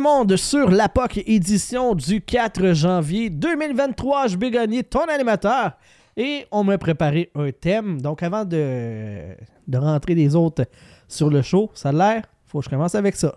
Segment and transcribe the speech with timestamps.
[0.00, 4.28] le monde sur l'APOC édition du 4 janvier 2023.
[4.28, 5.72] Je vais gagner ton animateur
[6.16, 8.00] et on m'a préparé un thème.
[8.00, 9.34] Donc avant de,
[9.68, 10.64] de rentrer les autres
[11.06, 13.36] sur le show, ça a l'air, faut que je commence avec ça.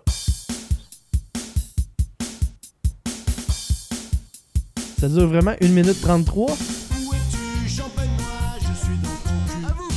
[4.98, 6.46] Ça dure vraiment 1 minute 33.
[6.46, 6.54] Où
[7.12, 9.66] es-tu, champenois Je suis dans ton cul.
[9.66, 9.90] À vous.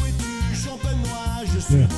[0.00, 1.97] Où es-tu, champenois Je suis dans ton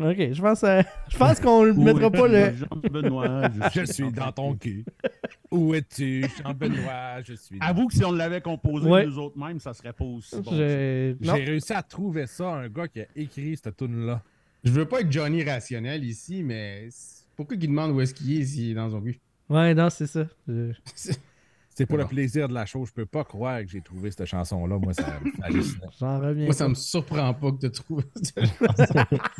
[0.00, 2.52] Ok, je pense, euh, je pense qu'on ne mettra pas le.
[2.56, 4.84] Jean-Benoît, Je suis dans ton cul.
[5.50, 7.22] Où es-tu, Jean-Benoît?
[7.22, 7.58] Je suis.
[7.58, 9.04] dans- Avoue que si on l'avait composé Ouais.
[9.06, 10.50] nous autres mêmes, ça serait pas aussi bon.
[10.52, 14.22] J'ai réussi à trouver ça, un gars qui a écrit cette tune-là.
[14.64, 16.88] Je veux pas être Johnny rationnel ici, mais
[17.36, 19.18] pourquoi il demande où est-ce qu'il est s'il est dans son cul?
[19.48, 20.24] Ouais, non, c'est ça.
[20.46, 20.72] Je-
[21.74, 22.88] C'est pour le plaisir de la chose.
[22.88, 24.78] Je peux pas croire que j'ai trouvé cette chanson-là.
[24.78, 25.04] Moi, ça.
[26.00, 26.44] J'en reviens.
[26.46, 28.02] Moi, ça me surprend pas que tu trouves.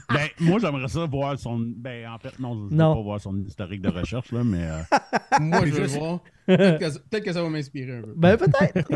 [0.08, 1.58] Ben, moi, j'aimerais ça voir son.
[1.76, 2.94] Ben, en fait, non, je veux Non.
[2.96, 4.62] pas voir son historique de recherche, là, mais.
[4.64, 4.80] euh,
[5.40, 6.20] Moi, je veux le voir.
[6.46, 8.14] Peut-être que, ça- peut-être que ça va m'inspirer un peu.
[8.16, 8.90] Ben, peut-être.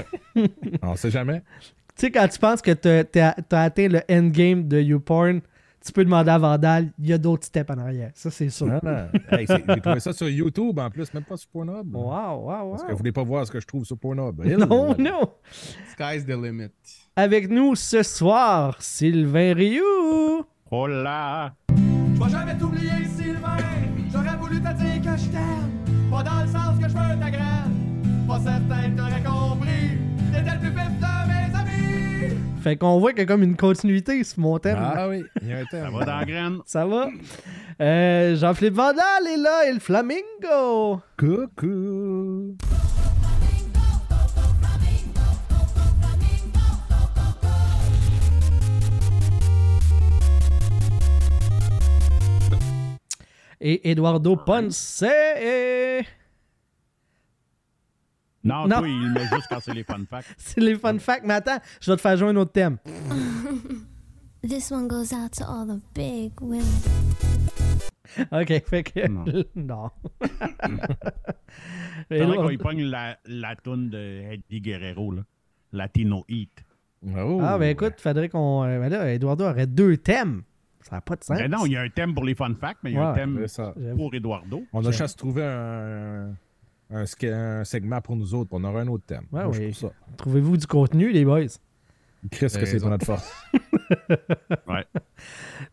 [0.82, 1.40] On sait jamais.
[1.40, 5.40] tu sais, quand tu penses que t'as- t'as atteint le endgame de YouPorn,
[5.84, 8.10] tu peux demander à Vandal, il y a d'autres steps en arrière.
[8.14, 8.66] Ça, c'est sûr.
[8.66, 9.06] Non, non.
[9.30, 11.94] Hey, c'est- j'ai trouvé ça sur YouTube en plus, même pas sur Pornhub.
[11.94, 12.70] Wow, wow, wow.
[12.70, 14.42] Parce que vous voulez pas voir ce que je trouve sur Pornhub.
[14.58, 15.30] Non, non.
[15.92, 16.70] Sky's the limit.
[17.16, 20.44] Avec nous ce soir, Sylvain Rioux.
[20.88, 21.52] Là!
[21.68, 23.56] Je vais jamais t'oublier, Sylvain.
[24.12, 25.70] J'aurais voulu te dire que je t'aime.
[26.10, 28.24] Pas dans le sens que je veux ta graine.
[28.26, 29.98] Pas certain que t'aurais compris.
[30.32, 31.33] T'étais le plus vif de mes.
[32.64, 34.78] Fait qu'on voit qu'il y a comme une continuité sur mon thème.
[34.80, 35.92] Ah oui, il y a un Ça thème.
[35.98, 36.58] va dans la graine.
[36.64, 37.10] Ça va?
[37.78, 41.02] Euh, Jean-Philippe Vandal est là et le Flamingo.
[41.18, 42.56] Coucou.
[53.60, 55.04] Et Eduardo Ponce.
[58.44, 58.78] Non, Non.
[58.78, 60.28] toi, il le met juste quand c'est les fun facts.
[60.38, 61.24] C'est les fun facts.
[61.26, 62.76] Mais attends, je vais te faire jouer un autre thème.
[64.46, 66.62] This one goes out to all the big women.
[68.30, 69.08] OK, fait que...
[69.08, 69.24] Non.
[69.56, 69.90] non.
[72.10, 73.98] C'est vrai qu'on y Eduardo- pogne la, la toune de
[74.32, 75.22] Eddie Guerrero, là.
[75.72, 76.62] Latino Heat.
[77.16, 77.40] Oh.
[77.42, 78.64] Ah, ben écoute, faudrait qu'on...
[78.64, 80.42] euh, ben là, Eduardo aurait deux thèmes.
[80.82, 81.38] Ça n'a pas de sens.
[81.38, 83.08] Ben non, il y a un thème pour les fun facts, mais il y a
[83.08, 83.46] un thème
[83.96, 84.62] pour Eduardo.
[84.74, 86.34] On a juste trouvé un,
[86.94, 88.50] un, un segment pour nous autres.
[88.52, 89.24] On aura un autre thème.
[89.32, 89.42] Ouais.
[90.16, 91.40] Trouvez-vous du contenu, les boys?
[92.30, 92.80] Chris, que c'est raison.
[92.80, 93.32] pour notre force.
[94.66, 94.84] Ouais.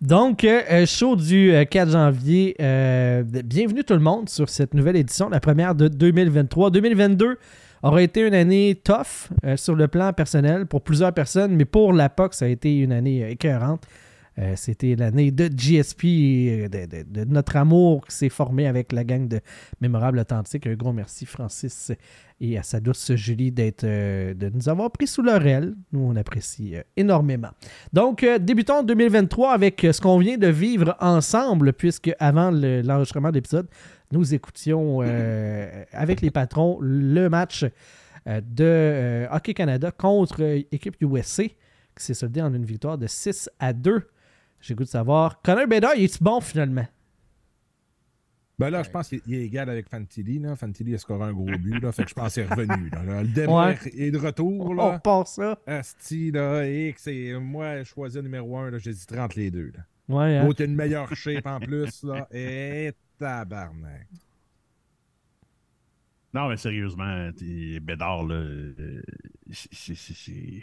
[0.01, 2.55] Donc, euh, euh, show du euh, 4 janvier.
[2.59, 6.71] Euh, bienvenue tout le monde sur cette nouvelle édition, la première de 2023.
[6.71, 7.37] 2022
[7.83, 11.93] aura été une année tough euh, sur le plan personnel pour plusieurs personnes, mais pour
[11.93, 13.83] la POC, ça a été une année euh, écœurante.
[14.39, 18.93] Euh, C'était l'année de GSP, et de, de- de notre amour qui s'est formé avec
[18.93, 19.41] la gang de
[19.81, 20.67] Mémorable Authentique.
[20.67, 21.91] Un gros merci, Francis,
[22.39, 25.75] et à sa douce Julie d'être, euh, de nous avoir pris sous leur aile.
[25.91, 27.49] Nous, on apprécie euh, énormément.
[27.91, 32.81] Donc, euh, débutons 2023 avec euh, ce qu'on vient de vivre ensemble, puisque avant le-
[32.81, 33.67] l'enregistrement de l'épisode,
[34.13, 37.65] nous écoutions euh, avec les patrons le match
[38.27, 42.97] euh, de euh, Hockey Canada contre euh, équipe USA, qui s'est soldé en une victoire
[42.97, 44.01] de 6 à 2.
[44.61, 46.87] J'ai goût de savoir, Connor Bedard, il est bon finalement?
[48.59, 50.37] Ben là, je pense qu'il il est égal avec Fantilli.
[50.37, 50.55] Là.
[50.55, 51.79] Fantilli a scoré un gros but.
[51.81, 52.89] Là, fait que je pense qu'il est revenu.
[52.91, 53.03] Là.
[53.03, 54.69] Là, Le démon est de retour.
[54.69, 54.99] On Là.
[54.99, 55.57] part ça.
[55.65, 58.77] Asti, là, X, et moi, je choisis le numéro 1.
[58.77, 59.71] J'hésiterai entre les deux.
[59.75, 60.15] Là.
[60.15, 60.45] Ouais, hein?
[60.45, 62.03] L'autre, une meilleure shape en plus.
[62.03, 62.27] Là.
[62.31, 64.07] Et tabarnak.
[66.33, 67.29] Non, mais sérieusement,
[67.81, 69.01] Bédard, là, euh,
[69.51, 70.61] c'est-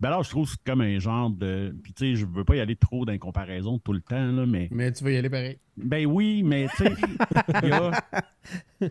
[0.00, 0.06] c'est...
[0.06, 1.74] Bédard, je trouve que c'est comme un genre de...
[1.82, 4.32] Puis, tu sais, je veux pas y aller trop dans les comparaisons tout le temps,
[4.32, 4.68] là, mais...
[4.70, 5.58] Mais tu vas y aller pareil.
[5.76, 6.84] Ben oui, mais tu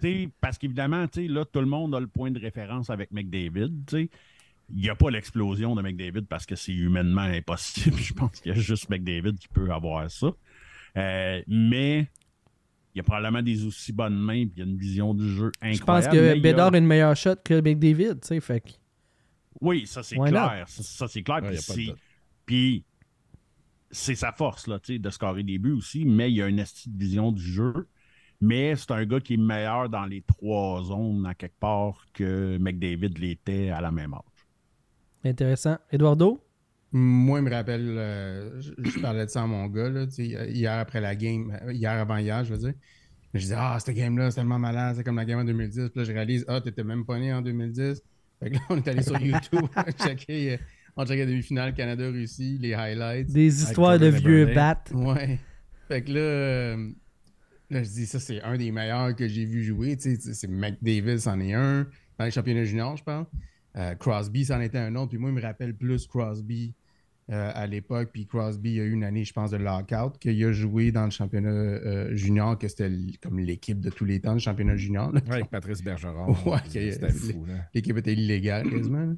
[0.02, 3.12] sais, parce qu'évidemment, tu sais, là, tout le monde a le point de référence avec
[3.12, 4.10] McDavid, tu sais.
[4.72, 7.98] Il n'y a pas l'explosion de McDavid parce que c'est humainement impossible.
[8.02, 10.28] Je pense qu'il y a juste McDavid qui peut avoir ça.
[10.96, 12.08] Euh, mais
[12.94, 15.28] il y a probablement des aussi bonnes mains puis il y a une vision du
[15.28, 15.76] jeu incroyable.
[15.76, 18.70] Je pense que a- Bédard a une meilleure shot que McDavid, tu sais, fait que-
[19.62, 20.66] Oui, ça c'est clair.
[20.68, 21.42] Ça, ça, c'est clair.
[21.44, 21.58] Ouais,
[22.46, 22.84] puis
[23.92, 26.48] c'est- sa force là, tu sais, de scorer des buts aussi, mais il y a
[26.48, 26.64] une
[26.96, 27.88] vision du jeu.
[28.42, 32.58] Mais c'est un gars qui est meilleur dans les trois zones à quelque part que
[32.58, 34.22] McDavid l'était à la même âge.
[35.26, 35.78] Intéressant.
[35.92, 36.42] Eduardo?
[36.92, 40.74] Moi, il me rappelle, euh, je, je parlais de ça à mon gars, là, hier
[40.80, 42.74] après la game, hier avant hier, je veux dire.
[43.34, 45.90] Je disais, ah, cette game-là, c'est tellement malade, c'est comme la game en 2010.
[45.90, 48.02] Puis là, je réalise, ah, t'étais même pas né en 2010.
[48.40, 50.58] Fait que là, on est allé sur YouTube, on checkait, euh,
[50.96, 53.32] on checkait la demi-finale Canada-Russie, les highlights.
[53.32, 54.84] Des histoires de vieux bats.
[54.94, 55.40] Ouais.
[55.88, 56.90] Fait que là, euh,
[57.70, 59.98] là, je dis, ça, c'est un des meilleurs que j'ai vu jouer.
[59.98, 61.88] Tu sais, c'est McDavid, c'en est un.
[62.18, 63.26] Dans les championnats juniors, je parle.
[63.76, 65.10] Euh, Crosby, c'en était un autre.
[65.10, 66.74] Puis moi, il me rappelle plus Crosby
[67.30, 68.10] euh, à l'époque.
[68.12, 70.92] Puis Crosby, il y a eu une année, je pense, de lockout, qu'il a joué
[70.92, 72.90] dans le championnat euh, junior, que c'était
[73.22, 75.14] comme l'équipe de tous les temps, le championnat junior.
[75.30, 76.36] avec Patrice Bergeron.
[76.46, 77.56] Ouais, C'était que- fou, là.
[77.74, 79.16] L'équipe était illégale quasiment.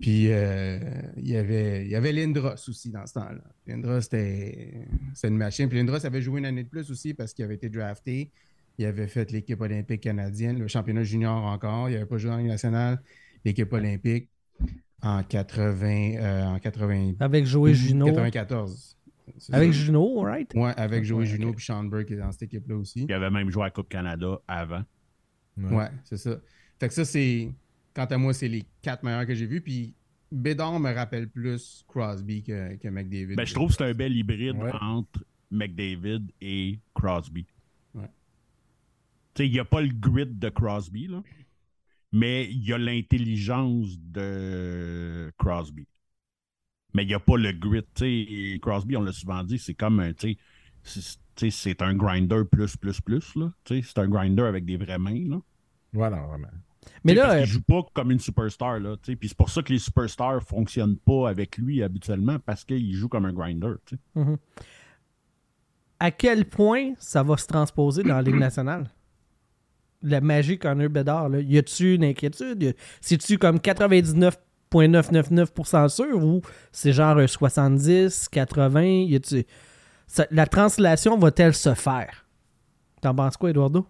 [0.00, 0.78] Puis euh,
[1.16, 3.42] il y avait, il y avait Lindros aussi dans ce temps-là.
[3.66, 5.68] Lindros, c'était c'était une machine.
[5.68, 8.30] Puis Lindros avait joué une année de plus aussi parce qu'il avait été drafté.
[8.78, 11.88] Il avait fait l'équipe olympique canadienne, le championnat junior encore.
[11.88, 13.02] Il n'avait pas joué en Ligue nationale,
[13.44, 14.28] l'équipe olympique
[15.02, 15.86] en 80,
[16.16, 18.06] euh, en 80 Avec Joey Juno.
[18.06, 18.96] 94.
[19.38, 19.78] C'est Avec ça.
[19.78, 20.52] Juno, right?
[20.54, 23.04] Ouais, avec Joey Ouais, Juno puis Sean Burke qui est dans cette équipe-là aussi.
[23.08, 24.82] Il avait même joué à la Coupe Canada avant.
[25.56, 26.36] Ouais, c'est ça.
[26.78, 27.50] Fait que ça, c'est.
[27.94, 29.60] Quant à moi, c'est les quatre meilleurs que j'ai vus.
[29.60, 29.94] Puis
[30.32, 33.34] Bédard me rappelle plus Crosby que, que McDavid.
[33.36, 34.70] Ben, je trouve que c'est un bel hybride Ouais.
[34.80, 37.46] entre McDavid et Crosby.
[37.94, 38.04] Ouais.
[39.34, 41.22] Tu sais, il n'y a pas le grit de Crosby, là,
[42.12, 45.86] mais il y a l'intelligence de Crosby.
[46.94, 47.82] Mais il n'y a pas le grit.
[47.94, 50.12] Tu sais, Crosby, on l'a souvent dit, c'est comme un.
[50.12, 50.36] Tu
[50.82, 53.34] sais, c'est- un grinder plus, plus, plus.
[53.36, 53.52] là.
[53.64, 55.28] Tu sais, C'est un grinder avec des vraies mains.
[55.28, 55.40] Là.
[55.92, 56.48] Voilà, vraiment.
[57.04, 58.80] Mais là, parce euh, joue pas comme une superstar.
[58.80, 59.16] Là, tu sais.
[59.16, 63.08] Puis c'est pour ça que les superstars fonctionnent pas avec lui habituellement, parce qu'il joue
[63.08, 63.74] comme un grinder.
[63.86, 64.22] tu sais.
[66.00, 68.90] à quel point ça va se transposer dans la Ligue nationale?
[70.02, 71.40] La magie Connor Bedard, là.
[71.40, 72.64] Y a-tu une inquiétude?
[72.64, 76.40] A- C'est-tu comme 99,999% sûr ou
[76.72, 78.82] c'est genre un 70, 80?
[78.82, 79.44] Y a-tu...
[80.06, 82.26] Ça- la translation va-t-elle se faire?
[83.02, 83.86] T'en penses quoi, Eduardo?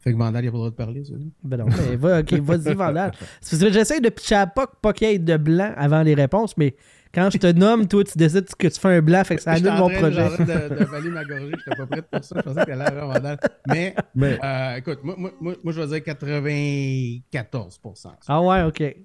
[0.00, 1.12] Fait que Vandal, il n'a pas le droit de parler, ça.
[1.44, 3.12] Ben non, mais va, ok, vas-y, Vandal.
[3.72, 6.74] J'essaie de pitcher à pas qu'il y ait de blanc avant les réponses, mais
[7.14, 9.52] quand je te nomme, toi, tu décides que tu fais un blanc, fait que ça
[9.52, 10.28] annule mon projet.
[10.28, 11.50] train de, de valer ma gorgée.
[11.50, 12.36] Je n'étais pas prête pour ça.
[12.38, 13.38] Je pensais que t'allais avoir Vandal.
[13.66, 18.80] Mais, Mais euh, écoute, moi, moi, moi, moi, je vais dire 94% Ah ouais, ok.
[18.80, 18.96] Ouais,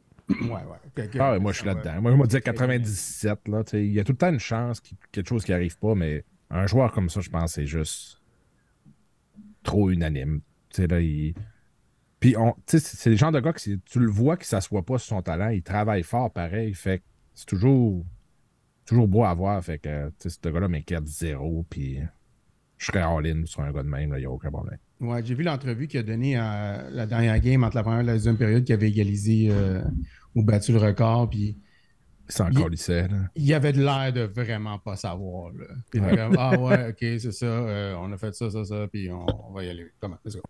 [0.41, 1.09] ouais.
[1.19, 2.01] Ah, ouais, moi, je suis là-dedans.
[2.01, 3.47] Moi, je me disais 97.
[3.47, 5.51] Là, tu sais, il y a tout le temps une chance, qu'il- quelque chose qui
[5.51, 8.21] n'arrive pas, mais un joueur comme ça, je pense, c'est juste
[9.63, 10.41] trop unanime.
[10.69, 11.33] Tu sais, là, il-
[12.19, 14.45] Puis, on- tu sais, c'est c'est le genre de gars que tu le vois qu'il
[14.45, 15.49] ne s'assoit pas sur son talent.
[15.49, 16.73] Il travaille fort, pareil.
[16.73, 17.03] Fait que
[17.37, 18.03] c'est toujours,
[18.85, 19.63] toujours beau à voir.
[19.63, 21.65] Fait que, tu sais, ce gars-là m'inquiète zéro.
[21.69, 21.99] Puis,
[22.77, 24.11] je serais all-in sur un gars de même.
[24.15, 24.79] Il n'y a aucun problème.
[24.99, 28.03] Ouais, j'ai vu l'entrevue qu'il a donnée à la dernière game entre la première et
[28.03, 29.83] la deuxième période qui avait égalisé euh,
[30.33, 31.29] ou battu le record.
[31.29, 31.57] Puis
[32.27, 33.05] C'est Il- encore lycée.
[33.35, 35.51] il avait de l'air de vraiment pas savoir.
[35.53, 35.65] Là.
[35.91, 37.45] Puis il était comme, ah ouais, ok, c'est ça.
[37.45, 39.87] euh, on a fait ça, ça, ça, puis on, on va y aller.
[39.99, 40.17] Comment?
[40.25, 40.41] Let's go.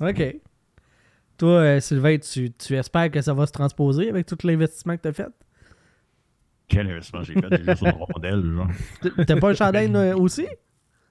[0.06, 0.36] OK.
[1.36, 5.02] Toi, euh, Sylvain, tu, tu espères que ça va se transposer avec tout l'investissement que
[5.02, 5.26] tu as fait?
[6.74, 7.46] Quel investissement j'ai fait?
[7.50, 8.68] J'ai juste une rondelle, genre.
[9.26, 10.46] T'as pas un chandail euh, aussi?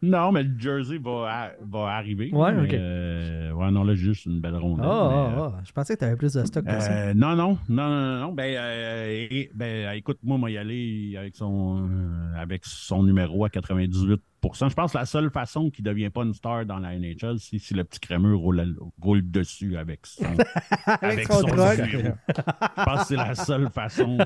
[0.01, 2.29] Non, mais le jersey va, va arriver.
[2.33, 2.73] Ouais, mais, ok.
[2.73, 4.85] euh, ouais, non, là, juste une belle Ah, rondelle.
[4.85, 5.61] ah, mais, euh, ah.
[5.65, 6.91] je pensais que tu avais plus de stock que ça.
[6.91, 8.33] euh, non, non, non, non, non.
[8.33, 13.49] Ben, euh, ben, écoute, moi, moi, y aller avec son, euh, avec son numéro à
[13.49, 14.21] 98
[14.51, 17.39] Je pense que la seule façon qu'il ne devient pas une star dans la NHL,
[17.39, 20.23] c'est si le petit crémeux roule, roule dessus avec son,
[21.01, 21.47] Avec son.
[21.47, 24.17] Je pense que c'est la seule façon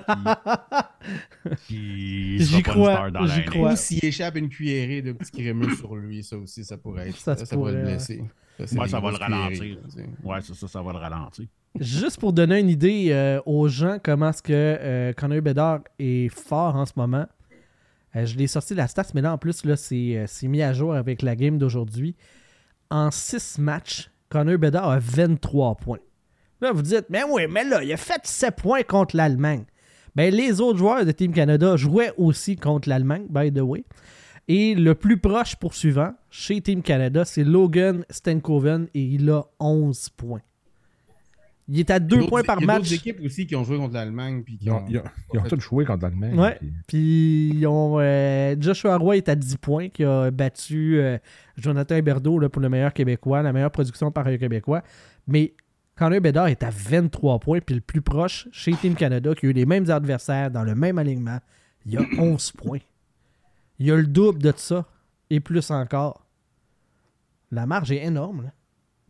[1.68, 3.50] qui, qui J'y sera pas une crois, star dans la j'y NHL.
[3.50, 3.74] crois.
[3.74, 7.18] Ou s'il échappe une cuillerée de petit crémeux sur lui, ça aussi, ça pourrait être.
[7.18, 8.24] Ça Ça, se pourrait le blesser.
[8.60, 9.78] des ça va le ralentir.
[10.24, 11.46] Ouais, c'est ça, ça va le ralentir.
[11.80, 16.30] Juste pour donner une idée euh, aux gens comment est-ce que euh, Connor Bedard est
[16.30, 17.28] fort en ce moment.
[18.18, 20.94] Euh, je l'ai sorti la stats, mais là en plus, euh, c'est mis à jour
[20.94, 22.16] avec la game d'aujourd'hui.
[22.90, 26.00] En 6 matchs, Connor Bedard a 23 points.
[26.62, 29.66] Là, vous dites, mais oui, mais là, il a fait 7 points contre l'Allemagne.
[30.16, 33.84] Ben, les autres joueurs de Team Canada jouaient aussi contre l'Allemagne, by the way.
[34.48, 40.10] Et le plus proche poursuivant chez Team Canada, c'est Logan Stankoven et il a 11
[40.10, 40.42] points.
[41.70, 42.84] Il est à 2 D'autres- points par il y a match.
[42.84, 44.42] d'autres équipes aussi qui ont joué contre l'Allemagne.
[44.44, 46.40] Puis qui Ils ont, ils ont- ils ont tous joué contre l'Allemagne.
[46.40, 46.56] Ouais.
[46.60, 51.18] puis- Puis ils ont, euh, Joshua Roy est à 10 points, qui a battu euh,
[51.58, 54.82] Jonathan Héberdeau là, pour le meilleur Québécois, la meilleure production par un Québécois.
[55.28, 55.54] Mais
[55.98, 59.50] Connor Bedard est à 23 points, puis le plus proche, chez Team Canada, qui a
[59.50, 61.40] eu les mêmes adversaires dans le même alignement,
[61.86, 62.80] il y a 11 points.
[63.80, 64.86] Il y a le double de ça,
[65.30, 66.24] et plus encore.
[67.52, 68.44] La marge est énorme.
[68.44, 68.52] là.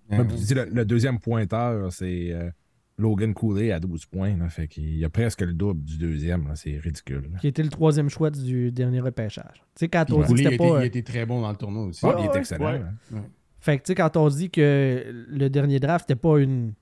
[0.09, 2.49] Ah puis le, le deuxième pointeur, c'est euh,
[2.97, 4.37] Logan Cooley à 12 points.
[4.37, 6.47] Là, fait qu'il y a presque le double du deuxième.
[6.47, 7.29] là, C'est ridicule.
[7.33, 7.39] là.
[7.39, 9.55] Qui était le troisième choix du dernier repêchage.
[9.75, 11.49] Tu sais, quand on dit que Cooley, il, c'était était, il était très bon dans
[11.51, 12.05] le tournoi aussi.
[12.05, 12.65] Ouais, Ouais, il est ouais, excellent.
[12.71, 12.81] ouais.
[13.15, 13.23] hein.
[13.59, 16.73] Fait que, tu sais, quand on dit que le dernier draft, c'était pas une,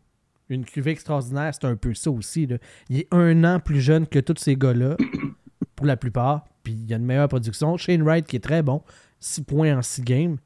[0.49, 2.45] une cuvée extraordinaire, c'est un peu ça aussi.
[2.45, 2.57] là.
[2.89, 4.97] Il est un an plus jeune que tous ces gars-là,
[5.75, 6.45] pour la plupart.
[6.63, 7.75] Puis il y a une meilleure production.
[7.77, 8.81] Shane Wright, qui est très bon,
[9.19, 10.37] 6 points en 6 games.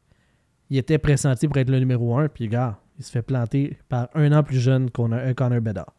[0.69, 2.27] Il était pressenti pour être le numéro 1.
[2.29, 5.61] Puis, gars, il se fait planter par un an plus jeune qu'on a un Connor
[5.61, 5.93] Bedard.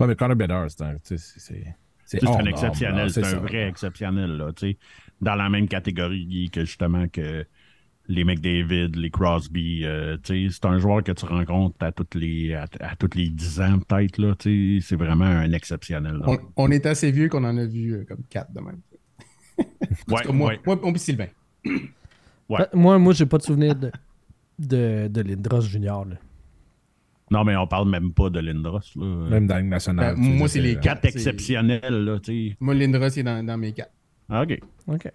[0.00, 1.74] Ouais, mais Connor Bedard, c'est c'est- c'est-
[2.06, 3.38] C'est C'est hors un exceptionnel, c'est un ça.
[3.38, 4.78] vrai exceptionnel, là, tu sais,
[5.22, 7.46] dans la même catégorie que justement que
[8.08, 12.14] les McDavid, les Crosby, euh, tu sais, c'est un joueur que tu rencontres à toutes
[12.14, 16.20] les à, à toutes les 10 ans peut-être là, tu sais, c'est vraiment un exceptionnel.
[16.26, 18.80] On, on est assez vieux qu'on en a vu euh, comme quatre de même.
[20.08, 21.28] Ouais, moi, ouais, moi, on puis Sylvain.
[22.48, 22.66] Ouais.
[22.72, 23.90] Moi, moi j'ai pas de souvenir de,
[24.58, 26.04] de, de Lindros Junior.
[26.04, 26.16] là.
[27.30, 29.04] Non, mais on parle même pas de Lindros là.
[29.30, 30.14] Même dans la Ligue nationale.
[30.14, 32.18] Ben, moi, c'est les Quatre c'est- exceptionnels là.
[32.60, 33.92] Moi, Lindros, il est dans, dans mes quatre.
[34.28, 34.60] Ah, OK.
[34.88, 35.10] OK.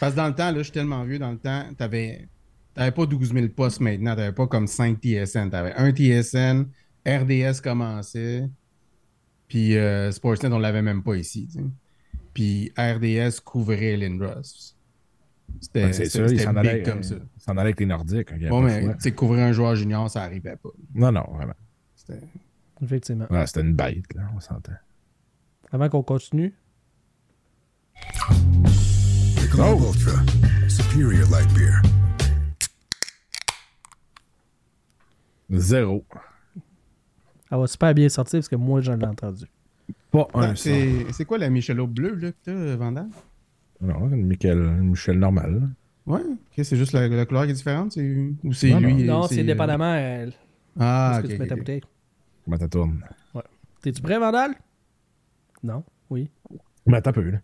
[0.00, 2.26] Parce que dans le temps, là, je suis tellement vieux, dans le temps, t'avais
[2.74, 5.50] t'avais pas 12 000 postes maintenant, t'avais pas comme 5 TSN.
[5.50, 6.66] T'avais un TSN,
[7.06, 8.48] RDS commençait,
[9.48, 11.48] puis euh, Sportsnet, on l'avait même pas ici.
[12.32, 14.74] Puis RDS couvrait Lindros.
[15.60, 17.14] C'était c'est sûr, il s'en big allait, comme euh, ça.
[17.14, 18.32] il s'en allait avec les Nordiques.
[18.48, 20.70] Bon, mais tu sais, couvrir un joueur junior, ça arrivait pas.
[20.94, 21.54] Non, non, vraiment.
[21.94, 22.20] C'était-
[22.82, 23.26] Effectivement.
[23.30, 24.72] Ouais, c'était une bête, là, on s'entend.
[25.72, 26.54] Avant qu'on continue,
[29.52, 30.22] Ultra,
[30.68, 31.82] superior light beer.
[35.50, 36.04] Zéro.
[37.50, 39.44] elle va super bien sortir parce que moi, j'en ai entendu.
[40.10, 40.56] Pas un seul.
[40.56, 43.08] c'est c'est quoi la Michelob bleue là, que t'as, Vandal?
[43.80, 45.60] Non, une Michel, une Michel normale.
[45.60, 45.66] là.
[46.14, 47.92] Ouais, ok, c'est juste la, la couleur qui est différente?
[47.92, 48.88] c'est- Ou c'est Non, non.
[48.88, 49.04] lui?
[49.04, 50.30] Non, c'est euh, dépendamment euh,
[50.78, 51.32] Ah, ce que ok.
[51.34, 51.82] tu mets ta bouteille.
[52.44, 53.04] Comment ça tourne?
[53.82, 54.52] T'es-tu prêt, Vandal?
[55.62, 55.82] Non?
[56.10, 56.28] Oui.
[56.86, 57.38] Mais t'as peu, là.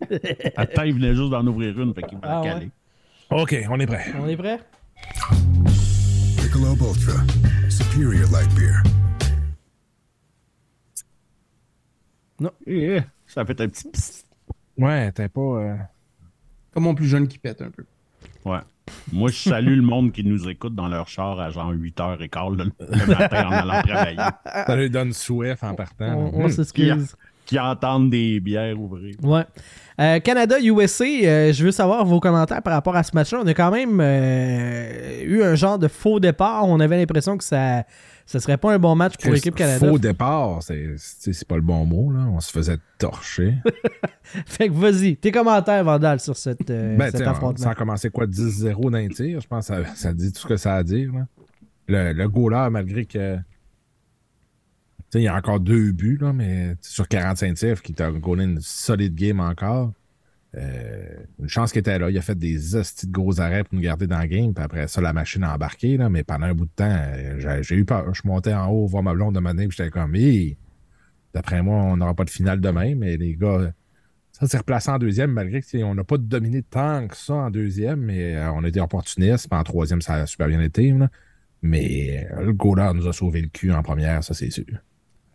[0.56, 2.54] Attends, il venait juste d'en ouvrir une, fait qu'il va Ah, le ouais.
[2.54, 2.70] caler.
[3.30, 4.04] OK, on est prêt.
[4.18, 4.60] On est prêt?
[6.36, 7.22] Michelob Ultra,
[7.68, 8.82] superior light beer.
[12.66, 14.26] Eh, ça fait un petit psst.
[14.80, 15.40] Ouais, t'es pas...
[15.40, 15.74] euh,
[16.72, 17.84] Comme mon plus jeune qui pète un peu.
[18.44, 18.58] Ouais.
[19.12, 22.64] Moi, je salue le monde qui nous écoute dans leur char à genre 8h15 le,
[22.80, 24.16] le matin en allant travailler.
[24.66, 26.30] Ça lui donne soif en partant.
[26.32, 26.50] On, Hum.
[26.50, 27.14] s'excuse.
[27.46, 29.16] Qui entendent des bières ouvrir.
[29.24, 29.42] Ouais.
[30.00, 33.40] Euh, Canada-USA, euh, je veux savoir vos commentaires par rapport à ce match-là.
[33.42, 36.64] On a quand même euh, eu un genre de faux départ.
[36.68, 37.84] On avait l'impression que ça
[38.38, 39.86] ne serait pas un bon match pour l'équipe Canada.
[39.88, 42.10] Faux départ, c'est pas le bon mot.
[42.12, 42.20] Là.
[42.28, 43.54] On se faisait torcher.
[44.46, 47.64] Fait que vas-y, tes commentaires, Vandal, sur cette, euh, ben, cet affrontement.
[47.64, 49.40] ça a commencé quoi, 10-0 d'un tir.
[49.40, 51.12] Je pense que ça, ça dit tout ce que ça a à dire.
[51.12, 51.26] là.
[51.88, 53.36] Le, le goaler, malgré que.
[55.14, 58.60] il y a encore deux buts, là, mais sur 45 tirs, qui t'a goalé une
[58.60, 59.92] solide game encore.
[60.56, 62.10] Euh, une chance qu'il était là.
[62.10, 64.52] Il a fait des hosties de gros arrêts pour nous garder dans le game.
[64.52, 65.96] Puis après ça, la machine a embarqué.
[65.96, 68.12] Là, mais pendant un bout de temps, euh, j'ai- eu peur.
[68.14, 70.56] Je montais en haut, voir ma blonde de matin, puis j'étais comme, Hi,
[71.34, 72.94] d'après moi, on n'aura pas de finale demain.
[72.96, 73.72] Mais les gars,
[74.32, 78.00] ça s'est replacé en deuxième, malgré qu'on n'a pas dominé tant que ça en deuxième.
[78.00, 79.48] Mais euh, on opportunistes.
[79.48, 80.90] Puis en troisième, ça a super bien été.
[80.90, 81.08] là.
[81.62, 84.64] Mais le goaler nous a sauvé le cul en première, ça c'est sûr.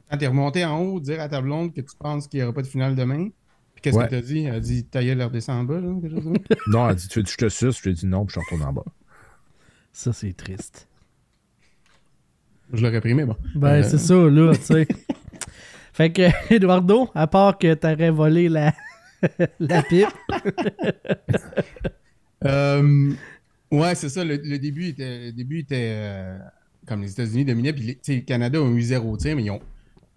[0.10, 2.54] Quand t'es remonté en haut, dire à ta blonde que tu penses qu'il n'y aura
[2.54, 3.30] pas de finale demain?
[3.76, 4.06] Puis qu'est-ce Ouais.
[4.06, 4.46] que t'as dit?
[4.46, 6.34] Elle a dit ta gueule, redescend en bas, là, quelque chose?
[6.68, 7.78] Non, elle dit, tu veux que je te suce?
[7.78, 8.86] Je lui ai dit non, puis je retourne en bas.
[9.94, 10.88] Ça, c'est triste.
[12.74, 13.36] Je l'aurais pris, mais bon.
[13.56, 14.88] Ben, Euh, c'est ça, là, tu sais.
[15.94, 18.74] fait que, Eduardo, à part que t'aurais volé la,
[19.60, 20.08] la pipe,
[22.44, 23.14] Euh,
[23.72, 24.24] ouais, c'est ça.
[24.24, 26.38] Le, le début était, le début était euh,
[26.86, 27.74] comme les États-Unis dominaient.
[27.74, 29.62] Puis le Canada a eu zéro tir, mais ils ont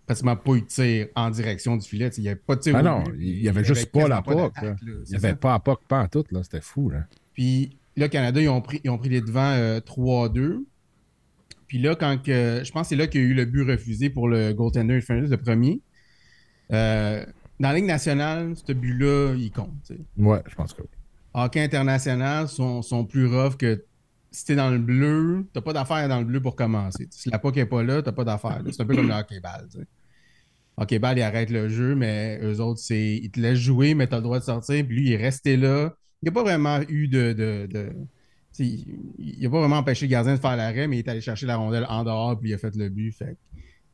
[0.09, 2.09] pratiquement pas eu de tir en direction du filet.
[2.17, 2.75] Il n'y avait pas de tir.
[2.75, 5.83] Ah non, il y avait juste pas la POC, Il n'y avait pas à POC,
[5.87, 6.43] pas en tout, là.
[6.43, 7.05] C'était fou, là.
[7.35, 10.65] Puis là, Canada, ils ont pris, ils ont pris les devants euh, 3-2.
[11.67, 13.65] Puis là, quand que, je pense que c'est là qu'il y a eu le but
[13.65, 15.83] refusé pour le goaltender Fernandez, le premier.
[16.73, 17.23] Euh,
[17.61, 19.93] dans la Ligue nationale, ce but-là, il compte.
[20.17, 20.89] Ouais, je pense que oui.
[21.35, 23.85] Hockey international sont, sont plus rough que
[24.31, 27.09] si t'es dans le bleu, t'as pas d'affaire dans le bleu pour commencer.
[27.11, 28.63] Si la POC est pas là, t'as pas d'affaire.
[28.63, 28.71] là.
[28.73, 29.69] C'est un peu comme le hockey-ball.
[30.87, 30.97] Tu sais.
[30.99, 34.17] Hockey-ball, il arrête le jeu, mais eux autres, c'est ils te laissent jouer, mais t'as
[34.17, 34.85] le droit de sortir.
[34.87, 35.95] Puis lui, il est resté là.
[36.23, 37.33] Il n'y a pas vraiment eu de.
[37.33, 37.93] de, de-
[38.55, 41.21] tu il n'a pas vraiment empêché le gardien de faire l'arrêt, mais il est allé
[41.21, 43.13] chercher la rondelle en dehors, puis il a fait le but.
[43.13, 43.37] Fait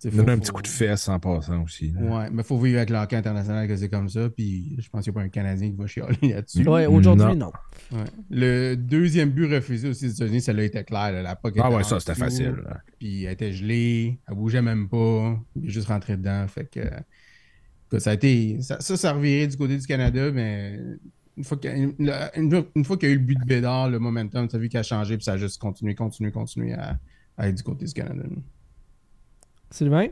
[0.02, 1.90] faut- un petit coup de fesse en passant aussi.
[1.92, 2.00] là.
[2.02, 4.28] Ouais, mais faut vivre avec l'hockey international que c'est comme ça.
[4.28, 6.68] Puis je pense qu'il n'y a pas un Canadien qui va chialer là-dessus.
[6.68, 7.34] Ouais, aujourd'hui, Non.
[7.34, 7.52] non.
[7.98, 8.04] Ouais.
[8.30, 11.12] Le deuxième but refusé aussi aux États-Unis, ça l'a été clair.
[11.12, 11.22] là.
[11.22, 12.56] La Ah était ouais, en ça, c'était facile.
[12.66, 12.80] là.
[12.98, 15.38] Puis elle était gelée, elle bougeait même pas.
[15.56, 16.46] Il est juste rentré dedans.
[16.48, 18.60] Fait que, ça a été.
[18.60, 20.78] Ça, ça, reviré du côté du Canada, mais
[21.36, 21.76] une fois, qu'il y a-
[22.36, 24.56] une, une- une fois qu'il y a eu le but de Bédard, le momentum, tu
[24.56, 26.98] as vu qu'il a changé, puis ça a juste continué, continué, continué à,
[27.36, 28.22] à être du côté du Canada.
[29.71, 30.06] Sylvain?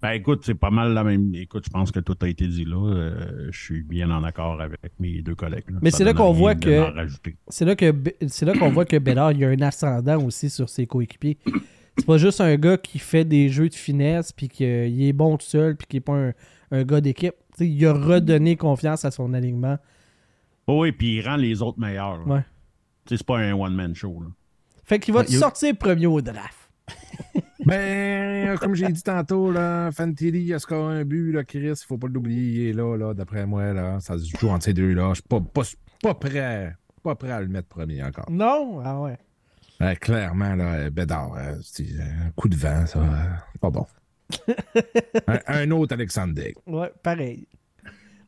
[0.00, 1.34] Ben écoute, c'est pas mal la même.
[1.34, 2.76] Écoute, je pense que tout a été dit là.
[2.94, 5.64] Euh, je suis bien en accord avec mes deux collègues.
[5.82, 6.86] Mais Ça c'est là qu'on voit que-.
[7.48, 10.22] C'est là que B- c'est là qu'on voit que Bédard il y a un ascendant
[10.24, 11.36] aussi sur ses coéquipiers.
[11.96, 15.36] C'est pas juste un gars qui fait des jeux de finesse puis qu'il est bon
[15.36, 16.32] tout seul puis qu'il est pas un,
[16.70, 17.34] un gars d'équipe.
[17.56, 19.78] Tu sais, il a redonné confiance à son alignement.
[20.68, 22.18] Oh oui, puis il rend les autres meilleurs.
[22.24, 22.34] là.
[22.36, 22.44] Ouais.
[23.06, 24.20] C'est pas un one-man show.
[24.20, 24.28] Là.
[24.84, 26.57] Fait qu'il va sortir premier au draft.
[27.66, 31.98] Ben, comme j'ai dit tantôt, là, Fantilli a scoré un but, là, Chris, il faut
[31.98, 34.00] pas l'oublier, là, là, d'après moi, là.
[34.00, 35.10] Ça se joue entre ces deux-là.
[35.10, 35.62] Je suis pas, pas,
[36.02, 36.74] pas prêt.
[37.02, 38.30] Pas prêt à le mettre premier encore.
[38.30, 38.80] Non?
[38.84, 39.18] Ah ouais.
[39.96, 42.98] Clairement, là, Bédard, euh, c'est un coup de vent, ça.
[43.00, 43.86] euh, pas bon.
[45.26, 46.54] un, un autre Alexandre Degg.
[46.66, 47.46] Ouais, pareil.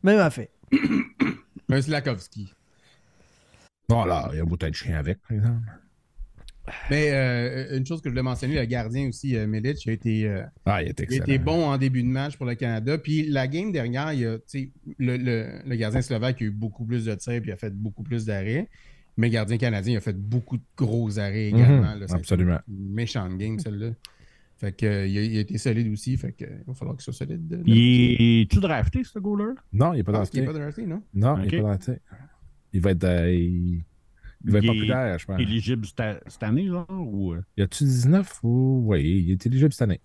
[0.03, 0.47] Même affaire.
[1.69, 2.53] Un Slakowski.
[3.87, 5.59] Bon, là, il y a un bouteille de chien avec, par exemple.
[6.89, 10.27] Mais euh, une chose que je voulais mentionner, le gardien aussi, euh, Milic, a été.
[10.27, 12.97] euh, Ah, il a été bon en début de match pour le Canada.
[12.97, 14.37] Puis la game dernière, il a,
[14.97, 18.03] le, le- le gardien slovaque a eu beaucoup plus de tirs puis a fait beaucoup
[18.03, 18.67] plus d'arrêts.
[19.17, 21.93] Mais le gardien canadien il a fait beaucoup de gros arrêts également.
[21.93, 22.05] Mhm, là.
[22.05, 22.59] Été absolument.
[22.69, 23.89] Une méchante game, celle-là.
[24.57, 26.15] Fait que, euh, il, a, il a été solide aussi.
[26.17, 27.47] Fait que, il va falloir qu'il soit solide.
[27.47, 29.53] de- de- Il est-tu drafté, ce goaler?
[29.73, 31.01] Non, il n'est pas Ah, dans il n'est pas drafté, non?
[31.13, 31.95] Non, il n'est pas dans
[32.73, 33.81] Il va être, euh, il...
[34.43, 35.39] il va être populaire, je pense.
[35.39, 36.87] Éligible cette année, genre?
[36.89, 37.33] Ou...
[37.33, 37.41] euh?
[37.57, 38.83] Y a-tu 19 ou.
[38.85, 40.01] Oui, il est éligible cette année.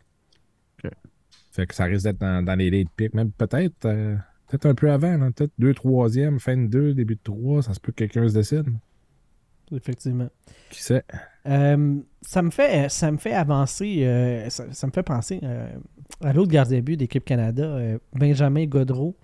[0.84, 0.90] Ok.
[1.52, 4.74] Fait que ça risque d'être dans, dans les late picks, même peut-être euh, peut-être un
[4.74, 7.92] peu avant, là, peut-être 2 3e, fin de 2, début de 3, ça se peut
[7.92, 8.66] que quelqu'un se décide.
[9.72, 10.28] Effectivement.
[10.70, 11.04] Qui sait?
[11.46, 15.68] Euh, ça, me fait, ça me fait avancer, euh, ça, ça me fait penser euh,
[16.20, 19.16] à l'autre gardien de but d'équipe Canada, euh, Benjamin Godreau,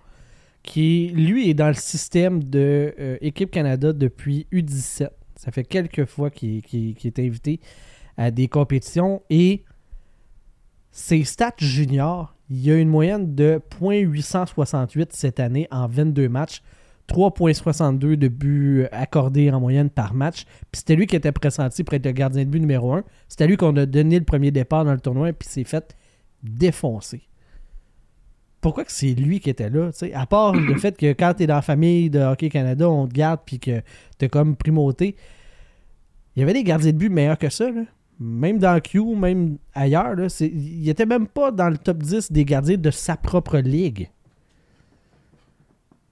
[0.63, 5.09] qui, lui, est dans le système de euh, équipe Canada depuis U17.
[5.35, 6.63] Ça fait quelques fois qu'il
[7.03, 7.59] est invité
[8.17, 9.63] à des compétitions et
[10.91, 16.61] ses stats juniors, il y a une moyenne de .868 cette année en 22 matchs.
[17.09, 20.45] 3,62 de buts accordés en moyenne par match.
[20.71, 23.03] Puis c'était lui qui était pressenti pour être le gardien de but numéro 1.
[23.27, 25.97] C'était lui qu'on a donné le premier départ dans le tournoi, puis s'est fait
[26.43, 27.23] défoncer.
[28.63, 29.91] Pourquoi que c'est lui qui était là?
[29.91, 30.13] tu sais?
[30.13, 33.13] À part le fait que quand t'es dans la famille de Hockey Canada, on te
[33.13, 33.81] garde puis que
[34.17, 35.17] t'es comme primauté.
[36.35, 37.69] Il y avait des gardiens de but meilleurs que ça.
[38.19, 40.15] Même dans Q, même ailleurs.
[40.15, 44.09] Là, il était même pas dans le top 10 des gardiens de sa propre ligue.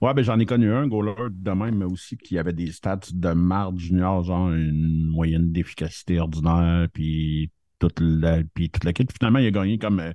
[0.02, 3.32] Ouais, ben j'en ai connu un, goaler de même, aussi qui avait des stats de
[3.32, 8.92] marde junior, genre une moyenne d'efficacité ordinaire, puis toute la, puis toute la.
[8.92, 10.12] Puis Finalement, il a gagné comme euh,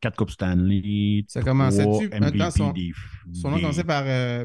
[0.00, 1.24] quatre Coupes Stanley.
[1.28, 2.10] Ça commençait-tu-
[2.50, 2.92] son- des-
[3.34, 4.44] Son nom des- commençait par euh,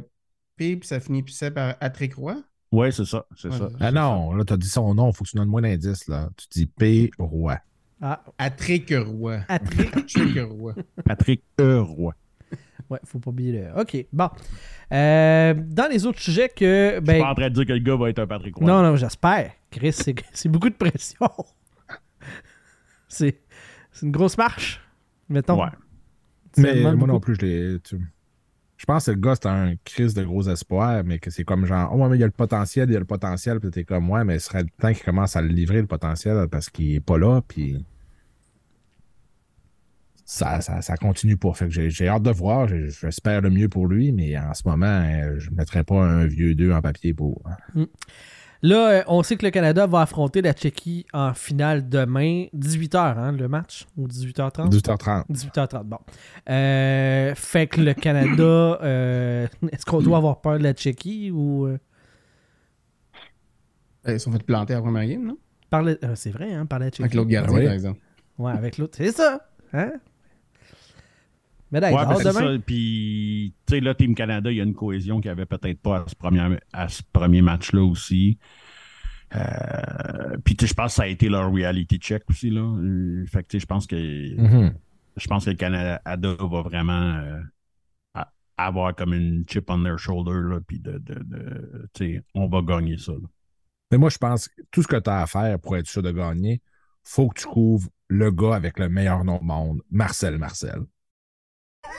[0.57, 2.37] P, puis ça finissait par Patrick Roy?
[2.71, 3.67] Ouais, c'est ça, c'est Ouais, ça.
[3.79, 6.29] Ah non, là, t'as dit son nom, faut que tu donnes moins d'indices, là.
[6.37, 7.11] Tu dis P.
[7.19, 7.57] Roy.
[8.01, 9.39] Ah, Patrick Roy.
[9.47, 10.39] Patrick.
[10.39, 10.73] Roy.
[11.05, 12.13] Patrick Euroy.
[12.89, 13.79] Ouais, faut pas oublier le.
[13.79, 14.29] Ok, bon.
[14.91, 16.89] Euh, dans les autres sujets que.
[16.89, 18.55] Je suis Ben, pas en train de dire que le gars va être un Patrick
[18.55, 18.65] Roy.
[18.65, 19.51] non, non, j'espère.
[19.69, 21.27] Chris, c'est c'est beaucoup de pression.
[23.07, 23.39] c'est
[23.91, 24.79] c'est une grosse marche,
[25.31, 25.59] mettons.
[25.61, 25.69] Ouais.
[26.57, 27.79] Mais moi non plus, je l'ai.
[27.79, 27.99] tu-
[28.77, 31.65] Je pense que le gars, c'est un crise de gros espoir, mais que c'est comme
[31.65, 33.83] genre, oh, mais il y a le potentiel, il y a le potentiel, puis t'es
[33.83, 36.69] comme, ouais, mais ce serait le temps qu'il commence à le livrer, le potentiel, parce
[36.69, 37.85] qu'il est pas là, puis.
[40.25, 41.53] Ça, ça, ça continue pas.
[41.53, 42.67] Fait que j'ai j'ai hâte de voir.
[42.67, 46.25] J'espère le mieux pour lui, mais en ce moment, euh, je ne mettrai pas un
[46.25, 47.41] vieux 2 en papier pour.
[47.75, 47.85] hein.
[48.63, 53.17] Là, euh, on sait que le Canada va affronter la Tchéquie en finale demain, 18h,
[53.17, 55.25] hein, le match, ou 18h30 18h30.
[55.31, 55.97] 18h30, bon.
[56.49, 58.43] Euh, fait que le Canada,
[58.83, 61.65] euh, est-ce qu'on doit avoir peur de la Tchéquie ou.
[61.65, 61.77] Euh,
[64.07, 65.37] Ils sont fait planter à la première game, non?
[65.69, 67.03] par le- euh, c'est vrai, hein, par la Tchéquie.
[67.03, 67.99] Avec l'autre gardien, par exemple.
[68.37, 68.95] Ouais, avec l'autre.
[68.97, 69.47] C'est ça.
[69.73, 69.93] Hein?
[71.71, 72.57] Médaille Ouais, d'or ben, demain.
[72.57, 72.63] ça.
[72.65, 75.79] Puis, tu sais, là, Team Canada, il y a une cohésion qu'il n'y avait peut-être
[75.81, 78.37] pas à ce premier, à ce premier match-là aussi.
[79.35, 82.75] Euh, puis, tu sais, je pense que ça a été leur reality check aussi, là.
[83.27, 83.95] Fait que, tu sais, je pense que
[84.35, 84.73] Mhm.
[85.17, 87.41] je pense que le Canada va vraiment euh,
[88.57, 92.47] avoir comme une chip on their shoulder, là, puis de, de, de- tu sais, on
[92.47, 93.27] va gagner ça, là.
[93.91, 96.01] Mais moi, je pense que tout ce que tu as à faire pour être sûr
[96.03, 96.61] de gagner,
[97.03, 100.81] faut que tu couvres le gars avec le meilleur nom au monde, Marcel Marcel.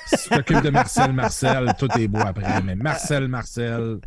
[0.06, 2.62] Si tu t'occupes de Marcel Marcel, tout est beau après.
[2.62, 3.98] Mais Marcel Marcel,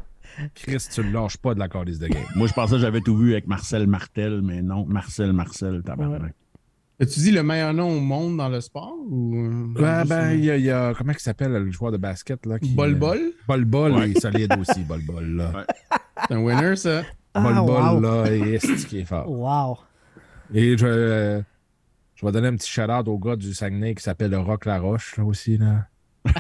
[0.54, 2.24] Chris, tu ne lâches pas de la calice de game.
[2.36, 6.34] Moi, je pensais que j'avais tout vu avec Marcel Martel, mais non, Marcel Marcel, tabarnak.
[7.02, 8.94] As-tu dit le meilleur nom au monde dans le sport?
[9.10, 9.68] Ou...
[9.76, 12.46] Ben, ben, il y, a- il y a, comment il s'appelle le joueur de basket
[12.46, 12.58] là?
[12.58, 13.20] Qui, Bol euh, Bol?
[13.48, 14.10] Bol Bol, Ouais.
[14.12, 15.52] il est solide aussi, Bol Bol là.
[15.54, 15.64] Ouais.
[16.30, 17.02] C'est un winner, ça.
[17.36, 18.00] Bol Ah, Bol wow.
[18.00, 19.30] là, et est qui est fort?
[19.30, 19.78] Wow.
[20.54, 21.42] Et je, euh,
[22.16, 25.18] je vais donner un petit shout-out au gars du Saguenay qui s'appelle le Rock Laroche,
[25.18, 25.58] là aussi.
[25.58, 25.88] Là.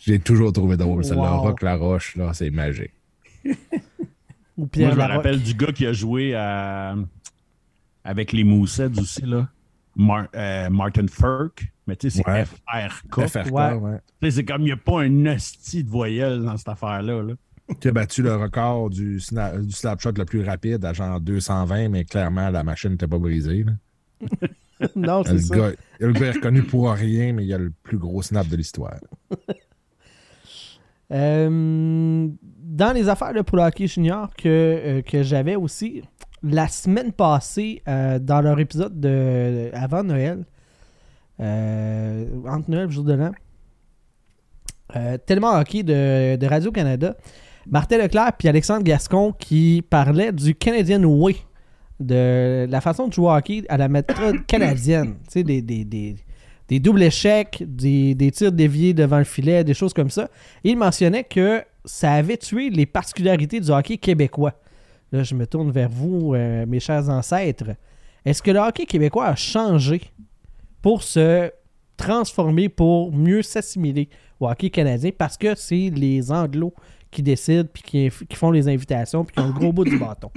[0.00, 1.34] J'ai toujours trouvé drôle, celle-là.
[1.36, 1.40] Wow.
[1.42, 2.92] Rock Laroche, là, c'est magique.
[4.58, 6.94] Ou Moi, je me rappelle du gars qui a joué à-
[8.04, 9.48] avec les Moussets aussi, là.
[9.96, 11.72] Mar- euh, Martin Firk.
[11.86, 12.44] Mais tu sais, c'est Ouais.
[12.44, 13.28] FRK.
[13.28, 13.72] FRK, Ouais.
[13.74, 13.98] ouais.
[14.20, 17.22] Tu sais, C'est comme il n'y a pas un hostie de voyelle dans cette affaire-là.
[17.22, 17.34] là.
[17.80, 21.88] Qui a battu le record du, sna- du slapshot le plus rapide à genre 220,
[21.88, 23.64] mais clairement, la machine n'était pas brisée.
[23.64, 23.72] là.
[24.96, 25.56] non, c'est Le ça.
[25.56, 28.56] gars, le gars est reconnu pour rien, mais il a le plus gros snap de
[28.56, 28.96] l'histoire.
[31.10, 36.02] Euh, dans les affaires de hockey junior que, euh, que j'avais aussi,
[36.42, 40.46] la semaine passée, euh, dans leur épisode de avant Noël,
[41.38, 43.32] entre Noël et le jour de l'an,
[45.26, 47.14] tellement hockey de, de Radio-Canada,
[47.70, 51.36] Martin Leclerc et Alexandre Gascon qui parlaient du Canadian Way,
[52.00, 55.14] de la façon de jouer au hockey à la méthode canadienne.
[55.24, 56.16] Tu sais, des, des, des,
[56.68, 60.28] des doubles échecs, des, des tirs déviés devant le filet, des choses comme ça.
[60.64, 64.54] Et il mentionnait que ça avait tué les particularités du hockey québécois.
[65.12, 67.76] Là, je me tourne vers vous, euh, mes chers ancêtres.
[68.24, 70.00] Est-ce que le hockey québécois a changé
[70.80, 71.50] pour se
[71.96, 74.08] transformer, pour mieux s'assimiler
[74.40, 75.10] au hockey canadien?
[75.16, 76.74] Parce que c'est les Anglos
[77.12, 79.98] qui décident, puis qui, qui font les invitations, puis qui ont le gros bout du
[79.98, 80.30] bâton.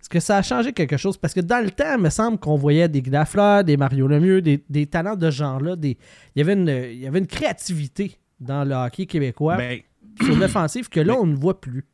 [0.00, 1.16] Est-ce que ça a changé quelque chose?
[1.16, 4.06] Parce que dans le temps, il me semble qu'on voyait des Guy Lafleur, des Mario
[4.08, 5.76] Lemieux, des, des talents de ce genre-là.
[5.76, 5.96] Des...
[6.34, 9.80] Il, y avait une, il y avait une créativité dans le hockey québécois Ben,
[10.22, 11.86] sur l'offensive que là, on ne voit plus.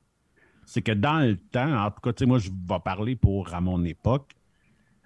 [0.64, 3.52] c'est que dans le temps, en tout cas, tu sais, moi, je vais parler pour
[3.54, 4.32] à mon époque.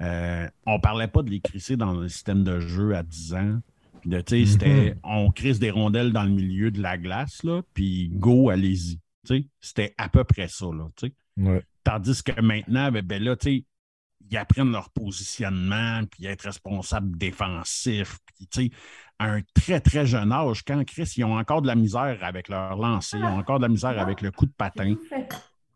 [0.00, 3.60] euh, on parlait pas de les crisser dans le système de jeu à 10 ans.
[4.02, 7.42] Puis de, tu sais, c'était on crisse des rondelles dans le milieu de la glace,
[7.44, 8.98] là, puis go, allez-y.
[9.26, 11.14] Tu sais, c'était à peu près ça, là, tu sais.
[11.36, 11.62] Ouais.
[11.84, 13.64] Tandis que maintenant, ben, ben là, tu sais,
[14.28, 18.70] ils apprennent leur positionnement, puis être responsable défensif, puis tu sais,
[19.20, 22.48] à un très, très jeune âge, quand Chris, ils ont encore de la misère avec
[22.48, 24.96] leur lancer, ils ont encore de la misère avec le coup de patin.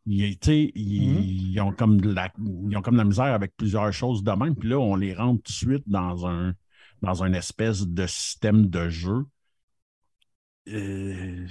[0.04, 3.92] Ils, ils, ils ont comme de la, ils ont comme de la misère avec plusieurs
[3.92, 6.54] choses de même, puis là, on les rentre tout de suite dans un
[7.02, 9.26] dans une espèce de système de jeu.
[10.68, 11.46] Euh,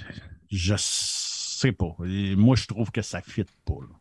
[0.52, 1.96] je sais pas.
[2.06, 3.74] Et moi, je trouve que ça fit pas.
[3.82, 3.96] là.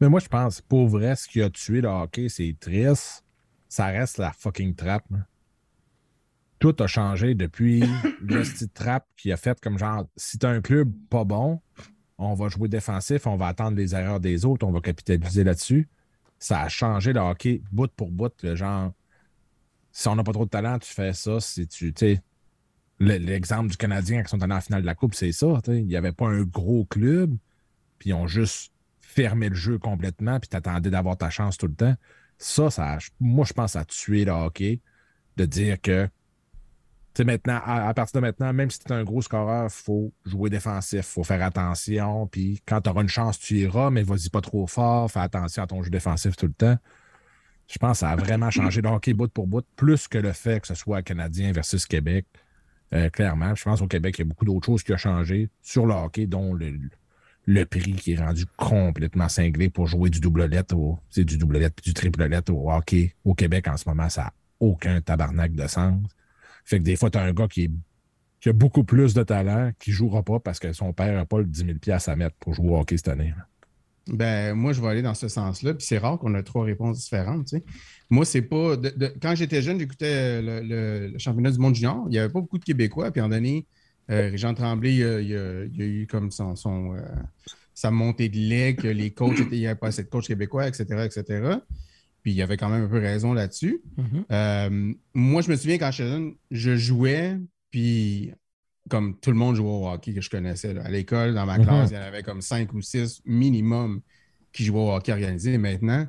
[0.00, 3.24] Mais moi, je pense, pour vrai, ce qui a tué le hockey, c'est triste.
[3.68, 5.04] Ça reste la fucking trappe.
[5.10, 5.18] là.
[6.58, 7.82] Tout a changé depuis
[8.20, 11.60] le style trappe qui a fait comme genre, si t'as un club pas bon,
[12.18, 15.88] on va jouer défensif, on va attendre les erreurs des autres, on va capitaliser là-dessus.
[16.38, 18.32] Ça a changé le hockey bout pour bout.
[18.42, 18.92] Le genre,
[20.00, 21.40] si on n'a pas trop de talent, tu fais ça.
[21.40, 21.68] Si
[23.00, 25.60] l'exemple du Canadien qui sont allés en finale de la Coupe, c'est ça.
[25.68, 27.36] Il n'y avait pas un gros club,
[27.98, 31.74] puis ils ont juste fermé le jeu complètement, puis t'attendais d'avoir ta chance tout le
[31.74, 31.94] temps.
[32.38, 34.80] Ça, ça moi, je pense a tué le hockey
[35.36, 36.08] de dire que,
[37.18, 40.14] maintenant, à, à partir de maintenant, même si tu es un gros scoreur, il faut
[40.24, 44.02] jouer défensif, il faut faire attention, puis quand tu auras une chance, tu iras, mais
[44.02, 46.78] vas-y pas trop fort, fais attention à ton jeu défensif tout le temps.
[47.70, 50.32] Je pense que ça a vraiment changé le hockey bout pour bout, plus que le
[50.32, 52.26] fait que ce soit Canadien versus Québec.
[52.92, 55.48] Euh, clairement, je pense qu'au Québec, il y a beaucoup d'autres choses qui ont changé
[55.62, 60.46] sur le hockey, dont le, prix qui est rendu complètement cinglé pour jouer du double
[60.46, 63.14] lettre au, sais, du double du triple au hockey.
[63.24, 66.02] Au Québec, en ce moment, ça n'a aucun tabarnak de sens.
[66.64, 67.70] Fait que des fois, tu as un gars qui,
[68.46, 71.44] a beaucoup plus de talent qui jouera pas parce que son père n'a pas le
[71.44, 73.32] 10 000 piastres à mettre pour jouer au hockey cette année.
[74.08, 75.74] Ben, moi, je vais aller dans ce sens-là.
[75.74, 77.46] Puis c'est rare qu'on ait trois réponses différentes.
[77.46, 77.64] tu sais.
[78.08, 78.76] Moi, c'est pas.
[78.76, 82.04] de- de- quand j'étais jeune, j'écoutais le, le- le championnat du monde junior.
[82.06, 83.10] Il n'y avait pas beaucoup de Québécois.
[83.12, 83.66] Puis en donné,
[84.10, 87.00] euh, Jean Tremblay, il a, il a- il a eu comme son, son, euh,
[87.74, 90.26] sa montée de lait, que les coachs, étaient- il n'y avait pas assez de coachs
[90.26, 91.58] québécois, etc., etc.
[92.22, 93.80] Puis il avait quand même un peu raison là-dessus.
[93.96, 94.24] Mhm.
[94.32, 97.38] Euh, moi, je me souviens quand j'étais jeune, je jouais,
[97.70, 98.32] puis
[98.88, 100.74] comme tout le monde jouait au hockey que je connaissais.
[100.74, 100.82] là.
[100.84, 101.64] À l'école, dans ma Mhm.
[101.64, 104.00] classe, il y en avait comme cinq ou six minimum
[104.52, 105.58] qui jouaient au hockey organisé.
[105.58, 106.06] Maintenant,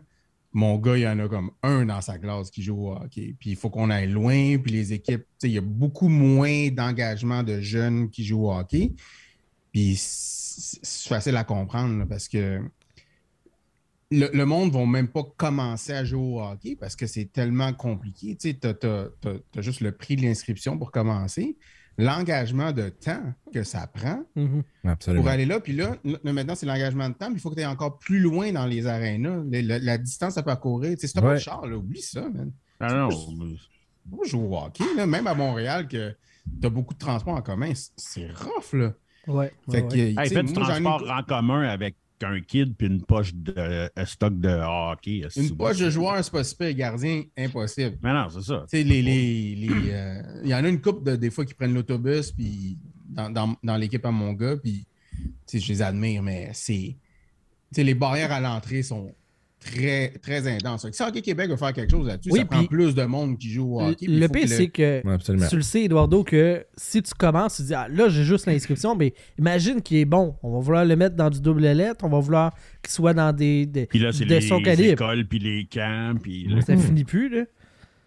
[0.54, 3.36] mon gars, il y en a comme un dans sa classe qui joue au hockey.
[3.40, 7.44] Puis il faut qu'on aille loin, puis les équipes, il y a beaucoup moins d'engagement
[7.44, 8.94] de jeunes qui jouent au hockey.
[9.72, 12.62] Puis c'est facile à comprendre là, parce que
[14.14, 17.32] le, le monde ne va même pas commencer à jouer au hockey parce que c'est
[17.32, 18.36] tellement compliqué.
[18.36, 21.56] Tu as, juste le prix de l'inscription pour commencer.
[21.98, 23.22] L'engagement de temps
[23.54, 24.64] que ça prend Mhm.
[25.16, 25.60] Pour aller là.
[25.60, 27.28] Puis là, là, maintenant, c'est l'engagement de temps.
[27.28, 29.44] puis il faut que tu ailles encore plus loin dans les arénas.
[29.52, 30.92] La, la distance à parcourir.
[30.96, 31.34] Tu sais, si tu pas Ouais.
[31.36, 32.52] de char, là, oublie ça, man.
[32.80, 33.10] Ah non,
[34.10, 36.16] Moi, je joue au hockey, là, même à Montréal, que
[36.60, 37.72] tu as beaucoup de transports en commun.
[37.98, 38.94] c'est- rough, là.
[39.28, 39.52] Ouais.
[39.70, 40.16] Fait ouais, que, ouais.
[40.18, 44.40] Hey, du une- transport en commun avec un kid puis une poche de euh, stock
[44.40, 45.24] de hockey.
[45.36, 46.74] Une poche de joueur, c'est pas super.
[46.74, 47.98] Gardien, impossible.
[48.02, 48.66] Mais non, c'est ça.
[48.70, 51.46] Tu sais, les, les, les, euh, il y en a une couple de, des fois
[51.46, 52.78] qui prennent l'autobus puis
[53.10, 54.86] dans, dans, dans l'équipe à mon gars, puis
[55.52, 56.96] je les admire, mais c'est.
[56.96, 56.96] tu
[57.72, 59.14] sais, les barrières à l'entrée sont
[59.62, 62.96] très, très que Si Hockey Québec veut faire quelque chose là-dessus, Oui, ça prend plus
[62.96, 64.08] de monde qui joue au hockey.
[64.08, 65.18] Le pire, c'est que Ouais,
[65.50, 68.96] tu le sais, Eduardo, que si tu commences, tu dis ah, là, j'ai juste l'inscription,
[68.96, 70.36] mais imagine qu'il est bon.
[70.44, 73.32] On va vouloir le mettre dans du double lettre, on va vouloir qu'il soit dans
[73.34, 76.48] des, des, Puis là, c'est les, son écoles, puis les camps, puis...
[76.48, 77.46] là- Ça finit plus, là.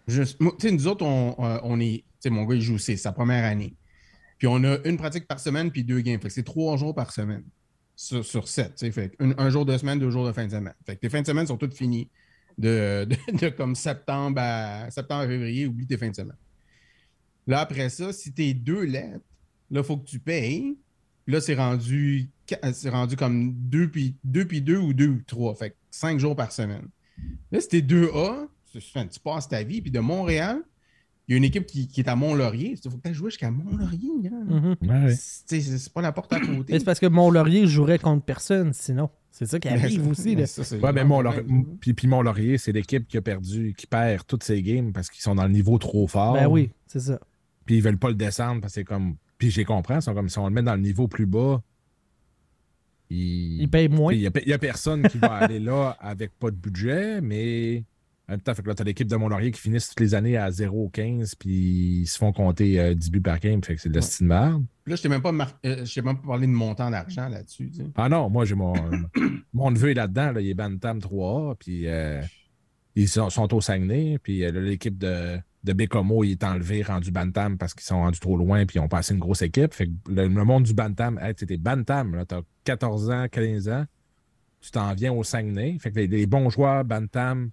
[0.07, 2.03] Juste, moi, tu sais, nous autres, on, euh, on est.
[2.03, 3.73] Tu sais, mon gars, il joue, c'est sa première année.
[4.37, 6.19] Puis on a une pratique par semaine, puis deux games.
[6.21, 7.43] Fait que c'est trois jours par semaine
[7.95, 8.75] sur, sur sept.
[8.75, 8.91] tu sais.
[8.91, 10.73] Fait que un, jour de semaine, deux jours de fin de semaine.
[10.85, 12.09] Fait que tes fins de semaine sont toutes finies.
[12.57, 16.37] De, de, comme septembre à, septembre à février, oublie tes fins de semaine.
[17.47, 19.25] Là, après ça, si t'es deux lettres,
[19.69, 20.77] là, il faut que tu payes.
[21.27, 22.29] Là, c'est rendu,
[22.85, 25.53] rendu comme deux puis, deux puis deux ou deux ou trois.
[25.53, 26.87] Fait que cinq jours par semaine.
[27.51, 29.81] Là, si t'es 2A, tu, fais- tu passes ta vie.
[29.81, 30.61] Puis de Montréal,
[31.27, 32.75] il y a une équipe qui, qui est à Mont-Laurier.
[32.83, 34.29] Il faut que tu jouer jusqu'à Mont-Laurier.
[34.31, 34.75] hein.
[34.81, 35.15] Ouais, ouais.
[35.15, 36.77] C'est pas la porte à côté.
[36.77, 39.09] C'est parce que Mont-Laurier jouerait contre personne, sinon.
[39.31, 40.45] C'est ça qui arrive aussi, là.
[40.45, 41.23] Ça, Ouais, mais Mont
[41.81, 45.23] puis, puis Mont-Laurier, c'est l'équipe qui a perdu, qui perd toutes ses games parce qu'ils
[45.23, 46.35] sont dans le niveau trop fort.
[46.35, 47.19] Ben oui, c'est ça.
[47.65, 49.15] Puis ils veulent pas le descendre parce que c'est comme.
[49.37, 51.61] Puis j'ai compris, ils sont comme si on le met dans le niveau plus bas.
[53.09, 54.13] Il Il paye moins.
[54.13, 57.19] Il n'y a, il y a personne qui va aller là avec pas de budget,
[57.21, 57.83] mais
[58.27, 60.15] en même temps, fait que là, tu as l'équipe de Mont-Laurier qui finissent toutes les
[60.15, 63.81] années à 0-15, puis ils se font compter euh, 10 buts par game, fait que
[63.81, 64.09] c'est de la Ouais.
[64.21, 64.65] merde.
[64.87, 67.69] Là, je t'ai même pas mar- euh, je même pas parlé de montant d'argent là-dessus.
[67.69, 67.83] tu sais.
[67.95, 68.73] Ah non, moi, j'ai mon,
[69.53, 72.21] mon neveu est là-dedans, là, il est Bantam 3A, puis euh,
[72.95, 77.11] ils sont, sont au Saguenay, puis euh, l'équipe de, de Bécomo, il est enlevé, rendu
[77.11, 79.73] Bantam parce qu'ils sont rendus trop loin, puis ils ont passé une grosse équipe.
[79.73, 83.69] Fait que le, le monde du Bantam, hey, c'était Bantam, là, t'as 14 ans, 15
[83.69, 83.85] ans,
[84.61, 85.77] tu t'en viens au Saguenay.
[85.79, 87.51] Fait que les, les bons joueurs Bantam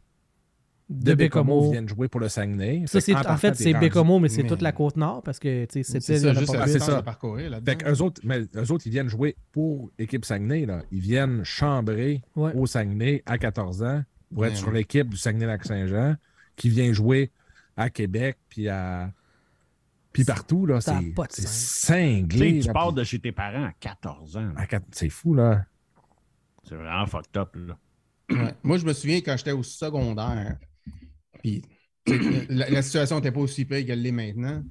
[0.92, 1.70] De Bécomo.
[1.70, 2.84] viennent jouer pour le Saguenay.
[2.86, 5.66] Ça, Fait en fait, c'est Bécomo, mais c'est Mais- toute la côte nord parce que
[5.68, 5.82] c'était
[6.18, 7.02] ça, juste distance ça.
[7.02, 7.58] parcourir.
[7.64, 10.66] Fait qu'eux autres, mais eux autres, ils viennent jouer pour l'équipe Saguenay.
[10.66, 10.82] Là.
[10.90, 12.52] Ils viennent chambrer Ouais.
[12.54, 14.02] au Saguenay à 14 ans
[14.32, 16.16] pour être Ouais, sur l'équipe du Saguenay-Lac-Saint-Jean
[16.56, 17.30] qui vient jouer
[17.76, 19.12] à Québec puis à.
[20.12, 22.60] Puis partout, là, c'est Tu sais, cinglé.
[22.60, 24.52] tu là, pars puis- de chez tes parents à 14 ans.
[24.90, 25.64] C'est fou, là.
[26.68, 27.76] C'est vraiment fucked up, là.
[28.30, 28.54] Ouais.
[28.62, 30.58] Moi, je me souviens quand j'étais au secondaire,
[31.42, 31.62] puis
[32.06, 32.18] tu
[32.50, 34.62] la, la situation n'était pas aussi pire qu'elle l'est maintenant.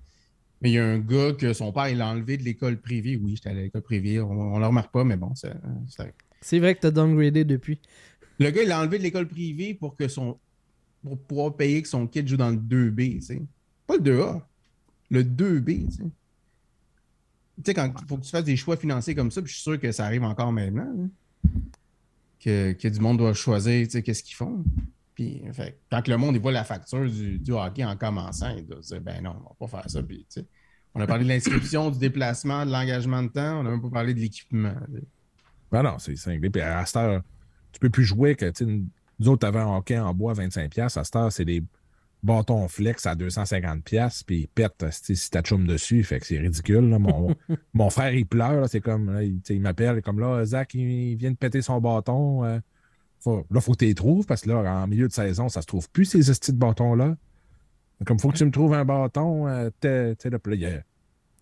[0.61, 3.17] Mais il y a un gars que son père, il l'a enlevé de l'école privée.
[3.17, 5.53] Oui, j'étais à l'école privée, on ne le remarque pas, mais bon, c'est.
[5.89, 7.79] c'est- C'est vrai que t'as downgradé depuis.
[8.39, 10.39] Le gars, il l'a enlevé de l'école privée pour que son.
[11.03, 13.43] pour pouvoir payer que son kid joue dans le 2B, tu sais.
[13.87, 14.49] Pas le 2A,
[15.11, 16.03] le 2B, tu sais.
[17.57, 19.55] Tu sais, quand il faut que tu fasses des choix financiers comme ça, puis je
[19.55, 21.05] suis sûr que ça arrive encore maintenant, là,
[22.39, 24.63] que, que du monde doit choisir, tu sais, qu'est-ce qu'ils font.
[25.21, 29.01] Puis, fait, quand le monde voit la facture du, hockey en commençant, il doit dire,
[29.01, 30.01] ben non, on va pas faire ça.
[30.01, 30.25] Puis,
[30.95, 33.91] on a parlé de l'inscription, du déplacement, de l'engagement de temps, on n'a même pas
[33.91, 34.73] parlé de l'équipement.
[35.71, 36.49] Ben non, c'est cinglé.
[36.49, 37.21] Puis à cette heure,
[37.71, 40.97] tu peux plus jouer que, nous autres, t'avais un hockey en bois 25$.
[40.97, 41.63] À cette heure, c'est des
[42.23, 46.03] bâtons flex à 250$, puis ils pètent si t'as chum dessus.
[46.03, 46.97] C'est ridicule.
[47.73, 48.67] Mon, frère, il pleure.
[48.67, 51.79] C'est comme, là, il, il m'appelle, comme là, Zach, il, il vient de péter son
[51.79, 52.43] bâton.
[52.43, 52.59] euh,
[53.23, 55.61] faut, là, faut que tu les trouves, parce que là, en milieu de saison, ça
[55.61, 57.15] se trouve plus, ces petits bâtons-là.
[58.05, 59.47] Comme, faut que tu me trouves un bâton.
[59.47, 60.83] euh, t'es- tu sais, là, là, il y a-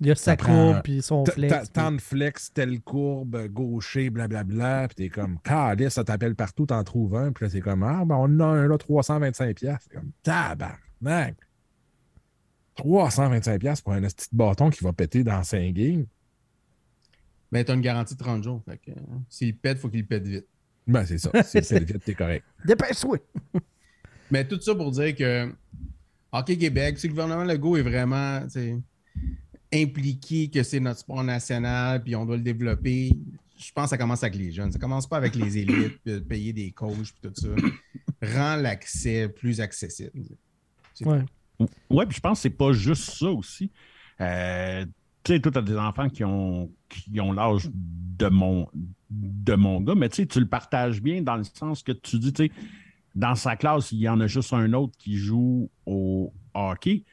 [0.01, 1.71] Il y a sa courbe puis son flex.
[1.73, 4.87] Tant de flex, telle courbe, gaucher, blablabla.
[4.87, 7.31] Puis t'es comme, calice, ça t'appelle partout, t'en trouves un.
[7.33, 9.53] Puis là, c'est comme, ah, ben on en a un là, 325$.
[9.55, 9.87] piastres.
[9.89, 11.35] C'est comme, tabarnak.
[12.77, 16.05] 325$ piastres pour un petit bâton qui va péter dans 5 games.
[17.51, 18.61] Ben, tu as une garantie de 30 jours.
[18.63, 20.47] Fait que, euh, s'il pète, il faut qu'il pète vite.
[20.89, 21.31] Ben, c'est ça.
[21.43, 22.43] C'est t'es correct.
[22.65, 23.19] Dépêche-toi!
[24.31, 25.53] Mais tout ça pour dire que
[26.31, 28.81] Hockey Québec, si le gouvernement Legault est vraiment tu
[29.71, 33.11] impliqué que c'est notre sport national puis on doit le développer,
[33.55, 34.71] je pense que ça commence avec les jeunes.
[34.71, 37.49] Ça commence pas avec les élites, puis de payer des coachs puis tout ça.
[38.21, 40.11] Rend l'accès plus accessible.
[41.01, 41.23] Ouais.
[41.89, 43.69] Ouais, puis je pense que c'est pas juste ça aussi.
[44.21, 44.85] Euh,
[45.23, 48.67] tu sais, toi, t'as des enfants qui ont, qui ont l'âge de mon
[49.09, 52.45] de mon gars, mais tu le partages bien dans le sens que tu dis, tu
[52.45, 52.51] sais,
[53.15, 57.03] dans sa classe, il y en a juste un autre qui joue au hockey.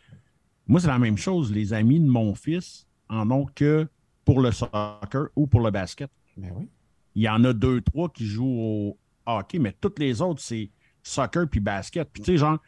[0.66, 1.52] Moi, c'est la même chose.
[1.52, 3.88] Les amis de mon fils en ont que
[4.24, 6.10] pour le soccer ou pour le basket.
[6.36, 6.68] Ben oui.
[7.14, 10.70] Il y en a deux, trois qui jouent au hockey, mais toutes les autres, c'est
[11.02, 12.10] soccer puis basket.
[12.12, 12.58] Puis tu sais, genre,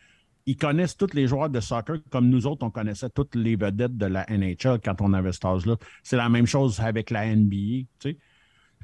[0.47, 3.99] ils connaissent tous les joueurs de soccer comme nous autres, on connaissait toutes les vedettes
[3.99, 5.77] de la NHL quand on avait cet âge-là.
[6.03, 8.19] C'est la même chose avec la NBA, tu sais.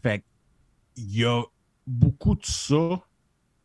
[0.02, 0.22] Fait
[0.96, 1.42] il y a
[1.86, 3.02] beaucoup de ça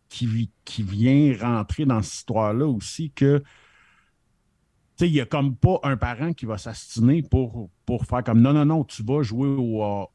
[0.09, 5.55] qui, qui vient rentrer dans cette histoire-là aussi que tu sais, il n'y a comme
[5.55, 9.21] pas un parent qui va s'astiner pour, pour faire comme non, non, non, tu vas
[9.21, 10.05] jouer au, euh,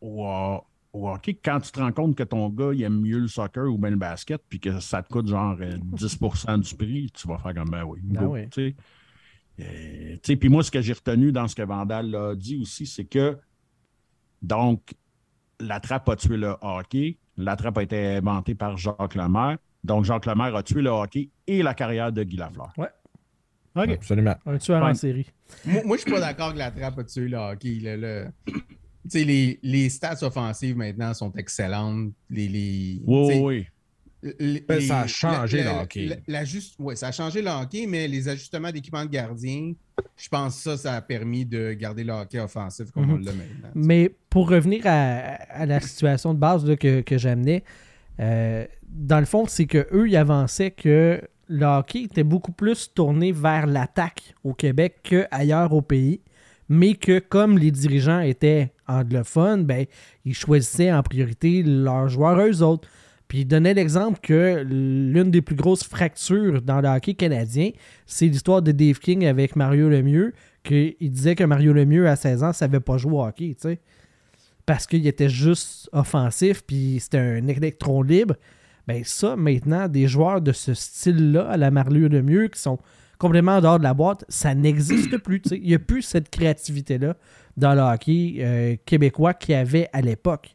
[0.00, 0.58] au, euh,
[0.92, 3.66] au hockey quand tu te rends compte que ton gars il aime mieux le soccer
[3.66, 7.28] ou bien le basket, puis que ça te coûte genre euh, 10% du prix, tu
[7.28, 8.00] vas faire comme ben oui.
[8.02, 8.74] Ben go, oui.
[9.60, 13.04] Euh, puis moi, ce que j'ai retenu dans ce que Vandal a dit aussi, c'est
[13.04, 13.38] que
[14.40, 14.94] donc
[15.62, 17.16] la trappe a tué le hockey.
[17.36, 19.56] La trappe a été inventée par Jacques Lemaire.
[19.84, 22.72] Donc, Jacques Lemaire a tué le hockey et la carrière de Guy Lafleur.
[22.76, 22.88] Ouais.
[23.74, 23.88] OK.
[23.88, 24.34] Absolument.
[24.44, 25.26] Un tueur en série.
[25.64, 27.80] Moi, moi, je suis pas d'accord que la trappe a tué le hockey.
[29.14, 32.12] les, les stats offensives maintenant sont excellentes.
[32.30, 33.66] Les, les, Oui, oui.
[34.38, 36.06] les- Ben, ça a changé le hockey.
[36.06, 39.72] la- la juste- ouais, ça a changé le hockey, mais les ajustements d'équipement de gardien,
[40.16, 43.24] je pense que ça, ça a permis de garder le hockey offensif comme on Mhm.
[43.24, 43.68] l'a maintenant.
[43.74, 45.18] Mais pour revenir à,
[45.50, 47.64] à la situation de base là, que, que j'amenais,
[48.20, 52.92] euh, dans le fond, c'est que eux ils avançaient que le hockey était beaucoup plus
[52.94, 56.20] tourné vers l'attaque au Québec qu'ailleurs au pays,
[56.68, 59.86] mais que comme les dirigeants étaient anglophones, ben,
[60.24, 62.88] ils choisissaient en priorité leurs joueurs eux autres.
[63.32, 67.70] Puis il donnait l'exemple que l'une des plus grosses fractures dans le hockey canadien,
[68.04, 72.42] c'est l'histoire de Dave King avec Mario Lemieux, qu'il disait que Mario Lemieux, à 16
[72.42, 73.56] ans, ne savait pas jouer au hockey.
[74.66, 78.34] Parce qu'il était juste offensif, puis c'était un électron libre.
[78.86, 82.78] Ben ça, maintenant, des joueurs de ce style-là, à la Mario Lemieux, qui sont
[83.16, 85.40] complètement en dehors de la boîte, ça n'existe plus.
[85.52, 87.16] Il n'y a plus cette créativité-là
[87.56, 90.54] dans le hockey euh, québécois qu'il y avait à l'époque.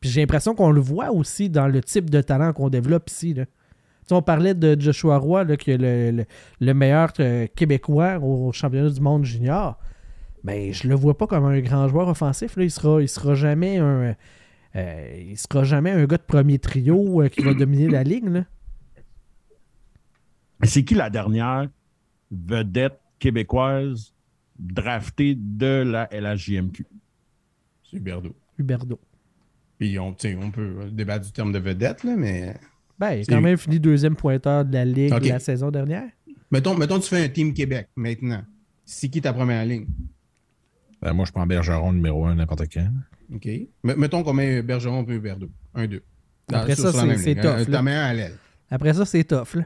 [0.00, 3.34] Puis j'ai l'impression qu'on le voit aussi dans le type de talent qu'on développe ici.
[3.34, 3.44] Là.
[3.44, 3.52] Tu
[4.08, 6.24] sais, on parlait de Joshua Roy, là, qui est le, le-
[6.60, 9.78] le meilleur euh, Québécois au championnat du monde junior.
[10.42, 12.56] Ben, je le vois pas comme un grand joueur offensif.
[12.56, 12.64] Là.
[12.64, 14.16] Il sera, il sera jamais un.
[14.76, 18.44] euh, il sera jamais un gars de premier trio euh, qui va dominer la ligue.
[20.62, 21.68] C'est qui la dernière
[22.30, 24.14] vedette québécoise
[24.58, 26.86] draftée de la LHJMQ?
[27.90, 28.34] C'est Huberdeau.
[28.58, 28.98] Huberdo.
[29.80, 32.54] Puis on, tu sais, on peut débattre du terme de vedette, là, mais.
[32.98, 35.26] Ben, il a C'est- quand même fini deuxième pointeur de la ligue Ok.
[35.26, 36.08] la saison dernière.
[36.52, 38.42] Mettons, mettons, tu fais un Team Québec maintenant.
[38.84, 39.86] C'est qui ta première ligne?
[41.00, 42.86] Ben, moi, je prends Bergeron numéro un n'importe quand.
[43.34, 43.46] OK.
[43.46, 45.48] M- mettons qu'on met Bergeron et Huberdeau.
[45.74, 46.02] Un, deux.
[46.48, 48.06] Dans- Après sur- ça, c'est- tough, Un- là.
[48.06, 48.34] À l'aile.
[48.70, 49.54] Après ça, c'est tough.
[49.54, 49.64] Là.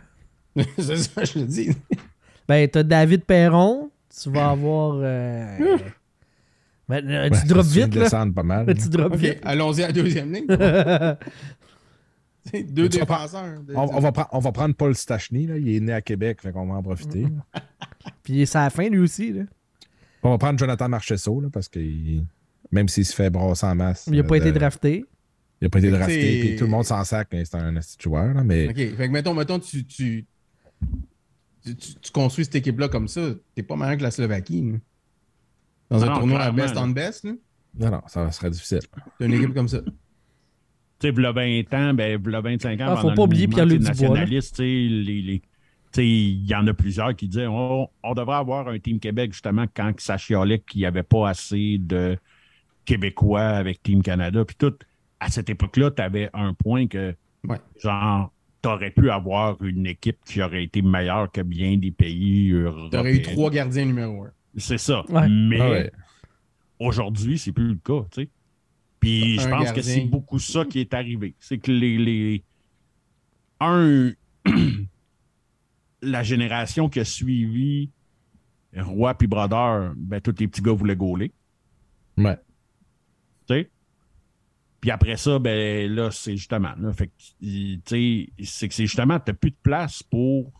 [0.79, 1.71] c'est ça, je le dis.
[2.47, 3.91] Ben, t'as David Perron.
[4.23, 4.99] Tu vas avoir.
[5.03, 5.59] euh,
[6.89, 8.27] ben, euh, Ouais, tu drops ça, vite, là.
[8.35, 8.67] pas mal.
[8.75, 9.39] Tu drops OK, vite.
[9.43, 10.47] allons-y à la deuxième ligne.
[12.69, 13.59] Deux défenseurs.
[13.75, 15.47] On, on va prendre- on va prendre Paul Stachny.
[15.47, 15.57] Là.
[15.57, 17.25] Il est né à Québec, fait qu'on va en profiter.
[18.23, 19.33] Puis c'est à la fin, lui aussi.
[19.33, 19.43] Là.
[20.23, 22.25] On va prendre Jonathan Marcheseau, là, parce que il-
[22.71, 24.07] même s'il se fait brasser en masse.
[24.11, 25.05] Il n'a pas été drafté.
[25.61, 26.41] Il n'a pas été drafté.
[26.41, 28.35] Puis tout le monde s'en sac, mais c'est un joueur.
[28.35, 28.75] Là, mais OK.
[28.77, 30.27] Fait que mettons, mettons tu, tu,
[31.65, 33.23] tu, tu- tu construis cette équipe-là comme ça,
[33.55, 34.73] t'es pas meilleur que la Slovaquie.
[34.73, 34.79] là.
[35.95, 37.33] Dans un Non, tournoi à best on best, là.
[37.79, 38.81] non, non, ça serait difficile.
[39.19, 39.81] T'as une équipe comme ça.
[39.81, 39.91] Tu
[41.01, 42.87] sais, v'là 20 ans, ben, v'là 25 ans.
[42.89, 45.47] Ah, faut pas oublier Pierre-Luc tu Dubois, tu sais, les- les- tu
[45.93, 49.33] sais, il y en a plusieurs qui disaient on, on devrait avoir un Team Québec,
[49.33, 52.17] justement, quand ça chialait qu'il n'y avait pas assez de
[52.85, 54.45] Québécois avec Team Canada.
[54.45, 54.75] Puis tout,
[55.21, 57.15] à cette époque-là, tu avais un point que,
[57.49, 57.59] Ouais.
[57.83, 62.51] genre, tu aurais pu avoir une équipe qui aurait été meilleure que bien des pays
[62.51, 62.91] européens.
[62.91, 64.31] T'aurais eu trois gardiens numéro un.
[64.57, 65.05] C'est ça.
[65.11, 65.29] Ouais.
[65.29, 65.93] Mais Ah ouais.
[66.79, 68.29] aujourd'hui, c'est plus le cas, tu sais.
[69.01, 71.35] Puis je pense que c'est beaucoup ça qui est arrivé.
[71.39, 72.45] C'est que les, les-
[73.61, 74.13] un
[76.03, 77.91] la génération qui a suivi
[78.77, 81.33] Roy puis Brodeur, ben tous les petits gars voulaient gauler,
[82.17, 82.37] Ouais.
[83.47, 83.71] tu sais.
[84.81, 88.87] Puis après ça, ben là, c'est justement, là, fait que, tu sais, c'est que c'est
[88.87, 90.53] justement, t'as plus de place pour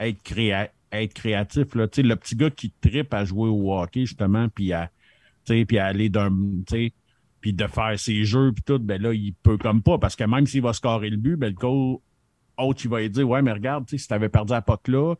[0.00, 1.88] être, créa- être créatif, là.
[1.88, 4.90] Tu le petit gars qui tripe à jouer au hockey, justement, puis à,
[5.44, 6.30] tu à aller d'un,
[6.66, 6.92] tu
[7.40, 10.24] puis de faire ses jeux, puis tout, ben là, il peut comme pas, parce que
[10.24, 12.00] même s'il va scorer le but, ben le coach,
[12.58, 15.14] autre, il va lui dire, ouais, mais regarde, tu si t'avais perdu à puck là,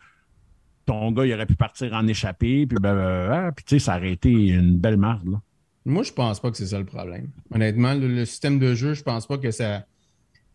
[0.87, 4.12] ton gars, il aurait pu partir en échappée, puis ben, puis tu sais, ça aurait
[4.12, 5.41] été une belle marde, là.
[5.85, 7.31] Moi, je pense pas que c'est ça le problème.
[7.53, 9.87] Honnêtement, le, le système de jeu, je pense pas que ça,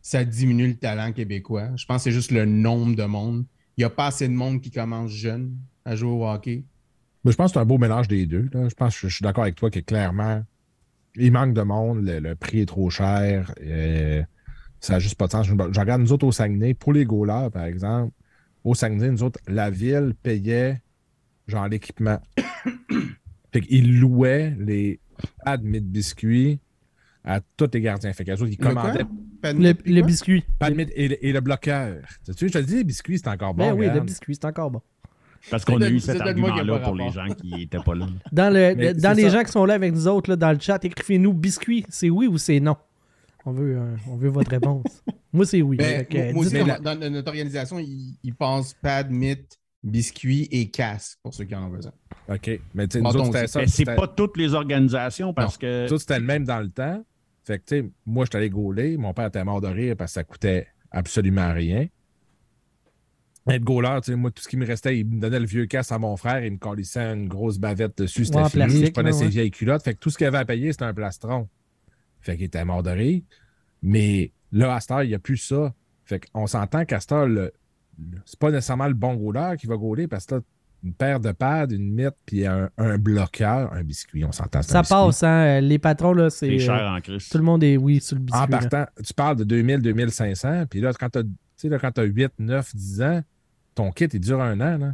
[0.01, 1.69] ça diminue le talent québécois.
[1.77, 3.45] Je pense que c'est juste le nombre de monde.
[3.77, 5.55] Il n'y a pas assez de monde qui commence jeune
[5.85, 6.63] à jouer au hockey.
[7.23, 8.49] Mais je pense que c'est un beau mélange des deux.
[8.53, 8.67] là.
[8.67, 10.43] Je pense que je, suis d'accord avec toi que clairement,
[11.15, 13.53] il manque de monde, le, le prix est trop cher.
[13.61, 14.23] euh,
[14.79, 15.45] ça n'a juste pas de sens.
[15.45, 18.13] Je, je regarde nous autres au Saguenay, pour les goalers, par exemple,
[18.63, 20.81] au Saguenay, nous autres, la ville payait
[21.47, 22.19] genre l'équipement.
[23.53, 24.99] fait qu'ils louaient les
[25.43, 26.59] pads de biscuits
[27.23, 28.11] à tous les gardiens.
[28.13, 29.05] Fait qu'eux autres, ils commandaient
[29.43, 30.43] Le, le biscuit.
[30.61, 31.97] et, le- et le bloqueur.
[32.25, 33.69] Tu sais, je te dis, les biscuits, c'est encore bon.
[33.71, 34.81] Ben oui, le biscuit, c'est encore bon.
[35.49, 38.05] Parce qu'on a eu cet argument-là pour les gens qui n'étaient pas là.
[38.31, 39.29] Dans, le, dans les ça.
[39.29, 42.27] gens qui sont là avec nous autres, là, dans le chat, écrivez-nous biscuit, c'est oui
[42.27, 42.75] ou c'est non.
[43.45, 45.03] On veut, euh, on veut votre réponse.
[45.33, 45.77] Moi, c'est oui.
[45.77, 51.33] Ben, moi- aussi, dans, notre organisation, ils, ils pensent pad, mythe, biscuits et casse pour
[51.33, 51.93] ceux qui en ont besoin.
[52.29, 52.51] OK.
[52.75, 53.51] Mais tu sais, nous Bâton autres, c'était aussi.
[53.53, 53.59] ça.
[53.61, 55.87] Mais c'est pas toutes les organisations parce que.
[55.89, 57.03] Ça, c'était le même dans le temps.
[57.43, 58.97] Fait que, tu sais, moi, je suis allé gauler.
[58.97, 61.87] Mon père était mort de rire parce que ça coûtait absolument rien.
[63.47, 63.65] Être
[64.01, 65.97] tu sais, moi, tout ce qui me restait, il me donnait le vieux casse à
[65.97, 68.85] mon frère, il me collissait une grosse bavette dessus, c'était Ouais, fini.
[68.85, 69.29] je prenais ses ouais.
[69.29, 69.83] vieilles culottes.
[69.83, 71.49] Fait que tout ce qu'il avait à payer, c'était un plastron.
[72.19, 73.21] Fait qu'il était mort de rire.
[73.81, 75.73] Mais là, à cette heure, il n'y a plus ça.
[76.05, 77.51] Fait qu'on s'entend qu'à cette heure, le-
[78.25, 80.41] c'est pas nécessairement le bon goaler qui va gauler parce que là,
[80.83, 84.61] une paire de pads, une mythe, puis un, un bloqueur, un biscuit, on s'entend.
[84.61, 84.95] Ça biscuit.
[84.95, 85.61] passe, hein.
[85.61, 86.47] Les patrons, là, c'est.
[86.47, 87.31] C'est cher euh, en Christ.
[87.31, 88.39] tout le monde est oui sur le biscuit.
[88.39, 88.47] En là.
[88.47, 93.21] partant, tu parles de 2000, 2500, puis là, quand tu as, 8, 9, 10 ans,
[93.75, 94.77] ton kit, il dure un an.
[94.77, 94.93] Là.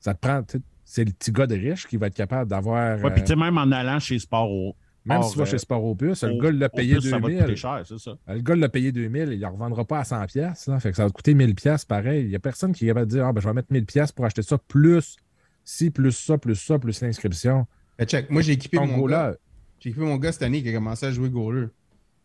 [0.00, 0.42] Ça te prend.
[0.42, 2.96] tu sais, C'est le petit gars de riche qui va être capable d'avoir.
[2.98, 4.74] Ouais, puis euh, tu sais, même en allant chez Sport.
[5.08, 7.22] Même si tu vas euh, chez Sport Opus, le gars l'a payé plus, Ça va
[7.22, 7.40] te 2000.
[7.44, 8.16] coûter cher, c'est ça.
[8.28, 10.70] Le gars l'a payé 2000, il ne revendra pas à 100 pièces.
[10.80, 12.22] Fait que ça va te coûter 1000 pièces pareil.
[12.24, 13.84] Il n'y a personne qui est capable de dire ah, ben, je vais mettre 1000
[13.86, 15.16] pièces pour acheter ça plus
[15.64, 17.66] ci, plus ça, plus ça, plus l'inscription.
[17.98, 19.34] Ben, check, moi, j'ai équipé mon gars.
[19.80, 21.66] J'ai équipé mon gars cette année qui a commencé à jouer goaler.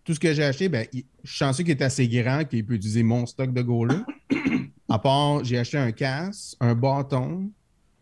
[0.05, 2.65] Tout ce que j'ai acheté, ben, il- je suis chanceux qu'il est assez grand qu'il
[2.65, 3.99] peut utiliser mon stock de goaler.
[4.89, 7.49] à part, j'ai acheté un casque, un bâton,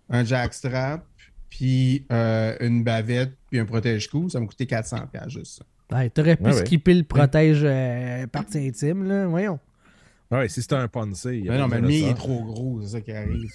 [0.10, 1.06] un jackstrap,
[1.52, 4.30] puis euh, une bavette, puis un protège-cou.
[4.30, 5.96] Ça m'a coûté 400 pièces juste ça.
[5.96, 6.66] Ouais, T'aurais pu Ouais, ouais.
[6.66, 9.28] skipper le protège euh, partie intime, là.
[9.28, 9.60] Voyons.
[10.32, 12.08] ouais, si c'était un Ponce, il y a Mais non, mais le besoin mien de
[12.08, 13.46] il est trop gros, c'est ça qui arrive.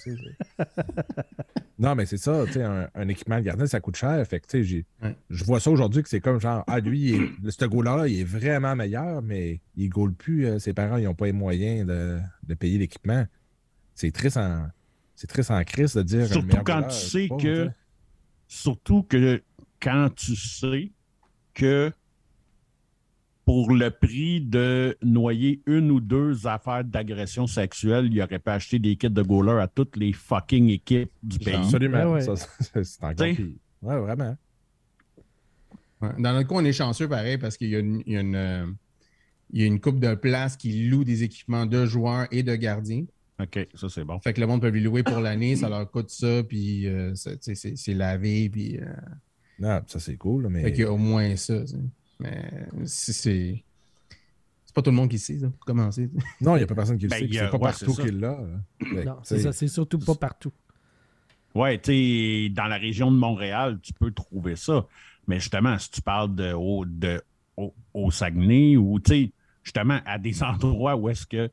[1.79, 4.25] Non, mais c'est ça, tu sais, un, un équipement de gardien, ça coûte cher.
[4.25, 5.15] Fait que, tu sais, j'ai- Ouais.
[5.29, 8.07] je vois ça aujourd'hui que c'est comme genre, ah, lui, il est- le- ce goaler-là,
[8.07, 10.47] il est vraiment meilleur, mais il goal plus.
[10.47, 12.17] euh, ses parents, ils n'ont pas les moyens de,
[12.47, 13.25] de payer l'équipement.
[13.93, 14.67] C'est triste en.
[15.15, 16.25] C'est triste en crise de dire.
[16.27, 17.69] Surtout quand goaler, tu sais pas, que.
[18.47, 19.41] Surtout que
[19.81, 20.91] quand tu sais
[21.53, 21.91] que
[23.45, 28.77] pour le prix de noyer une ou deux affaires d'agression sexuelle, il aurait pas acheté
[28.77, 31.55] des kits de goaler à toutes les fucking équipes du pays.
[31.55, 32.11] Absolument.
[32.11, 32.35] Ouais, ouais.
[32.83, 33.47] C'est encore pire.
[33.81, 34.37] Ouais, vraiment.
[36.01, 36.09] Ouais.
[36.19, 38.19] Dans notre cas, on est chanceux pareil parce qu'il y a une, il y a
[38.19, 38.65] une, euh,
[39.51, 42.55] il y a une coupe de place qui loue des équipements de joueurs et de
[42.55, 43.05] gardiens.
[43.39, 44.19] OK, ça c'est bon.
[44.19, 47.13] Fait que le monde peut lui louer pour l'année, ça leur coûte ça, puis euh,
[47.15, 48.77] c'est c'est lavé, puis.
[48.79, 48.85] euh,
[49.59, 50.63] Non, ça, c'est cool, là, mais.
[50.63, 51.53] Fait qu'il y a au moins ça.
[52.19, 52.49] Mais
[52.85, 53.63] si c'est.
[54.65, 56.09] C'est pas tout le monde qui sait, ça, pour commencer.
[56.41, 57.27] Non, il n'y a pas personne qui le Ben, sait.
[57.31, 58.39] C'est pas ouais, partout qu'il l'a.
[59.05, 59.51] Non, c'est ça.
[59.53, 60.51] C'est surtout pas partout.
[61.55, 64.85] Ouais, tu sais, dans la région de Montréal, tu peux trouver ça.
[65.27, 67.21] Mais justement, si tu parles de, au, de,
[67.55, 69.31] au, au Saguenay ou, tu sais,
[69.63, 71.49] justement, à des endroits où est-ce que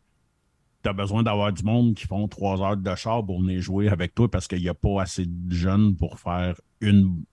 [0.85, 3.89] tu as besoin d'avoir du monde qui font trois heures de char pour venir jouer
[3.89, 7.25] avec toi parce qu'il n'y a pas assez de jeunes pour faire une,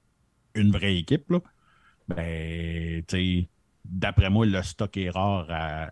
[0.56, 1.39] une vraie équipe, là,
[2.08, 3.04] ben,
[3.86, 5.91] d'après moi, le stock est rare à,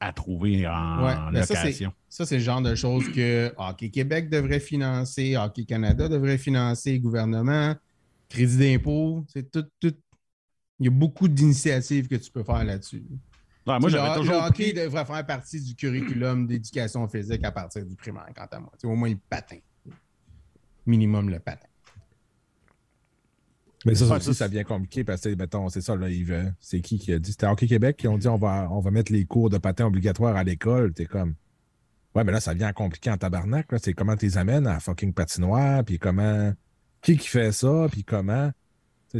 [0.00, 1.92] à trouver en Ouais, ben location.
[2.08, 6.94] Ça, c'est le genre de choses que Hockey Québec devrait financer, Hockey Canada devrait financer,
[6.94, 7.74] le gouvernement,
[8.28, 9.94] crédit d'impôt, c'est tout, tout.
[10.78, 13.02] Il y a beaucoup d'initiatives que tu peux faire là-dessus.
[13.66, 17.50] Ouais, moi, le, toujours le hockey pris- devrait faire partie du curriculum d'éducation physique à
[17.50, 18.70] partir du primaire, quant à moi.
[18.74, 19.58] Tu sais, au moins le patin.
[20.86, 21.66] Minimum le patin.
[23.84, 26.80] Mais ça, ça, ça c'est- devient compliqué parce que, mettons, c'est ça, là, Yves, c'est
[26.80, 27.30] qui qui a dit?
[27.30, 29.86] C'était Hockey Québec qui ont dit on va, on va mettre les cours de patin
[29.86, 30.92] obligatoires à l'école.
[30.92, 31.34] T'es comme.
[32.14, 33.70] Ouais, mais là, ça devient compliqué en tabarnak.
[33.70, 33.78] là.
[33.78, 36.52] C'est comment tu les amènes à la fucking patinoire, puis comment.
[37.02, 38.50] Qui qui fait ça, puis comment?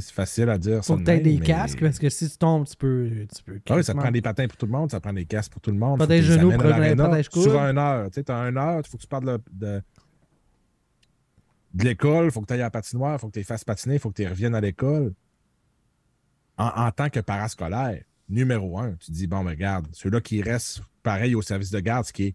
[0.00, 0.84] Tu C'est facile à dire.
[0.84, 3.08] Faut que même, des mais- casques parce que si tu tombes, tu peux.
[3.34, 5.12] Tu peux Ah oui, ça quasiment- prend des patins pour tout le monde, ça prend
[5.12, 5.98] des casques pour tout le monde.
[5.98, 7.42] Protège tu genoux, protège- coude.
[7.42, 8.06] Sur une heure.
[8.10, 9.82] Tu sais, t'as une heure, il faut que tu partes de, de,
[11.74, 13.44] de l'école, il faut que tu ailles à la patinoire, il faut que tu les
[13.44, 15.12] fasses patiner, il faut que tu reviennes à l'école.
[16.58, 20.80] En, en tant que parascolaire, numéro un, tu dis, bon, mais regarde, ceux-là qui restent
[21.02, 22.34] pareil au service de garde, ce qui est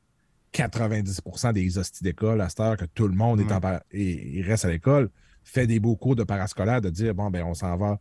[0.53, 3.59] 90% des hosties d'école à cette heure que tout le monde est en
[3.91, 5.09] et, reste à l'école,
[5.43, 7.99] fait des beaux cours de parascolaire, de dire, bon, ben, on s'en va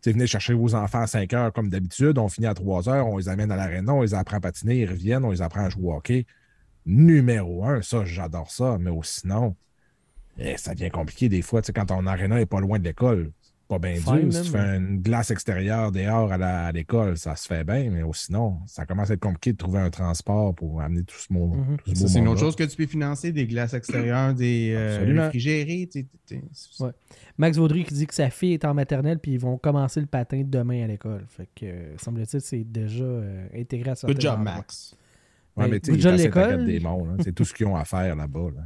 [0.00, 3.06] sais, venez chercher vos enfants à 5 heures comme d'habitude, on finit à 3 heures,
[3.06, 5.64] on les amène à l'aréna, on les apprend à patiner, ils reviennent, on les apprend
[5.64, 6.26] à jouer au hockey.
[6.86, 9.56] Numéro un, ça, j'adore ça, mais sinon,
[10.38, 11.60] eh, ça devient compliqué des fois.
[11.62, 13.32] Tu sais, quand ton aréna n'est pas loin de l'école,
[13.68, 14.32] pas bien dur.
[14.32, 18.58] Si tu fais une glace extérieure dehors à l'école, ça se fait bien, mais sinon,
[18.66, 21.48] ça commence à être compliqué de trouver un transport pour amener tout ce mot.
[21.48, 21.76] Mhm.
[21.84, 24.32] tout ce Ça, beau c'est une autre chose que tu peux financer, des glaces extérieures,
[24.34, 25.88] des euh, réfrigérés.
[26.80, 26.90] Ouais.
[27.36, 30.06] Max Vaudry qui dit que sa fille est en maternelle puis ils vont commencer le
[30.06, 31.24] patin demain à l'école.
[31.28, 34.54] Fait que, euh, semble-t-il, c'est déjà euh, intégré à certains Good job, endroits.
[34.56, 34.96] Max.
[35.56, 36.66] Ouais, Ben, mais tu sais, l'école.
[36.66, 37.14] là.
[37.22, 38.48] C'est tout ce qu'ils ont à faire là-bas.
[38.56, 38.62] là.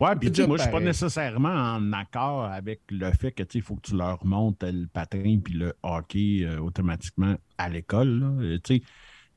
[0.00, 3.58] Ouais, puis moi, je suis pas nécessairement en accord avec le fait que tu sais,
[3.58, 8.22] il faut que tu leur montes le patin puis le hockey euh, automatiquement à l'école.
[8.40, 8.82] Euh, tu sais,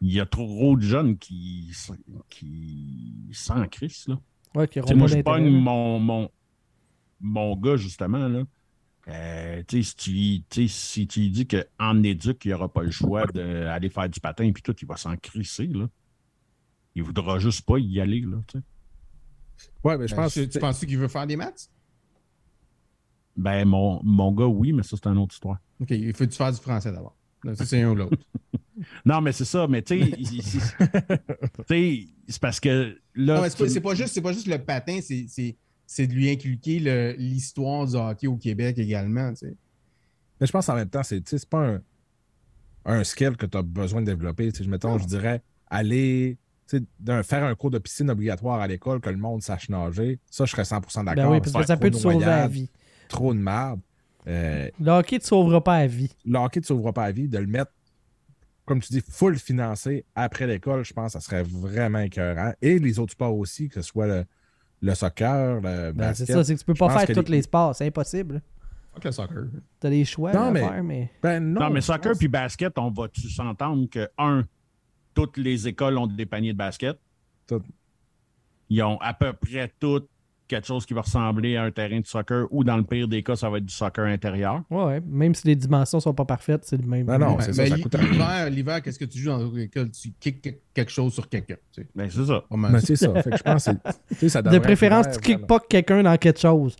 [0.02, 1.72] Il y a trop de jeunes qui,
[2.30, 4.08] qui s'en crissent.
[4.08, 4.20] Là.
[4.56, 5.60] Ouais, qui moi, je pogne là.
[5.60, 6.30] mon, mon,
[7.20, 8.28] mon gars, justement.
[8.28, 8.44] Là.
[9.08, 13.26] Euh, tu sais, si, tu, si tu dis qu'en éduc, il n'aura pas le choix
[13.28, 15.68] d'aller faire du patin puis tout, il va s'en crisser.
[15.68, 15.88] Là.
[16.96, 18.22] Il voudra juste pas y aller.
[18.22, 18.38] Là.
[19.84, 21.70] Ouais, mais je pense tu, que tu penses qu'il veut faire des maths?
[23.36, 25.58] Ben, mon, mon gars, oui, mais ça, c'est une autre histoire.
[25.80, 27.16] OK, il faut que tu fasses du français d'abord?
[27.56, 28.18] C'est un ou l'autre.
[29.06, 30.62] Non, mais c'est ça, mais tu sais,
[31.68, 33.36] c'est- parce que là.
[33.36, 35.56] Non, mais c'est pas, tu- c'est pas juste, c'est pas juste le patin, c'est, c'est,
[35.86, 39.30] c'est de lui inculquer le- l'histoire du hockey au Québec également.
[39.32, 39.58] tu sais.
[40.40, 41.82] Mais je pense en même temps, c'est tu sais, c'est pas un,
[42.86, 44.52] un skill que tu as besoin de développer.
[44.52, 46.38] Tu sais, je mettons, je dirais, aller
[47.00, 50.20] d'un- faire un cours de piscine obligatoire à l'école, que le monde sache nager.
[50.30, 51.24] Ça, je serais 100% d'accord.
[51.26, 52.70] Ben oui, parce que ça trop peut de te sauver la noyades, vie.
[53.08, 53.80] Trop de merde.
[54.28, 56.12] Euh, Le hockey ne te sauvera pas la vie.
[56.26, 57.28] le hockey ne sauvera pas la vie.
[57.28, 57.72] De le mettre,
[58.66, 62.54] comme tu dis, full financé après l'école, je pense que ça serait vraiment écœurant.
[62.62, 64.26] Et les autres sports aussi, que ce soit le,
[64.82, 66.28] le soccer, le Ben, basket.
[66.28, 68.42] c'est ça, c'est que tu peux pas faire tous les sports, c'est impossible.
[68.94, 69.44] Fuck le soccer.
[69.80, 71.12] T'as des choix Non, à mais- faire, mais.
[71.24, 74.44] Ben non, Non, mais soccer pense- puis basket, on va-tu s'entendre que, un,
[75.14, 76.98] toutes les écoles ont des paniers de basket?
[77.48, 77.64] Toutes.
[78.70, 80.08] Ils ont à peu près toutes
[80.48, 83.24] quelque chose qui va ressembler à un terrain de soccer ou, dans le pire des
[83.24, 84.64] cas, ça va être du soccer intérieur.
[84.70, 85.02] Ouais, ouais.
[85.06, 87.06] Même si les dimensions sont pas parfaites, c'est le même.
[87.06, 89.90] Ben non, c'est ça, coûte un- l'hiver, l'hiver, qu'est-ce que tu joues dans l'école?
[89.92, 91.56] Tu kicks que- quelque chose sur quelqu'un.
[91.72, 91.88] tu sais.
[91.96, 92.44] Ben, c'est ça.
[92.52, 93.14] Ben, c'est ça.
[93.22, 95.60] Fait que je pense que c'est- tu sais, ça De préférence, tu ouvert, kicks pas
[95.62, 96.76] quelqu'un dans quelque chose.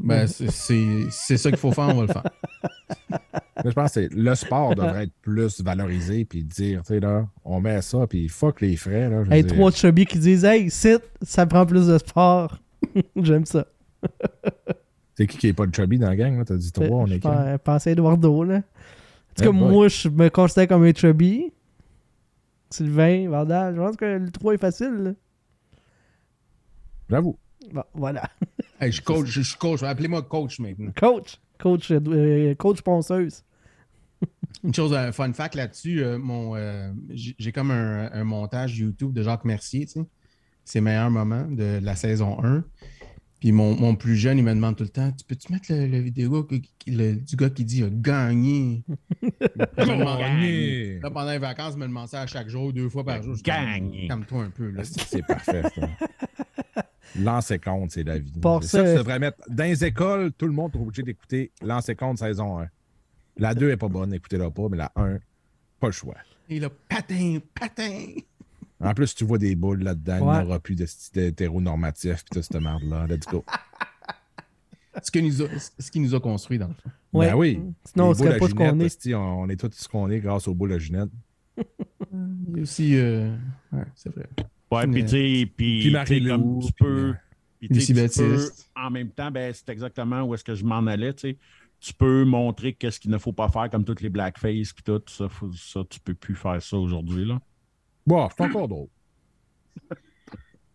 [0.00, 2.24] Ben, c'est, c'est, c'est ça qu'il faut faire, on va le faire.
[3.64, 7.26] Mais je pense que le sport devrait être plus valorisé puis dire, tu sais, là,
[7.44, 9.10] on met ça, puis fuck les frais.
[9.10, 9.52] Là, je Hey, dire.
[9.54, 12.58] trois chubbies qui disent Hey, sit, ça prend plus de sport.
[13.16, 13.66] J'aime ça.
[15.14, 16.38] C'est qui qui est pas le chubby dans la gang?
[16.38, 16.44] là?
[16.46, 17.62] T'as dit trois, on Je est pense- quatre.
[17.62, 18.56] pense à Eduardo, là.
[18.56, 18.60] En
[19.36, 19.70] tout cas, boy.
[19.70, 21.52] moi, je me considère comme un chubby.
[22.70, 24.92] Sylvain, Vandal, je pense que le 3 est facile.
[24.94, 25.10] là.
[27.10, 27.36] J'avoue.
[27.72, 28.22] Bon, voilà.
[28.80, 29.82] Hey, je suis coach, je suis coach.
[29.82, 30.90] Appelez-moi coach maintenant.
[30.98, 31.38] Coach.
[31.62, 33.44] Coach, euh, coach ponceuse.
[34.64, 39.12] Une chose, un fun fact là-dessus, euh, mon, euh, j'ai comme un, un montage YouTube
[39.12, 40.06] de Jacques Mercier, tu sais.
[40.64, 42.64] Ses meilleurs moments de la saison 1.
[43.40, 45.86] Puis mon, mon plus jeune, il me demande tout le temps Tu peux-tu mettre le,
[45.88, 46.54] le vidéo que-
[46.86, 48.84] le- du gars qui dit demande- Gagné?
[51.02, 53.32] Là, pendant les vacances, il me demande ça à chaque jour, deux fois par jour.
[53.34, 54.06] Je dis, Gagné.
[54.06, 54.70] Calme-toi un peu.
[54.70, 54.82] Là.
[54.84, 55.88] C'est parfait, ça.
[57.18, 58.32] Lancer compte, c'est la vie.
[58.40, 59.38] Pour ça, ça- tu devrais mettre.
[59.48, 62.68] Dans les écoles, tout le monde est obligé d'écouter Lancer compte saison 1.
[63.36, 65.18] La 2 est pas bonne, écoutez-la pas, mais la 1,
[65.80, 66.16] pas le choix.
[66.48, 68.06] Et là, patin, patin.
[68.80, 72.42] En plus, tu vois des boules là-dedans, il n'y aura plus de hétéronormatif puis tout
[72.42, 73.06] cette merde-là.
[73.08, 73.44] Let's go.
[75.02, 75.48] Ce, que nous a-
[75.78, 76.90] ce qui nous a construit, dans le fond.
[77.14, 77.28] Ouais.
[77.30, 77.60] Ben oui.
[77.84, 79.14] Sinon, on Les serait boules pas ce qu'on est.
[79.14, 81.08] on, on est tous ce qu'on est grâce aux boules à Ginette.
[81.58, 82.96] Il y a aussi.
[82.96, 83.34] euh,
[83.72, 84.28] Ouais, c'est vrai.
[84.72, 85.92] Ouais, puis tu sais, puis
[86.28, 86.86] comme tu peux.
[86.86, 87.12] euh,
[87.60, 91.12] puis tu peux, en même temps, ben, c'est exactement où est-ce que je m'en allais,
[91.14, 91.38] tu sais.
[91.80, 95.02] Tu peux montrer qu'est-ce qu'il ne faut pas faire, comme toutes les blackface, puis tout
[95.08, 97.40] ça, faut- ça, tu peux plus faire ça aujourd'hui, là.
[98.06, 98.88] Bon, c'est encore drôle.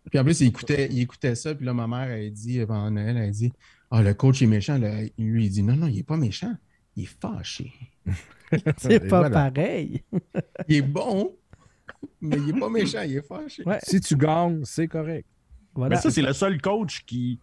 [0.10, 1.54] Puis en plus, il écoutait, il écoutait ça.
[1.56, 3.52] Puis là, ma mère, elle dit, pendant Noël, elle dit
[3.92, 4.78] Ah, le coach est méchant.
[4.78, 6.56] Là, lui, il dit Non, non, il est pas méchant.
[6.96, 7.74] Il est fâché.
[8.78, 9.52] C'est pas voilà.
[9.52, 10.04] pareil.
[10.68, 11.36] Il est bon,
[12.22, 13.02] mais il est pas méchant.
[13.04, 13.64] Il est fâché.
[13.64, 13.80] Ouais.
[13.84, 15.28] Si tu gagnes, c'est correct.
[15.74, 15.96] Voilà.
[15.96, 17.40] Mais ça, c'est le seul coach qui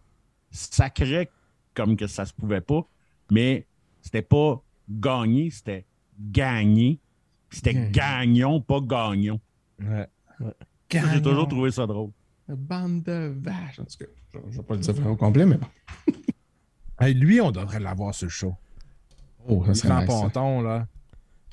[0.51, 1.29] sacrait
[1.73, 2.87] comme que ça se pouvait pas,
[3.31, 3.65] mais
[4.01, 5.85] c'était pas gagner, c'était
[6.19, 6.99] gagner.
[7.49, 9.39] C'était gagnon, pas gagnon.
[9.79, 10.07] Ouais.
[10.91, 12.11] Ça, J'ai toujours trouvé ça drôle.
[12.47, 13.79] Bande de vaches.
[13.79, 15.67] En tout cas, je ne vais pas le dire au complet, mais bon.
[16.99, 18.55] Hey, lui, on devrait l'avoir sur le show.
[19.47, 20.21] Oh, ça serait Grand nice, ça.
[20.21, 20.87] ponton, là.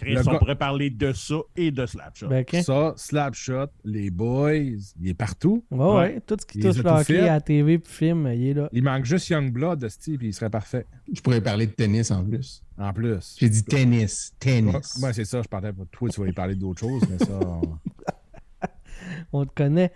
[0.03, 2.29] Chris, Le on gars- pourrait parler de ça et de Slapshot.
[2.29, 2.45] Ben.
[2.63, 5.65] Ça, Slapshot, les boys, il est partout.
[5.71, 6.21] Ouais, ouais, Ouais.
[6.27, 7.21] Tout ce qui touche les le a tout hockey fait.
[7.29, 8.69] à la TV puis film, il est là.
[8.73, 10.87] Il manque juste Youngblood, Steve, puis il serait parfait.
[11.13, 12.63] Je pourrais parler de tennis en plus.
[12.79, 13.37] En plus.
[13.39, 14.35] J'ai dit tennis.
[14.41, 14.99] Tennis.
[15.03, 15.83] Ouais, c'est ça, je pensais pas.
[15.91, 17.39] Toi, tu vas y parler d'autres choses, mais ça.
[17.41, 17.63] on-
[19.33, 19.93] On te connaît.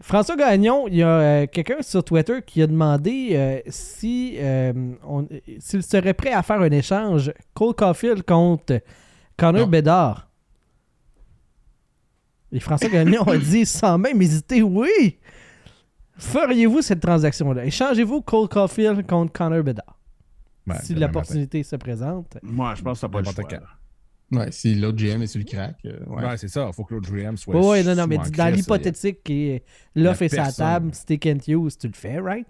[0.00, 4.72] François Gagnon, il y a euh, quelqu'un sur Twitter qui a demandé euh, si euh,
[5.04, 5.26] on-
[5.58, 8.80] s'il serait prêt à faire un échange Cole Caulfield contre
[9.38, 9.68] Connor Non.
[9.68, 10.28] Bedard.
[12.50, 15.18] Et François Gagnon a dit sans même hésiter, oui.
[16.16, 17.64] Feriez-vous cette transaction-là?
[17.66, 19.98] Échangez-vous Cole Caulfield contre Connor Bedard?
[20.66, 22.36] Ouais, si l'opportunité se présente.
[22.42, 23.32] Moi, je pense que choix.
[23.44, 23.50] quand.
[23.52, 23.62] là.
[24.30, 25.76] Ouais, si l'autre GM est sur le crack.
[25.86, 26.24] euh, ouais.
[26.26, 26.66] Ouais, c'est ça.
[26.68, 27.56] Il faut que l'autre GM soit.
[27.56, 29.64] Oui, ouais, non, non, mais dans l'hypothétique qui est
[29.96, 32.46] y a l'offre est sa table, stick and use, tu le fais, right?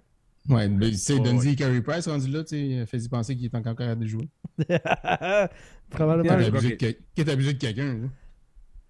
[0.49, 3.37] Ouais, mais tu sais, Ouais, Dundee et Carey Price rendu là, tu sais, fais-y penser
[3.37, 4.11] qu'il est encore capable de
[5.91, 6.39] Qui Probablement.
[6.39, 8.01] est abusé de, que- qui est abusé de quelqu'un.
[8.03, 8.09] Tu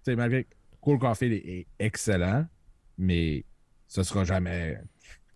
[0.03, 0.49] sais, malgré que
[0.81, 2.45] Cole Caulfield est, excellent,
[2.97, 3.45] mais
[3.87, 4.79] ce sera jamais.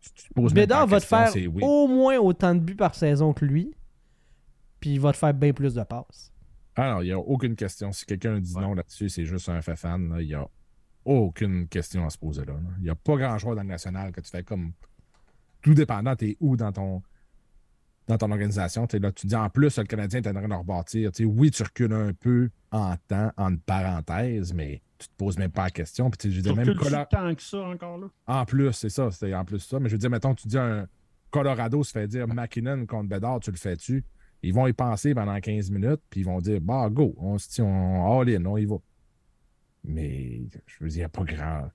[0.02, 1.62] Tu, tu te poses même Bédard va te faire oui.
[1.64, 3.74] au moins autant de buts par saison que lui,
[4.80, 6.32] puis il va te faire bien plus de passes.
[6.76, 7.92] Ah non, il n'y a aucune question.
[7.92, 10.10] Si quelqu'un dit non là-dessus, c'est juste un fait fan.
[10.10, 10.22] là.
[10.22, 10.46] Il n'y a
[11.06, 12.54] aucune question à se poser là.
[12.54, 12.60] là.
[12.80, 14.74] Il n'y a pas grand joueur dans le national que tu fais comme.
[15.62, 17.02] Tout dépendant, t'es où dans ton
[18.08, 18.88] dans ton organisation.
[18.92, 21.12] Là, tu dis en plus, le Canadien est en train de rebâtir.
[21.26, 25.64] Oui, tu recules un peu en temps, en parenthèse, mais tu te poses même pas
[25.66, 26.10] la question.
[26.10, 26.76] Puis je Tu même
[27.10, 28.08] tant que ça encore là?
[28.28, 29.80] En plus, c'est ça, c'était en plus ça.
[29.80, 30.88] Mais je veux dire, mettons, tu dis un
[31.32, 34.04] Colorado se fait dire McKinnon contre Bedard, tu le fais-tu?
[34.44, 37.50] Ils vont y penser pendant 15 minutes, puis ils vont dire Bah, go, on se
[37.50, 38.76] tient, on all-in, on y va.
[39.86, 41.70] Mais je veux dire, il n'y a pas grand.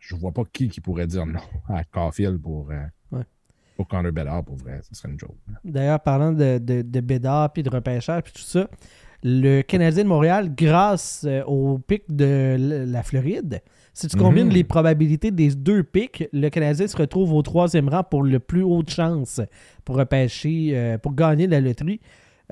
[0.00, 2.84] Je vois pas qui qui pourrait dire non à Caulfield pour, euh.
[3.76, 4.80] Pour Connor Bedard, pour vrai.
[4.82, 5.34] Ce serait une joke.
[5.64, 8.68] D'ailleurs, parlant de, de, de Bédard, puis de repêchage, puis tout ça,
[9.22, 12.56] le Canadien de Montréal, grâce euh, au pic de
[12.86, 13.62] la Floride,
[13.94, 14.52] si tu combines Mhm.
[14.52, 18.62] les probabilités des deux pics, le Canadien se retrouve au troisième rang pour le plus
[18.62, 19.40] haut de chance
[19.84, 22.00] pour repêcher, euh, pour gagner la loterie.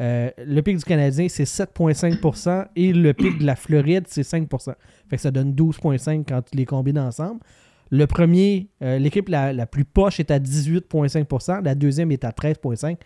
[0.00, 4.48] Euh, le pic du Canadien, c'est 7,5% et le pic de la Floride, c'est 5
[5.10, 7.40] Fait que ça donne 12,5 quand tu les combines ensemble.
[7.92, 12.96] Le premier, euh, l'équipe la, plus poche est à 18,5% La deuxième est à 13,5%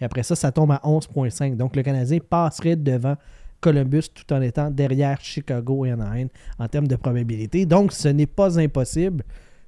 [0.00, 3.16] Et après ça, ça tombe à 11,5% Donc le Canadien passerait devant
[3.60, 6.28] Columbus tout en étant derrière Chicago et Anaheim
[6.60, 7.66] en termes de probabilité.
[7.66, 9.24] Donc ce n'est pas impossible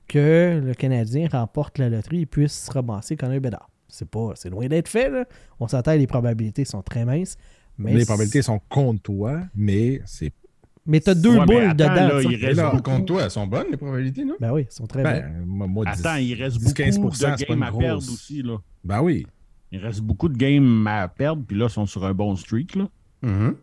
[0.07, 3.69] que le Canadien remporte la loterie et puisse ramasser Connor Bedard.
[3.89, 5.11] C'est pas, c'est loin d'être fait.
[5.11, 5.25] Là.
[5.59, 7.37] On s'entend, les probabilités sont très minces.
[7.81, 10.33] Les probabilités sont contre toi, mais c'est.
[10.91, 11.95] Mais t'as deux Ouais, boules attends, dedans.
[12.09, 12.83] là, il reste Là, beaucoup.
[12.83, 14.35] contre toi, elles sont bonnes, les probabilités, non?
[14.41, 15.13] Ben oui, elles sont très bonnes.
[15.13, 17.63] Ben, moi, moi, Attends, 10, il reste 10, 15 beaucoup c'est de pas games une
[17.63, 18.43] à grosse- perdre aussi.
[18.43, 18.57] Là.
[18.83, 19.27] Ben oui.
[19.71, 22.75] Il reste beaucoup de games à perdre, puis là, ils sont sur un bon streak.
[22.75, 22.89] Là.
[23.23, 23.55] Mhm.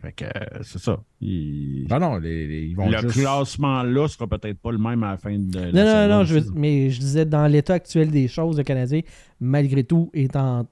[0.00, 0.28] Fait que euh,
[0.62, 1.00] c'est ça.
[1.20, 3.20] Il- Non, non, les- les- ils vont Le juste.
[3.20, 6.24] classement-là sera peut-être pas le même à la fin de la Non, non, saison non,
[6.24, 9.02] je veux- mais je disais dans l'état actuel des choses, le Canadien,
[9.38, 10.66] malgré tout, est en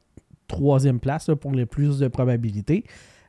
[0.48, 2.82] troisième place là, pour les plus de probabilités.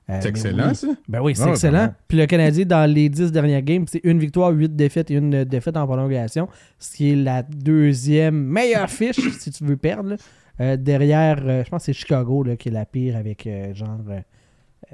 [0.09, 0.75] Euh, C'est excellent, oui.
[0.75, 0.87] ça.
[1.07, 1.93] Ben oui, c'est Ah excellent.
[2.07, 5.33] Puis le Canadien, dans les dix dernières games, c'est une victoire, huit défaites et une
[5.35, 6.49] euh, défaite en prolongation,
[6.79, 10.09] ce qui est la deuxième meilleure fiche, si tu veux perdre.
[10.09, 10.15] là.
[10.59, 13.73] Euh, derrière, euh, je pense que c'est Chicago là, qui est la pire avec euh,
[13.73, 13.99] genre.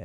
[0.00, 0.04] Euh,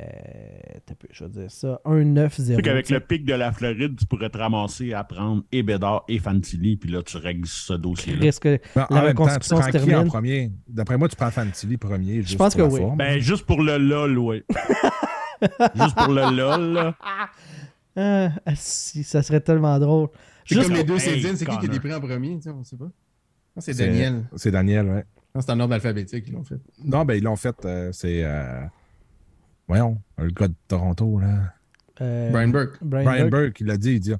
[0.86, 1.80] t'as peu, je vais dire ça.
[1.84, 2.28] 1-9-0.
[2.30, 2.94] Tu sais qu'avec tu sais.
[2.94, 6.76] le pic de la Floride, tu pourrais te ramasser à prendre et Bédard et Fantilli,
[6.76, 8.20] puis là, tu règles ce dossier-là.
[8.20, 10.08] Risque- Ben, La en même temps, tu reconstruction prends se qui en termine.
[10.08, 10.52] premier?
[10.68, 12.22] D'après moi, tu prends Fantilli premier.
[12.22, 12.80] juste pense pour que la oui.
[12.80, 12.96] forme.
[12.98, 14.44] Ben, juste pour le LOL, ouais.
[15.74, 16.94] juste pour le LOL, là.
[17.96, 20.08] Ah, ah, si, ça serait tellement drôle.
[20.46, 22.42] C'est Juste comme les deux Hey, Cédine, c'est qui qui été pris en premier, tu
[22.42, 22.84] sais, on sait pas.
[22.86, 22.90] Non,
[23.60, 24.24] c'est Daniel.
[24.34, 25.04] C'est Daniel, ouais.
[25.40, 26.58] C'est en ordre alphabétique qu'ils l'ont fait.
[26.84, 27.54] Non, ben ils l'ont fait.
[27.64, 28.22] euh, c'est.
[28.24, 28.62] euh,
[29.68, 31.52] Voyons, le gars de Toronto, là.
[32.00, 32.78] euh, Brian Burke.
[32.82, 33.30] Brian Brian Burke.
[33.30, 34.12] Burke, il l'a dit, il dit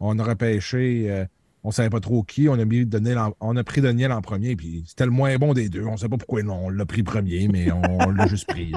[0.00, 1.24] on a repêché, euh,
[1.64, 4.20] on savait pas trop qui, on a, mis Daniel en- on a pris Daniel en
[4.22, 5.84] premier, puis c'était le moins bon des deux.
[5.84, 7.80] On sait pas pourquoi non, on l'a pris premier, mais on,
[8.10, 8.72] l'a juste pris.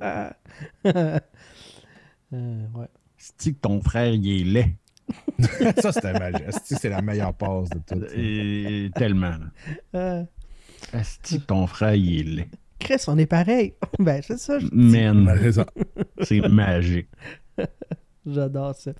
[0.00, 0.36] là.
[2.34, 2.86] Euh, ouais.
[3.16, 4.74] C'est que ton frère, il est laid.
[5.80, 6.46] ça, c'était magique.
[6.46, 8.00] Asti, C'est la meilleure passe de tout.
[8.06, 8.14] ça.
[8.14, 9.30] Et tellement.
[9.30, 9.50] là.
[9.94, 10.24] Euh,
[10.92, 12.48] Asti que ton frère, il est laid.
[12.78, 13.74] Chris, on est pareil.
[13.98, 15.28] ben, c'est ça, Man,
[16.22, 17.08] c'est magique.
[18.26, 18.92] j'adore ça.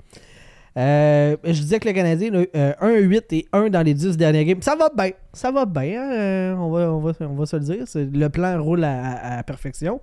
[0.77, 4.63] Euh, je disais que le Canadien, euh, 1-8 et 1 dans les 10 dernières games.
[4.63, 5.11] Ça va bien.
[5.33, 6.01] Ça va bien.
[6.01, 7.85] hein, euh, on, va, on, va, on va se le dire.
[7.95, 10.01] Le plan roule à, à- à perfection.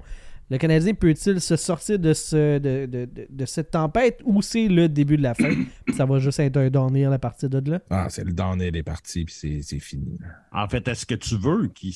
[0.50, 4.68] Le Canadien peut-il se sortir de, ce, de, de- de- de cette tempête ou c'est
[4.68, 5.50] le début de la fin?
[5.86, 7.80] Puis ça va juste être un downhill à partir de là?
[7.90, 10.18] Ah, c'est le downhill est parti, puis c'est- c'est fini.
[10.52, 11.94] En fait, est-ce que tu veux qu'ils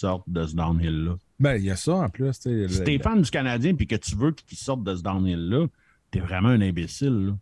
[0.00, 1.16] sortent de ce downhill-là?
[1.38, 2.32] Ben, il y a ça en plus.
[2.32, 5.66] Si t'es fan du Canadien puis que tu veux qu'ils sortent de ce downhill-là,
[6.10, 7.26] t'es vraiment un imbécile.
[7.26, 7.32] là.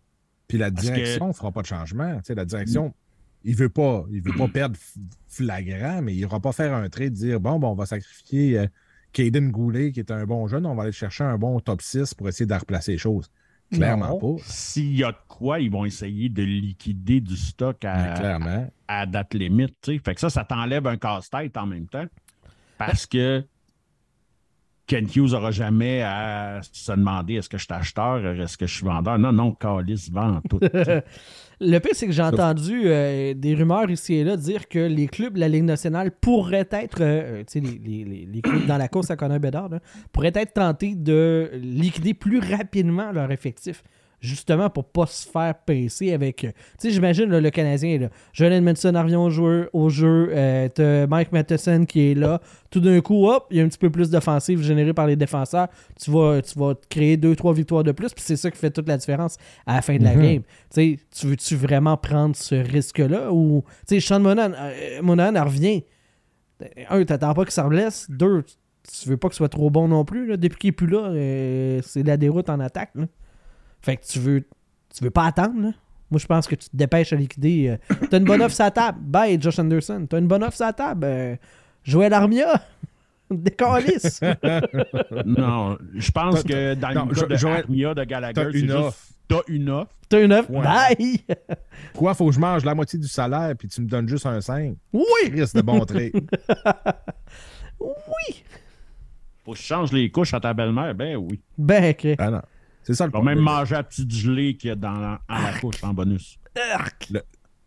[0.47, 2.17] Puis la direction ne fera pas de changement.
[2.19, 2.95] Tu sais, la direction,
[3.45, 4.77] il veut pas, il veut pas perdre
[5.29, 7.87] flagrant, mais il ne va pas faire un trait de dire bon, bon on va
[7.87, 8.67] sacrifier euh,
[9.13, 12.15] Caden Goulet, qui est un bon jeune, on va aller chercher un bon top 6
[12.15, 13.31] pour essayer de replacer les choses.
[13.71, 14.37] Clairement Non.
[14.37, 14.43] pas.
[14.45, 18.67] S'il y a de quoi, ils vont essayer de liquider du stock à, clairement.
[18.87, 19.75] à date limite.
[20.03, 22.07] Fait que ça, ça t'enlève un casse-tête en même temps.
[22.79, 23.45] Parce que
[24.87, 28.75] Ken Hughes n'aura jamais à se demander est-ce que je suis acheteur, est-ce que je
[28.75, 29.19] suis vendeur?
[29.19, 30.59] Non, non, Calis vend tout.
[31.61, 35.09] Le pire, c'est que j'ai entendu euh, des rumeurs ici et là dire que les
[35.09, 38.65] clubs de la Ligue nationale pourraient être, euh, tu sais, les, les- les- les clubs
[38.65, 39.81] dans la course à Connor Bedard, là,
[40.13, 43.83] pourraient être tentés de liquider plus rapidement leur effectif.
[44.21, 46.43] Justement pour pas se faire pincer avec.
[46.45, 46.49] euh,
[46.81, 50.69] Tu sais, j'imagine le Canadien, là, John Edmondson en revient au jeu, au jeu euh,
[50.69, 52.41] t'as Mike Matheson qui est là.
[52.71, 55.15] Tout d'un coup, hop, il y a un petit peu plus d'offensive générée par les
[55.15, 55.69] défenseurs.
[56.03, 58.71] Tu vas, tu vas créer deux, trois victoires de plus, puis c'est ça qui fait
[58.73, 60.23] toute la différence à la fin de la Mhm.
[60.23, 60.43] game.
[60.75, 63.63] Tu veux-tu vraiment prendre ce risque-là ou.
[63.87, 65.85] Tu sais, Sean Monahan, euh, Monahan elle revient.
[66.91, 68.07] Un, t'attends pas qu'il s'en blesse.
[68.11, 68.43] Deux,
[69.01, 70.27] tu veux pas qu'il soit trop bon non plus.
[70.27, 70.37] Là.
[70.37, 72.91] Depuis qu'il est plus là, euh, c'est la déroute en attaque.
[72.97, 73.05] là.
[73.83, 74.45] Fait que tu veux.
[74.95, 75.71] Tu veux pas attendre, là.
[76.11, 77.69] Moi, je pense que tu te dépêches à liquider.
[77.91, 78.99] euh, T'as une bonne offre sur la table.
[79.03, 80.07] Bye, Josh Anderson.
[80.09, 81.05] T'as une bonne offre sur la table.
[81.05, 81.37] Euh,
[81.85, 82.63] Joël Armia.
[83.31, 84.21] Décalisse.
[85.27, 88.59] non, je pense que dans Non, le cas de Joël, Armia, de Gallagher, t'as c'est
[88.61, 88.99] une juste- offre.
[89.29, 89.93] T'as une offre.
[90.09, 90.51] T'as une offre?
[90.51, 90.63] Ouais.
[90.63, 91.21] Bye.
[91.95, 94.41] Quoi, faut que je mange la moitié du salaire, puis tu me donnes juste un
[94.41, 94.75] 5.
[94.95, 95.05] Oui.
[95.31, 96.11] Risque de bon trait.
[97.79, 98.43] Oui.
[99.45, 100.95] Faut que je change les couches à ta belle-mère.
[100.95, 101.41] Ben oui.
[101.57, 102.07] Ben, ok.
[102.19, 102.43] Ah non.
[102.89, 105.53] C'est ça le même manger la petite gelée qu'il y a dans la, en la
[105.61, 106.39] couche en bonus.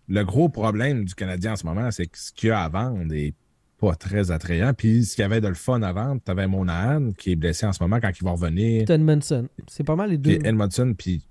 [0.08, 2.70] Le gros problème du Canadien en ce moment, c'est que ce qu'il y a à
[2.70, 3.36] vendre est
[3.80, 4.74] pas très attrayant.
[4.74, 7.68] Puis ce qu'il y avait de le fun à vendre, t'avais Monahan qui est blessé
[7.68, 8.90] en ce moment quand il va revenir.
[8.90, 9.48] Edmondson.
[9.68, 10.40] C'est pas mal les deux.
[10.40, 11.24] Puis Edmondson, puis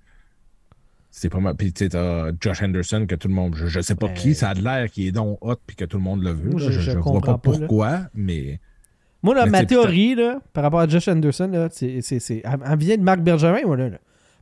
[1.09, 1.55] c'est pas mal.
[1.57, 3.55] Puis tu sais, Josh Henderson que tout le monde.
[3.57, 5.75] Je, je sais pas Ben- qui, ça a de l'air qui est donc hot puis
[5.75, 6.49] que tout le monde le veut.
[6.51, 6.67] Moi, là.
[6.67, 7.57] je- je je je vois comprends pas là.
[7.59, 8.61] pourquoi, mais.
[9.23, 11.99] Moi, là, ma théorie, là, par rapport à Josh Anderson, là, c'est,
[12.43, 13.97] elle, vient de Marc Bergevin, moi, là, là.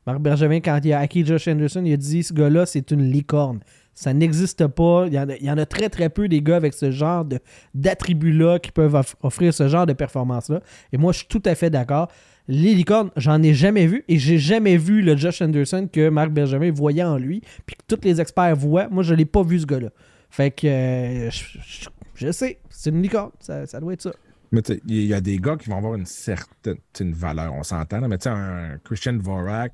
[0.07, 3.03] Marc Bergevin, quand il a acquis Josh Anderson, il a dit ce gars-là, c'est une
[3.11, 3.59] licorne.
[3.93, 5.05] Ça n'existe pas.
[5.07, 6.89] Il y, en a, il y en a très, très peu des gars avec ce
[6.89, 7.39] genre de,
[7.75, 10.61] d'attributs-là qui peuvent off- offrir ce genre de performance-là.
[10.93, 12.07] Et moi, je suis tout à fait d'accord.
[12.47, 16.30] Les licornes, j'en ai jamais vu et j'ai jamais vu le Josh Anderson que Marc
[16.32, 18.88] Bergevin voyait en lui, puis que tous les experts voient.
[18.89, 19.89] Moi, je l'ai pas vu, ce gars-là.
[20.30, 23.32] Fait que euh, je, je- je sais, c'est une licorne.
[23.39, 24.11] Ça, ça doit être ça.
[24.52, 28.08] Mais il y a des gars qui vont avoir une certaine une valeur, on s'entend.
[28.08, 29.74] Mais tu sais, un Christian Dvorak,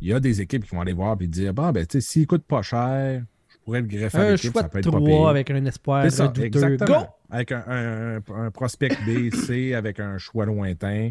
[0.00, 2.06] il y a des équipes qui vont aller voir et dire Bon, ben, tu sais,
[2.06, 5.00] s'il coûte pas cher, je pourrais le greffer à l'équipe, ça peut être pas 3
[5.08, 5.28] pire.
[5.28, 6.44] avec un espoir ça, douteux.
[6.46, 7.00] exactement.
[7.00, 7.06] Go!
[7.30, 11.10] Avec un, un- un prospect B, C, avec un choix lointain.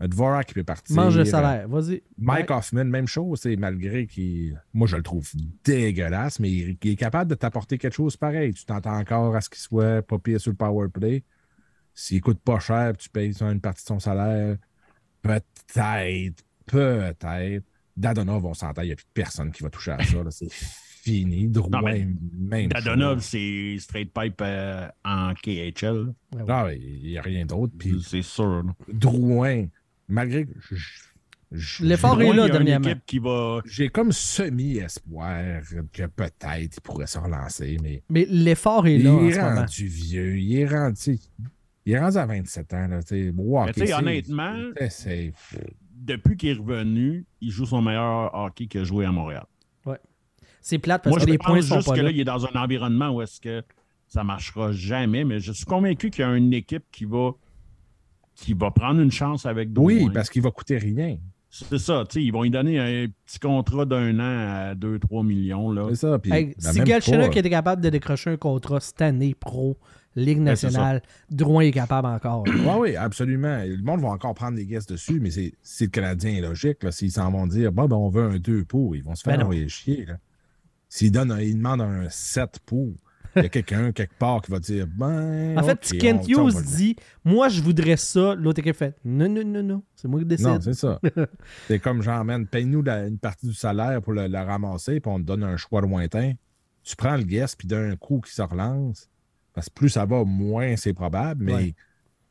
[0.00, 0.94] Dvorak qui peut partir.
[0.96, 1.68] Mange le salaire.
[1.68, 2.02] Vas-y.
[2.18, 2.56] Mike Ouais.
[2.56, 4.60] Hoffman, même chose, c'est malgré qu'il.
[4.74, 5.26] Moi, je le trouve
[5.64, 8.52] dégueulasse, mais il, il est capable de t'apporter quelque chose pareil.
[8.54, 11.22] Tu t'entends encore à ce qu'il soit pas pire sur le power play.
[11.94, 14.56] S'il coûte pas cher, tu payes une partie de son salaire,
[15.22, 17.64] peut-être, peut-être.
[17.96, 20.22] Dadonov, on s'entend, il n'y a plus personne qui va toucher à ça.
[20.22, 20.30] là.
[20.30, 21.46] C'est fini.
[21.48, 26.12] Drouin, mais même Dadonov, c'est straight pipe euh, en KHL.
[26.48, 27.72] Ah, il n'y a rien d'autre.
[27.78, 28.64] Puis C'est sûr.
[28.92, 29.66] Drouin,
[30.08, 30.74] malgré que je-
[31.52, 32.88] je- L'effort est là il dernièrement.
[33.22, 33.62] va.
[33.66, 35.60] J'ai comme semi-espoir
[35.92, 39.38] que peut-être il pourrait se relancer, mais Mais l'effort est il là en est ce
[39.40, 39.54] moment.
[39.60, 40.38] rendu vieux.
[40.38, 41.18] Il est rendu,
[41.86, 42.86] il est rendu à 27 ans.
[42.88, 44.54] Là, Mais c'est- honnêtement,
[44.90, 45.32] c'est- c'est-
[45.94, 49.44] depuis qu'il est revenu, il joue son meilleur hockey qu'il a joué à Montréal.
[50.66, 52.04] C'est plate parce Moi, que je les points pense sont juste pas que là.
[52.04, 53.62] là, il est dans un environnement où est-ce que
[54.08, 57.32] ça marchera jamais, mais je suis convaincu qu'il y a une équipe qui va
[58.34, 59.94] qui va prendre une chance avec Drouin.
[59.94, 61.18] Oui, parce qu'il va coûter rien.
[61.50, 65.22] C'est ça, tu sais, ils vont lui donner un petit contrat d'un an à 2-3
[65.22, 65.70] millions.
[65.70, 65.86] Là.
[65.90, 66.18] C'est ça.
[66.18, 69.76] Puis, Hey, ben, si Galchenyuk était capable de décrocher un contrat cette année pro,
[70.16, 72.44] Ligue Ben, nationale, Drouin est capable encore.
[72.48, 73.62] Oui, oui, absolument.
[73.64, 76.82] Le monde va encore prendre des guesses dessus, mais c'est le Canadien logique.
[76.82, 76.92] là.
[76.92, 79.36] S'ils s'en vont dire, bon, ben, on veut un 2 pour, ils vont se faire
[79.36, 80.06] Ben envoyer chier.
[80.88, 82.92] S'ils demandent un 7 pour,
[83.36, 85.58] il y a quelqu'un quelque part qui va dire, ben.
[85.58, 86.94] En fait, ok, si Kent Hughes dit
[87.24, 90.46] Moi, je voudrais ça, l'autre équipe fait Non, non, non, non, c'est moi qui décide.
[90.46, 91.00] Non, c'est ça.
[91.66, 95.18] c'est comme man, paye-nous la- une partie du salaire pour le, le ramasser, puis on
[95.18, 96.34] te donne un choix lointain.
[96.84, 99.08] Tu prends le guest, puis d'un coup qui se relance,
[99.54, 101.74] parce que plus ça va, moins c'est probable, mais Ouais.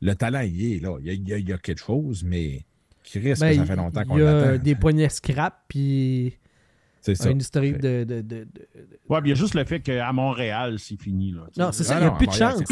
[0.00, 0.96] le talent, il est là.
[1.00, 2.64] Il y a, il y a- il y a quelque chose, mais
[3.02, 4.62] Chris, Ben, que ça fait longtemps qu'on Il y a l'attend.
[4.62, 6.34] des poignets scrap, puis
[7.02, 7.30] C'est ça.
[7.30, 8.04] une historique de.
[8.04, 8.46] de, de- de-
[9.10, 11.32] Ouais, puis il y a juste le fait qu'à Montréal, c'est fini.
[11.32, 12.62] Là, Non, c'est ça, Ah il n'y a non, plus de chance.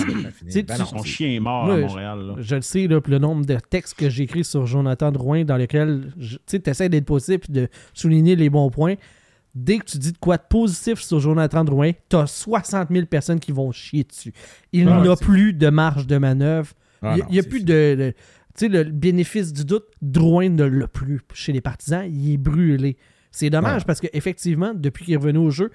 [0.66, 2.18] Ben Son chien est mort à je- Montréal.
[2.26, 2.34] là.
[2.38, 6.38] Je le sais, le nombre de textes que j'écris sur Jonathan Drouin dans lesquels je-
[6.46, 8.94] tu essaies d'être possible puis de souligner les bons points.
[9.54, 13.38] Dès que tu dis de quoi de positif sur Jonathan Drouin, t'as 60 000 personnes
[13.38, 14.32] qui vont chier dessus.
[14.72, 16.72] Il Ah, n'a plus de marge de manœuvre.
[17.02, 18.14] Ah il n'y a, plus de.
[18.56, 22.04] tu sais, le bénéfice du doute, Drouin ne l'a plus chez les partisans.
[22.08, 22.96] Il est brûlé.
[23.30, 23.86] C'est dommage Ouais.
[23.86, 25.70] parce qu'effectivement, depuis qu'il est revenu au jeu,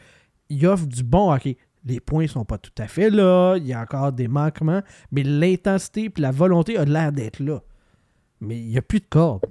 [0.49, 1.57] il offre du bon hockey.
[1.85, 3.55] Les points sont pas tout à fait là.
[3.57, 4.81] Il y a encore des manquements.
[5.11, 7.61] Mais l'intensité et la volonté a l'air d'être là.
[8.41, 9.41] Mais il n'y a plus de corde.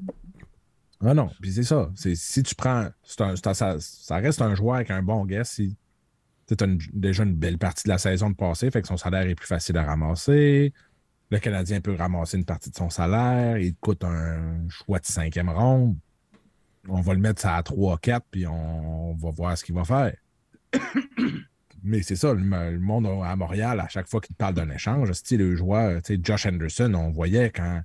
[1.05, 1.90] Ah non, puis c'est ça.
[1.94, 2.88] Si tu prends.
[2.88, 3.36] un-
[3.78, 5.51] ça, reste un joueur avec un bon guess.
[5.51, 5.76] Si,
[6.47, 6.55] tu
[6.92, 9.47] déjà une belle partie de la saison de passé, fait que son salaire est plus
[9.47, 10.72] facile à ramasser.
[11.30, 13.59] Le Canadien peut ramasser une partie de son salaire.
[13.59, 15.97] Il coûte un choix de cinquième ronde.
[16.88, 20.14] On va le mettre ça à 3-4, puis on, va voir ce qu'il va faire.
[21.82, 25.40] Mais c'est ça, le, monde à Montréal, à chaque fois qu'il parle d'un échange, style
[25.40, 27.82] le joueur, tu sais, Josh Anderson, on voyait quand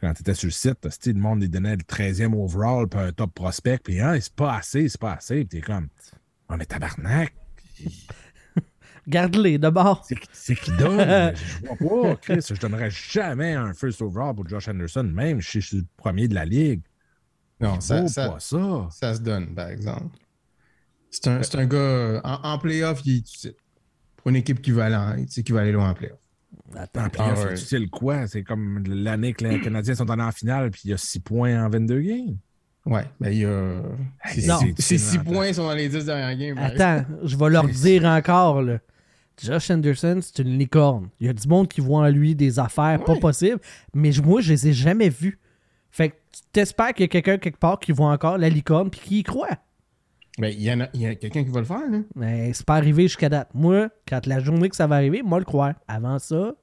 [0.00, 0.76] quand tu étais sur le site,
[1.06, 4.54] le monde lui donnait le 13e overall, puis un top prospect, puis hein, c'est pas
[4.56, 5.88] assez, c'est pas assez, puis t'es comme,
[6.48, 7.34] oh, mais tabarnak,
[9.08, 10.04] Garde-les d'abord.
[10.06, 11.34] c'est c'est qui donne?
[11.34, 15.60] je vois pas, Chris, je donnerais jamais un first overall pour Josh Anderson, même si
[15.60, 16.82] je suis le premier de la ligue.
[17.60, 18.88] Non, Il ça, ça, pas ça.
[18.90, 20.16] ça se donne, par exemple.
[21.10, 23.56] C'est un, c'est un gars, euh, en, en playoff, il est.
[24.16, 26.20] Pour une équipe qui va aller, en- tu sais, qui va aller loin en playoff.
[26.76, 27.56] En playoff, Ah ouais.
[27.56, 28.26] c'est utile quoi?
[28.26, 31.20] C'est comme l'année que les Canadiens sont allés en finale, puis il y a 6
[31.20, 32.36] points en 22 games.
[32.86, 33.82] Ouais, mais il y a.
[34.78, 36.58] Ces 6 utile, points sont dans les 10 dernières games.
[36.58, 38.62] Attends, je vais leur dire encore.
[38.62, 38.78] Là.
[39.42, 41.08] Josh Anderson, c'est une licorne.
[41.18, 43.58] Il y a du monde qui voit en lui des affaires pas possibles,
[43.94, 45.38] mais moi, je les ai jamais vus.
[45.90, 48.90] Fait que tu t'espères qu'il y a quelqu'un quelque part qui voit encore la licorne
[48.90, 49.48] puis qui y croit.
[50.40, 51.98] Mais il y, en a, il y a quelqu'un qui va le faire, là.
[52.14, 53.50] Mais c'est pas arrivé jusqu'à date.
[53.52, 55.74] Moi, quand la journée que ça va arriver, moi le croire.
[55.86, 56.54] Avant ça,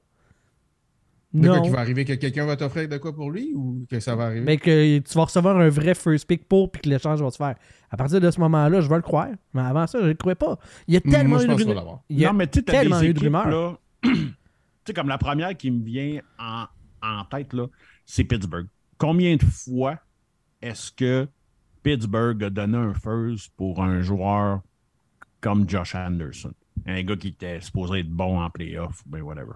[1.32, 1.62] De quoi non.
[1.62, 4.24] qui va arriver que quelqu'un va t'offrir de quoi pour lui ou que ça va
[4.26, 4.40] arriver?
[4.44, 7.36] Mais que tu vas recevoir un vrai first pick pour puis que l'échange va se
[7.36, 7.54] faire.
[7.90, 9.28] À partir de ce moment-là, je vais le croire.
[9.54, 10.58] Mais avant ça, je ne le crois pas.
[10.88, 12.02] Il y a tellement Moi, je eu de pense qu'il rumeurs.
[12.08, 13.80] Il y a non, mais tu sais, t'as tellement des eu de rumeurs.
[14.02, 14.10] tu
[14.86, 16.64] sais, comme la première qui me vient en,
[17.02, 17.66] en tête, là,
[18.06, 18.66] c'est Pittsburgh.
[18.96, 19.98] Combien de fois
[20.60, 21.28] est-ce que
[21.92, 24.60] Pittsburgh a donné un first pour un joueur
[25.40, 26.52] comme Josh Anderson?
[26.86, 29.52] Un gars qui était supposé être bon en playoff, ben whatever.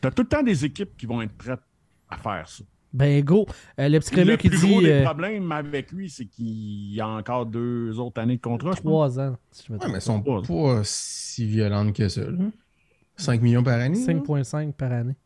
[0.00, 1.60] T'as tout le temps des équipes qui vont être prêtes
[2.08, 2.62] à faire ça.
[2.92, 3.44] Ben go.
[3.80, 6.26] Euh, le petit crémeux le qui plus dit gros des euh, problèmes avec lui, c'est
[6.26, 8.74] qu'il y a encore deux autres années de contrat.
[8.74, 9.36] trois ans.
[9.50, 10.42] Si je me Ouais, trompe mais elles sont pas.
[10.42, 12.38] pas si violentes que ça, là.
[13.16, 13.98] 5 millions par année.
[13.98, 14.04] là?
[14.04, 15.16] 5,5 par année.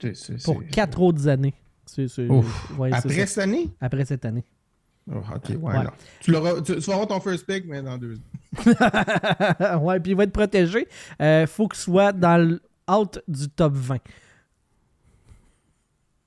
[0.00, 1.54] C'est- c'est- Pour c'est- quatre autres années.
[1.86, 2.78] C'est- c'est- Ouf.
[2.78, 3.68] ouais, c'est Après cette année?
[3.80, 4.44] Après cette année.
[5.10, 5.84] Oh, ok, ouais, Ouais.
[5.84, 5.90] non.
[6.20, 9.78] Tu, l'auras- tu, tu vas avoir ton first pick, mais dans deux ans.
[9.82, 10.86] ouais, puis il va être protégé.
[11.22, 13.98] Euh, faut qu'il soit dans le out du top 20.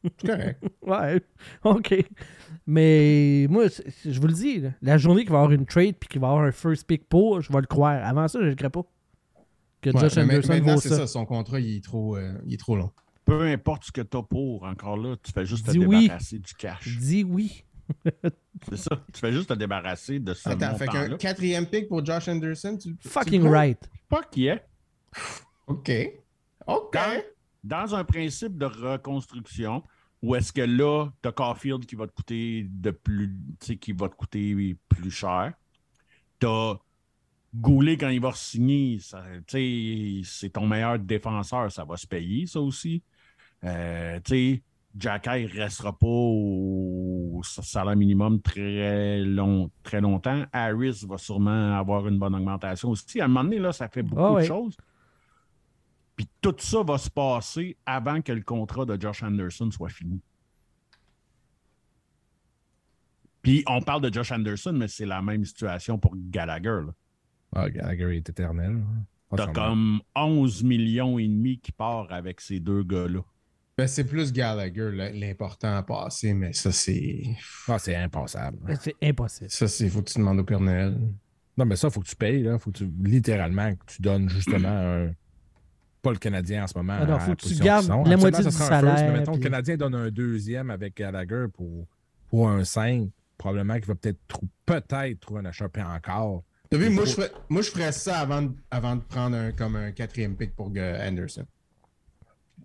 [0.04, 0.64] C'est correct.
[0.82, 1.22] Ouais,
[1.64, 1.96] ok.
[2.66, 3.66] Mais moi,
[4.06, 6.20] je vous le dis, là, la journée qu'il va y avoir une trade puis qu'il
[6.22, 8.04] va y avoir un first pick pour, je vais le croire.
[8.06, 8.84] Avant ça, je ne le crois pas.
[9.82, 10.98] Que Ouais, Josh mais Anderson maintenant, vaut c'est ça.
[10.98, 11.08] ça.
[11.08, 12.92] Son contrat, il est trop, euh, il est trop long.
[13.26, 16.02] Peu importe ce que t'as pour, encore là, tu fais juste te oui.
[16.04, 16.98] débarrasser du cash.
[17.00, 17.64] Dis oui.
[18.70, 19.04] C'est ça.
[19.14, 22.78] Tu fais juste te débarrasser de ce Attends, fait qu'un quatrième pick pour Josh Anderson,
[22.78, 23.90] tu, Fucking right.
[24.08, 24.64] Pas qui est.
[25.68, 25.92] OK.
[26.68, 26.98] OK.
[27.64, 29.84] Dans un principe de reconstruction,
[30.22, 33.92] où est-ce que là, t'as Caulfield qui va te coûter de plus, tu sais, qui
[33.94, 35.54] va te coûter plus cher.
[36.40, 36.76] T'as
[37.54, 39.18] Goulet quand il va signer, tu
[39.48, 43.04] sais, c'est ton meilleur défenseur, ça va se payer, ça aussi.
[43.66, 44.64] Euh, tu sais,
[44.98, 50.44] Jacky ne restera pas au salaire minimum très, long, très longtemps.
[50.52, 53.22] Harris va sûrement avoir une bonne augmentation aussi.
[53.22, 54.76] À un moment donné, là, ça fait beaucoup Ah de choses.
[56.16, 60.22] Puis tout ça va se passer avant que le contrat de Josh Anderson soit fini.
[63.42, 66.82] Puis on parle de Josh Anderson, mais c'est la même situation pour Gallagher.
[66.86, 66.94] là.
[67.56, 68.84] Ah, Gallagher est éternel.
[69.30, 73.22] Pas T'as comme 11 millions et demi qui part avec ces deux gars-là.
[73.82, 77.24] Ben, c'est plus Gallagher l'important à passer, mais ça, c'est.
[77.68, 78.58] Ah, c'est impassable.
[78.80, 79.50] C'est impossible.
[79.50, 79.90] Ça, c'est.
[79.90, 80.96] Faut que tu demandes au Père Noël.
[81.58, 82.44] Non, mais ça, il faut que tu payes.
[82.44, 82.60] Là.
[82.60, 85.12] Faut que tu, littéralement, que tu donnes justement un.
[86.04, 86.96] Pas le Canadien en ce moment.
[87.00, 88.04] Ah non, à faut la que tu position gardes sont.
[88.04, 90.96] la moitié ça du first, salaire, mais mettons, puis- le Canadien donne un deuxième avec
[90.98, 91.88] Gallagher pour,
[92.30, 93.10] pour un 5.
[93.40, 96.44] Probablement qu'il va peut-être trou- peut-être trouver un achat puis encore.
[96.70, 99.36] T'as vu, moi, faut- je ferais, moi, je ferais ça avant de, avant de prendre
[99.36, 101.46] un, comme un quatrième pick pour Anderson.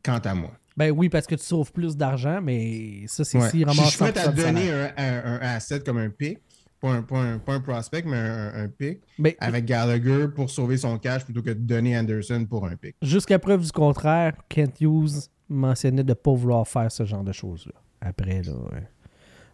[0.04, 0.52] Quant à moi.
[0.76, 3.48] Ben oui, parce que tu sauves plus d'argent, mais ça, c'est Ouais.
[3.50, 6.10] s'il Je ramasse suis prêt à 100% de donner un, un- un asset comme un
[6.10, 6.38] pick.
[6.80, 9.00] Pas un, pas un- pas un prospect, mais un, un pick.
[9.18, 12.94] Mais Avec Gallagher pour sauver son cash plutôt que de donner Anderson pour un pick.
[13.00, 17.32] jusqu'à preuve du contraire, Kent Hughes mentionnait de ne pas vouloir faire ce genre de
[17.32, 17.72] choses-là.
[18.02, 18.82] Après, là, ouais.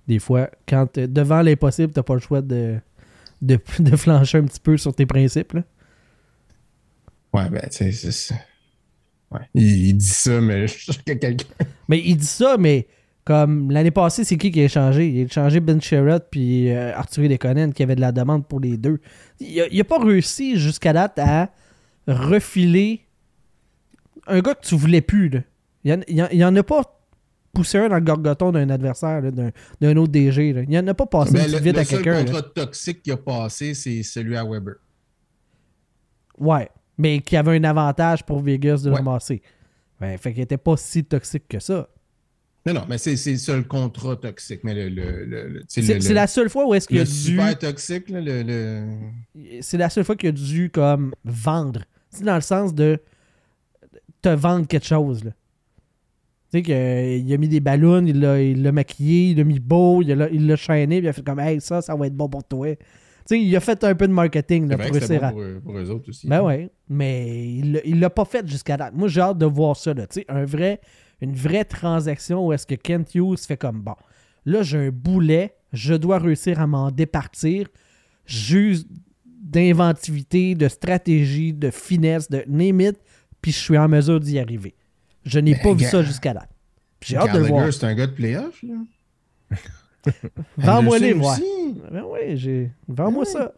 [0.09, 2.81] des fois, quand t'es devant l'impossible, t'as pas le choix de,
[3.41, 5.53] de, de flancher un petit peu sur tes principes.
[5.53, 5.63] Là.
[7.33, 8.35] Ouais, ben, tu sais, c'est ça.
[9.33, 9.41] Ouais.
[9.55, 11.45] Il, il dit ça, mais je sûr que quelqu'un.
[11.89, 12.87] Mais il dit ça, mais
[13.25, 15.09] comme l'année passée, c'est qui qui a échangé?
[15.09, 18.61] Il a échangé Ben Sherrod puis euh, Arthur Lekonen qui avait de la demande pour
[18.61, 19.01] les deux.
[19.39, 21.51] Il a, il a pas réussi jusqu'à date à
[22.09, 23.07] refiler
[24.27, 25.29] un gars que tu voulais plus.
[25.29, 25.41] Là.
[25.85, 26.83] Il, y en, a pas
[27.53, 30.53] poussé un dans le gorgoton d'un adversaire, d'un, d'un autre DG.
[30.53, 30.63] Là.
[30.63, 32.19] Il y en a pas passé Ben, le, vite le à seul quelqu'un.
[32.19, 32.25] là.
[32.25, 34.75] contrat toxique qui a passé, c'est celui à Weber.
[36.39, 36.69] Ouais,
[36.99, 38.97] mais qui avait un avantage pour Vegas de Ouais.
[38.97, 39.43] ramasser.
[40.01, 41.89] Ouais, fait qu'il était pas si toxique que ça.
[42.65, 44.61] Non, non, mais c'est le seul contrat toxique.
[44.63, 44.89] Mais le.
[44.89, 45.83] le, le, C'est,
[46.13, 47.11] la seule fois où est-ce qu'il a dû...
[47.11, 51.83] super toxique, là, le, le- c'est la seule fois qu'il a dû comme vendre.
[52.11, 53.01] C'est dans le sens de
[54.21, 55.25] te vendre quelque chose.
[55.25, 55.31] Là.
[56.53, 59.59] Tu sais qu'il a mis des ballons, il l'a, il l'a maquillé, il l'a mis
[59.59, 62.07] beau, il l'a, il l'a chaîné, puis il a fait comme Hey, ça, ça va
[62.07, 62.69] être bon pour toi.
[63.27, 65.31] Sais, il a fait un peu de marketing là, C'est vrai pour réussir bon à-
[65.31, 66.27] pour, eux- pour eux autres aussi.
[66.27, 68.95] Ben ouais, mais il l'a- pas fait jusqu'à date.
[68.95, 69.95] Moi, j'ai hâte de voir ça.
[69.95, 70.81] Là, tu sais, un vrai,
[71.21, 73.95] une vraie transaction où est-ce que Kent Hughes fait comme bon.
[74.45, 77.69] Là, j'ai un boulet, je dois réussir à m'en départir.
[78.27, 78.89] Juste
[79.27, 82.45] d'inventivité, de stratégie, de finesse, de
[82.83, 82.97] it,
[83.41, 84.75] puis je suis en mesure d'y arriver.
[85.25, 86.49] Je n'ai Ben, pas vu ça jusqu'à date.
[87.05, 87.73] J'ai hâte de voir.
[87.73, 88.63] c'est un gars de playoff.
[88.63, 89.57] là.
[90.57, 91.75] Vends-moi les aussi.
[91.91, 92.71] Ben ouais, j'ai.
[92.89, 93.31] Vends-moi Ouais.
[93.31, 93.53] ça.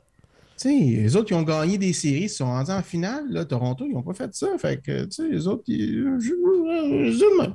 [0.56, 3.24] Tu sais, les autres, ils ont gagné des séries, ils sont rendus en finale.
[3.28, 4.46] Là, Toronto, ils n'ont pas fait ça.
[4.56, 6.04] Fait que, tu sais, les autres, ils.
[6.04, 7.54] de même.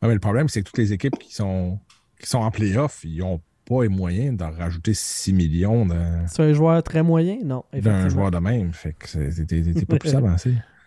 [0.00, 1.78] Ah, mais le problème, c'est que toutes les équipes qui sont,
[2.20, 6.42] qui sont en playoff, ils n'ont pas les moyens d'en rajouter 6 millions dans, C'est
[6.42, 7.38] un joueur très moyen?
[7.44, 7.64] Non.
[7.72, 8.72] d'un joueur de même.
[8.72, 10.54] Fait que t'es pas plus avancé.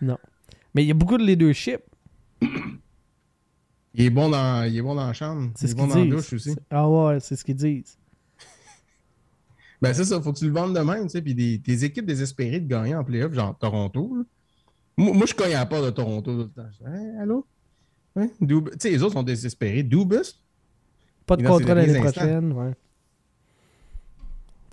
[0.74, 1.80] Mais il y a beaucoup de leadership.
[3.98, 5.50] Il est bon dans, il est bon dans la chambre.
[5.56, 6.14] C'est il ce est bon qu'ils dans la disent.
[6.14, 6.56] douche aussi.
[6.70, 7.96] Ah ouais, c'est ce qu'ils disent.
[9.82, 11.22] Ben, c'est ça, faut que tu le vendes de même, tu sais.
[11.22, 14.16] Puis des, des équipes désespérées de gagner en playoff, genre Toronto.
[14.16, 14.22] là.
[14.96, 16.68] Moi, moi, je cogne à la porte de Toronto tout le temps.
[16.72, 17.46] Je dis, Hey, allô?
[18.16, 18.28] Hein?
[18.40, 19.82] Dub- Tu sais, les autres sont désespérés.
[19.82, 20.40] Dubus,
[21.26, 22.20] Pas de Et dans ses contrat l'année derniers instants.
[22.22, 22.72] prochaine, ouais.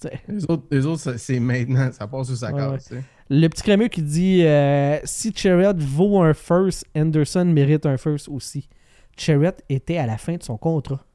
[0.01, 1.91] Tu sais, les autres, les autres c'est maintenant.
[1.91, 2.77] Ça passe sur sa Ouais, case, ouais.
[2.79, 3.03] tu sais.
[3.29, 8.29] Le petit crémeux qui dit euh, si Chariot vaut un first, Anderson mérite un first
[8.29, 8.69] aussi.
[9.17, 11.05] Chariot était à la fin de son contrat.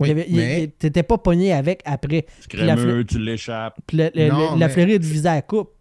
[0.00, 2.26] Oui, mais- T'étais pas pogné avec après.
[2.48, 3.78] Crémeux, tu l'échappes.
[3.86, 5.72] Puis le- le- Non, le- la mais- Floride visait à la coupe.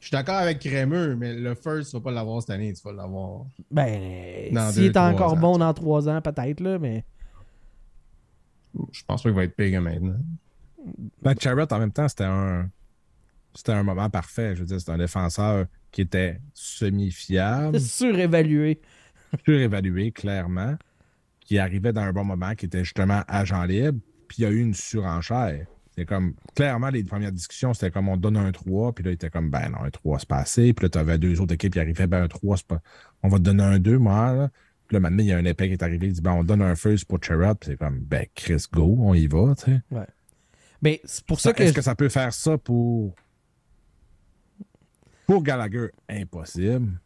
[0.00, 2.80] Je suis d'accord avec Crémeux, mais le first, tu vas pas l'avoir cette année, tu
[2.84, 3.44] vas l'avoir.
[3.70, 7.04] Ben, s'il est encore ans, bon dans trois ans, peut-être, là, mais.
[8.92, 10.16] Je pense pas qu'il va être pire maintenant.
[11.20, 11.34] Ben,
[11.70, 12.70] en même temps, c'était un,
[13.52, 14.54] c'était un moment parfait.
[14.54, 18.80] Je veux dire, c'était un défenseur qui était semi-fiable, C'est surévalué.
[19.44, 20.76] Surévalué, clairement,
[21.40, 23.98] qui arrivait dans un bon moment, qui était justement agent libre,
[24.28, 25.66] puis il y a eu une surenchère.
[25.96, 29.14] C'est comme, clairement, les premières discussions, c'était comme on donne un 3, puis là, il
[29.14, 30.72] était comme, ben non, un 3, c'est pas assez.
[30.72, 32.80] Puis là, tu avais deux autres équipes qui arrivaient, ben un 3, c'est pas.
[33.22, 34.50] On va te donner un 2, moi, là.
[34.86, 36.44] Puis là, maintenant, il y a un épée qui est arrivé, il dit, ben on
[36.44, 39.80] donne un first pour puis c'est comme, ben Chris, go, on y va, tu sais.
[40.80, 41.62] Mais c'est pour ça que.
[41.62, 43.14] Est-ce que ça peut faire ça pour.
[45.26, 46.98] Pour Gallagher, impossible.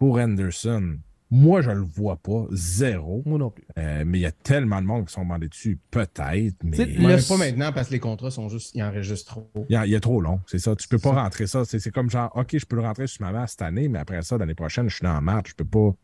[0.00, 0.98] Pour Anderson,
[1.30, 3.22] moi, je le vois pas, zéro.
[3.24, 3.64] Moi non plus.
[3.78, 7.06] Euh, mais il y a tellement de monde qui sont demandés dessus, peut-être, mais il
[7.06, 8.72] Le- pas maintenant parce que les contrats sont juste.
[8.74, 9.48] Il en reste juste trop.
[9.68, 10.74] y a, il y a trop long, c'est ça.
[10.74, 11.64] Tu peux pas rentrer ça.
[11.64, 14.00] C'est c'est comme genre, OK, je peux le rentrer sur ma masse cette année, mais
[14.00, 15.50] après ça, l'année prochaine, je suis dans le match.
[15.50, 15.94] Je peux pas.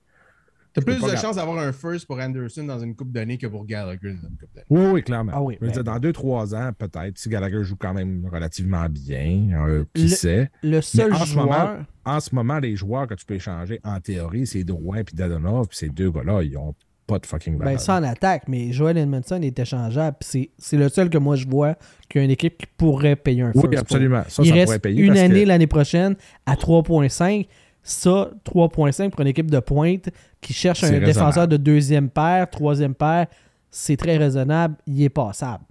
[0.76, 3.64] T'as plus de chances d'avoir un first pour Anderson dans une coupe d'année que pour
[3.66, 4.66] Gallagher dans une coupe d'année.
[4.70, 5.32] Oui, oui, clairement.
[5.34, 7.94] Ah oui, Je veux ben- dire, dans deux, trois ans, peut-être, si Gallagher joue quand
[7.94, 10.50] même relativement bien, euh, qui Le- sait.
[10.62, 11.84] Le seul en ce moment, joueur.
[12.04, 15.68] en ce moment, les joueurs que tu peux échanger, en théorie, c'est Drouin et Dadonov,
[15.68, 16.74] puis ces deux gars-là, ils ont
[17.06, 17.74] pas de fucking valeur.
[17.74, 20.16] Ben, ça en attaque, mais Joel Edmondson est échangeable.
[20.18, 21.76] puis C'est c'est le seul que moi je vois
[22.08, 23.64] qu'il y a une équipe qui pourrait payer un first.
[23.68, 24.22] oui, absolument.
[24.28, 25.02] Ça, Il ça reste pourrait payer.
[25.02, 26.16] une parce année que- l'année prochaine
[26.46, 27.46] à 3.5.
[27.88, 30.08] Ça, 3.5 pour une équipe de pointe
[30.40, 33.28] qui cherche un défenseur de deuxième paire, troisième paire,
[33.70, 34.74] c'est très raisonnable.
[34.88, 35.62] Il est passable.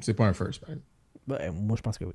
[0.00, 0.86] C'est pas un first, par exemple.
[1.26, 2.12] Ben, moi, je pense que oui.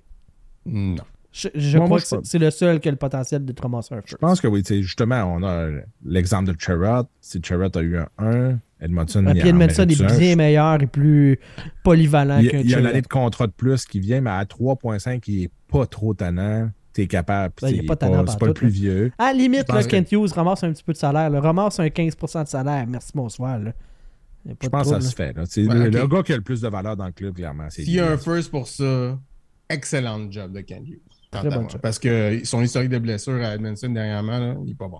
[0.66, 1.04] Non.
[1.32, 3.54] Je, je Moi, crois moi, que je c'est- le seul qui a le potentiel de
[3.62, 4.10] ramasser un first.
[4.12, 4.64] Je pense que oui.
[4.68, 5.68] Justement, on a
[6.04, 7.08] l'exemple de Charrot.
[7.22, 10.18] Si Charrot a eu un 1, Edmondson, il puis Edmondson est un.
[10.18, 11.40] bien meilleur et plus
[11.84, 14.00] polyvalent Il y a, qu'un il y a une année de contrat de plus qui
[14.00, 16.70] vient, mais à 3.5, il est pas trop tannant.
[16.94, 17.54] T'es capable.
[17.62, 18.74] Ben, pas C'est pas le plus là.
[18.74, 19.12] vieux.
[19.18, 21.30] À la limite, là, pense que- Kent Hughes ramasse un petit peu de salaire.
[21.30, 21.42] là.
[21.42, 22.86] Ramasse un 15% de salaire.
[22.88, 23.60] Merci, bonsoir.
[23.60, 23.74] Là.
[24.46, 25.38] Je pense que ça se fait.
[25.38, 28.00] Ouais, le, gars qui a le plus de valeur dans le club, clairement, S'il y
[28.00, 29.18] a un first pour ça,
[29.70, 31.00] excellent job de Ken Hughes.
[31.32, 31.68] Très bon.
[31.82, 35.00] Parce que son historique de blessure à Edmondson dernièrement, là, il est pas bon.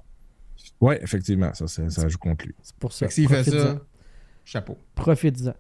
[0.82, 2.56] Ouais, effectivement, ça, ça, joue contre lui.
[2.62, 3.00] C'est pour ça.
[3.00, 3.80] Fait que s'il fait ça,
[4.44, 4.78] chapeau.
[4.96, 5.54] Profite-en.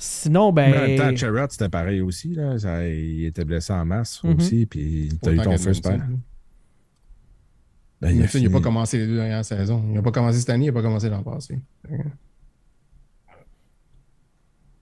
[0.00, 1.16] Sinon, Mais en même temps, ben.
[1.16, 2.32] Sherrod, c'était pareil aussi.
[2.32, 2.56] Là.
[2.58, 4.36] Ça- il était blessé en masse Mhm.
[4.36, 6.06] aussi, puis t'as eu ton first qu'Edmondson.
[6.06, 6.18] pair.
[8.00, 9.82] Ben, il n'a fini- pas commencé les deux dernières saisons.
[9.88, 11.58] Il n'a pas commencé cette année, il n'a pas commencé l'an passé.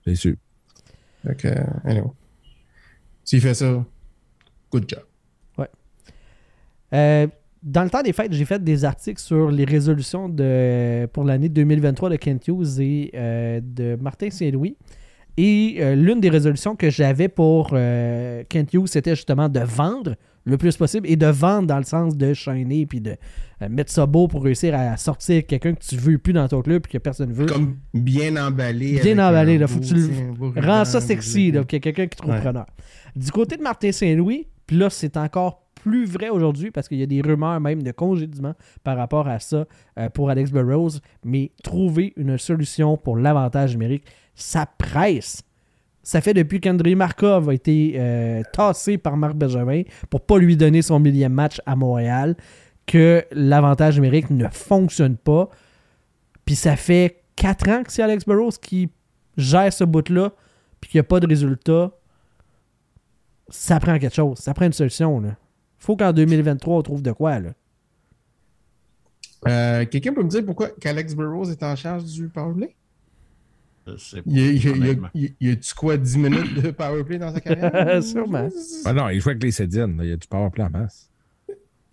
[0.04, 0.34] C'est sûr.
[1.26, 2.10] Euh, anyway.
[3.24, 3.84] S'il fait ça,
[4.70, 5.02] good job.
[6.94, 7.26] Euh,
[7.64, 11.48] dans le temps des fêtes, j'ai fait des articles sur les résolutions de, pour l'année
[11.48, 14.76] 2023 de Kent Hughes et euh, de Martin Saint-Louis.
[15.37, 20.14] Et euh, l'une des résolutions que j'avais pour euh, Kent Hughes, c'était justement de vendre
[20.45, 23.16] le plus possible et de vendre dans le sens de shiner puis de
[23.62, 26.62] euh, mettre ça beau pour réussir à sortir quelqu'un que tu veux plus dans ton
[26.62, 27.47] club et que personne veut.
[27.47, 29.01] Comme bien emballé.
[29.03, 32.07] Bien emballé, là, faut que tu le- Rends ça sexy, là, qu'il y a quelqu'un
[32.07, 32.41] qui trouve Ouais.
[32.41, 32.66] preneur.
[33.16, 37.03] Du côté de Martin Saint-Louis, puis là, c'est encore plus vrai aujourd'hui parce qu'il y
[37.03, 39.66] a des rumeurs même de congédiement par rapport à ça
[39.99, 44.05] euh, pour Alex Burrows, mais trouver une solution pour l'avantage numérique,
[44.37, 45.43] ça presse.
[46.03, 50.57] Ça fait depuis qu'André Markov a été euh, tassé par Marc Bergevin pour pas lui
[50.57, 52.37] donner son millième match à Montréal
[52.87, 55.49] que l'avantage numérique ne fonctionne pas.
[56.45, 58.89] Puis ça fait 4 ans que c'est Alex Burrows qui
[59.37, 60.32] gère ce bout-là,
[60.80, 61.91] puis qu'il n'y a pas de résultat.
[63.49, 64.39] Ça prend quelque chose.
[64.39, 65.18] Ça prend une solution.
[65.18, 65.37] Là.
[65.78, 67.41] faut qu'en 2023, on trouve de quoi.
[67.41, 67.51] Là.
[69.49, 72.74] Euh, Quelqu'un peut me dire pourquoi qu'Alex Burrows est en charge du powerplay?
[74.26, 78.03] Il y a, a-tu quoi, 10 minutes de powerplay dans sa carrière?
[78.03, 78.49] Sûrement.
[78.84, 79.99] Ah non, il joue avec les Cédines.
[80.03, 81.09] Il y a du power play en masse.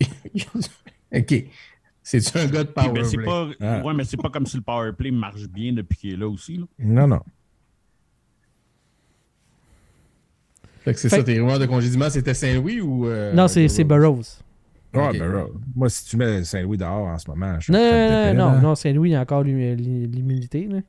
[1.14, 1.44] ok.
[2.02, 3.56] C'est-tu un gars de Oui, mais c'est powerplay?
[3.58, 3.82] pas, Ah.
[3.84, 6.28] ouais, mais c'est pas comme si le power play marche bien depuis qu'il est là
[6.28, 6.56] aussi.
[6.58, 6.64] là.
[6.80, 7.20] Non, non.
[10.84, 13.06] Fait que c'est Fait- ça, tes rumeurs de congédiement, c'était Saint-Louis ou.
[13.06, 14.20] euh, non, c'est c'est Burrows.
[14.92, 15.18] Ah, Ok.
[15.18, 18.52] ben, là, moi, si tu mets Saint-Louis dehors en ce moment, je suis Non, non,
[18.52, 20.66] non, non, Saint-Louis, il y a encore l'hum- l'immunité.
[20.68, 20.80] là.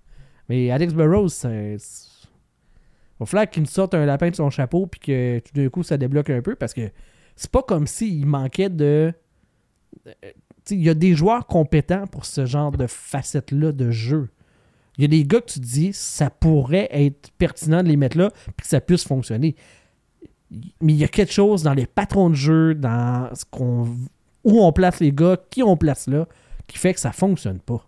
[0.50, 1.78] Mais Alex Burrows, c'est.
[1.78, 5.70] Il va falloir qu'il nous sorte un lapin de son chapeau puis que tout d'un
[5.70, 6.92] coup ça débloque un peu parce que
[7.36, 9.14] c'est pas comme s'il manquait de.
[10.08, 10.12] euh,
[10.70, 14.30] Il y a des joueurs compétents pour ce genre de facette-là de jeu.
[14.98, 17.98] Il y a des gars que tu te dis ça pourrait être pertinent de les
[17.98, 19.56] mettre là puis que ça puisse fonctionner.
[20.82, 23.84] Mais il y a quelque chose dans les patrons de jeu, dans ce qu'on
[24.44, 26.28] où on place les gars, qui on place là,
[26.68, 27.88] qui fait que ça fonctionne pas.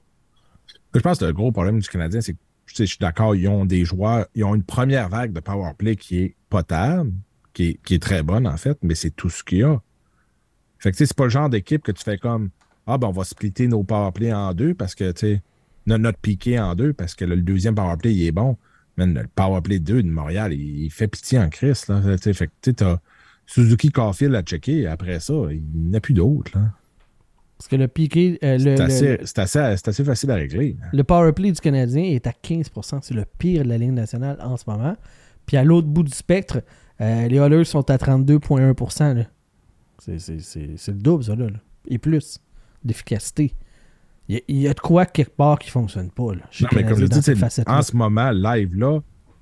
[0.95, 2.39] Je pense que le gros problème du Canadien, c'est que
[2.75, 5.71] sais, je suis d'accord, ils ont des joueurs, ils ont une première vague de power
[5.77, 7.13] play qui est potable,
[7.53, 9.81] qui est, très bonne en fait, mais c'est tout ce qu'il y a.
[10.79, 12.49] Fait que c'est pas le genre d'équipe que tu fais comme
[12.85, 15.41] Ah ben on va splitter nos power play en deux parce que tu sais,
[15.87, 18.57] notre, piqué en deux parce que le, deuxième power play il est bon.
[18.97, 21.87] Mais le power play 2 de Montréal, il, fait pitié en Christ.
[21.87, 22.83] Là, fait que tu
[23.45, 24.87] Suzuki Caulfield à checker.
[24.87, 26.57] Après ça, il n'y en a plus d'autres.
[27.57, 30.77] Parce que le piqué, euh, C'est assez, assez, facile à régler.
[30.79, 30.87] là.
[30.93, 32.99] le power play du Canadien est à 15%.
[33.01, 34.95] C'est le pire de la Ligue nationale en ce moment.
[35.47, 36.61] Puis à l'autre bout du spectre,
[37.01, 39.13] euh, les Oilers sont à 32,1%.
[39.15, 39.23] là.
[39.99, 41.57] C'est, c'est- c'est- c'est le double, ça, là, là.
[41.87, 42.39] Et plus
[42.83, 43.53] d'efficacité.
[44.29, 46.33] Il y, a- il y a de quoi quelque part qui fonctionne pas.
[46.33, 48.99] Là, Non, mais comme je dis, en ce moment, live là,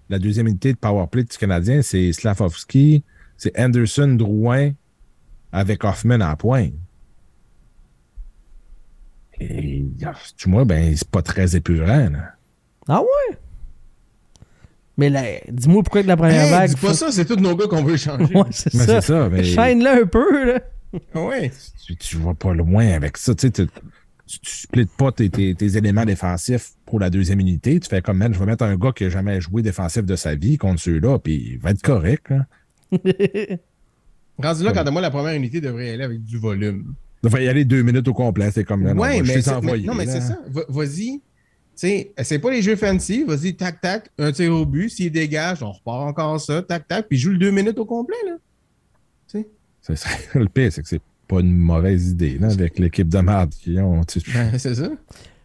[0.10, 3.04] la deuxième unité de powerplay du Canadien, c'est Slavovski,
[3.36, 4.72] c'est Anderson, Drouin
[5.52, 6.74] avec Hoffman en pointe.
[9.40, 12.10] Et ah, tu vois, ben, c'est pas très épurant.
[12.10, 12.32] là.
[12.88, 13.38] Ah ouais?
[14.98, 16.70] Mais là, dis-moi pourquoi que la première Hey, vague.
[16.70, 18.34] dis pas faut- ça, c'est tous nos gars qu'on veut changer.
[18.34, 19.02] Ouais, c'est Mais ça.
[19.02, 20.60] c'est ça, mais Shine-le un peu, là.
[21.16, 21.52] ouais.
[21.86, 23.36] tu, tu vas pas loin avec ça.
[23.36, 23.68] Tu sais, tu,
[24.44, 27.78] splits pas tes, tes- tes éléments défensifs pour la deuxième unité.
[27.80, 30.16] Tu fais comme, man, je vais mettre un gars qui a jamais joué défensif de
[30.16, 32.28] sa vie contre ceux-là, puis il va être correct.
[32.30, 32.46] là.
[34.42, 36.94] Rendu là, quant à moi, la première unité devrait aller avec du volume.
[37.26, 38.50] Il va y aller deux minutes au complet.
[38.52, 39.36] C'est comme, non, ouais, mais,
[39.86, 40.12] non, mais là.
[40.12, 40.40] c'est ça.
[40.48, 41.20] Va- Vas-y.
[41.20, 41.22] Tu
[41.76, 43.24] sais, c'est pas les jeux fancy.
[43.26, 44.90] Vas-y, tac, tac, un tir au but.
[44.90, 48.16] S'il dégage, on repart encore ça, tac, tac, puis joue le deux minutes au complet,
[48.26, 48.34] là.
[49.82, 50.10] C'est ça.
[50.34, 53.80] Le pire, c'est que c'est pas une mauvaise idée là, avec l'équipe de merde qu'ils
[53.82, 54.04] ont.
[54.04, 54.90] tu- Ben, c'est ça.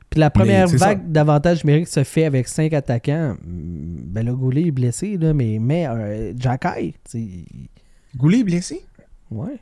[0.09, 3.37] Puis la première vague d'avantage numérique se fait avec cinq attaquants.
[3.45, 7.29] Ben là, Goulet est blessé, là, mais, mais euh, Jacky, tu sais,
[8.17, 8.81] Goulet est blessé?
[9.31, 9.59] ouais.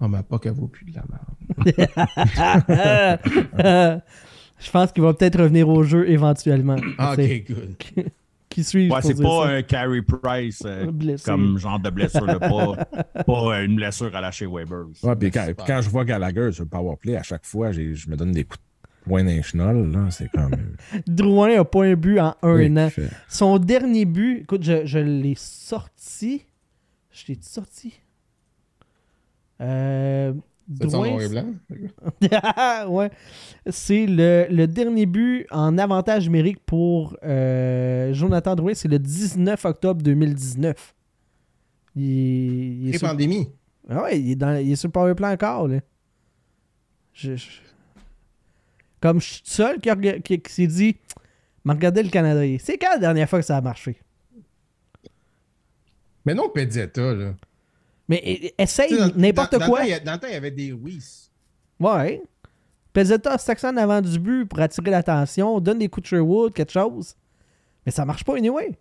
[0.00, 1.24] Oh, ben, pas qu'elle vaut plus de la merde.
[4.58, 6.76] Je pense qu'il va peut-être revenir au jeu éventuellement.
[6.98, 7.74] Ah, ok, good.
[8.56, 8.90] qui suivent.
[8.90, 9.50] Ouais, c'est pas ça?
[9.50, 10.90] un Carey Price euh,
[11.24, 12.86] comme genre de blessure, là, pas,
[13.26, 14.86] pas euh, une blessure à la chez Weber.
[15.02, 18.16] Ouais, puis quand, quand je vois Gallagher sur le powerplay, à chaque fois, je me
[18.16, 19.90] donne des coups de poing national.
[19.90, 20.52] Là, c'est comme.
[21.06, 22.88] Drouin a pas un but en un Oui, an.
[23.28, 26.46] Son dernier but, écoute, je, je l'ai sorti.
[27.12, 28.00] Je l'ai sorti.
[29.60, 30.32] Euh,
[30.80, 32.90] C'est son Drouin, noir et blanc.
[32.90, 33.10] ouais.
[33.70, 38.74] C'est le, le dernier but en avantage numérique pour euh, Jonathan Drouin.
[38.74, 40.94] C'est le 19 octobre 2019.
[41.94, 43.48] Il, il est sur, Pré-pandémie.
[43.88, 45.68] ah ouais, il est, dans, il est sur le powerplay encore.
[45.68, 45.80] Là.
[47.14, 47.60] Je- je-
[49.00, 49.88] Comme je suis seul qui,
[50.22, 50.96] qui- qui s'est dit
[51.64, 52.42] m'a regardé le Canada.
[52.60, 53.98] C'est quand la dernière fois que ça a marché?
[56.24, 57.34] Mais non, Pezzetta, là.
[58.08, 59.80] Mais eh, essaye n'importe quoi.
[59.80, 61.30] temps, a- Dans le temps, il y avait des Whis.
[61.80, 62.22] Ouais.
[62.92, 66.72] Pezzetta stack en avant du but pour attirer l'attention, donne des coups de Sherwood, quelque
[66.72, 67.14] chose.
[67.84, 68.78] Mais ça marche pas anyway.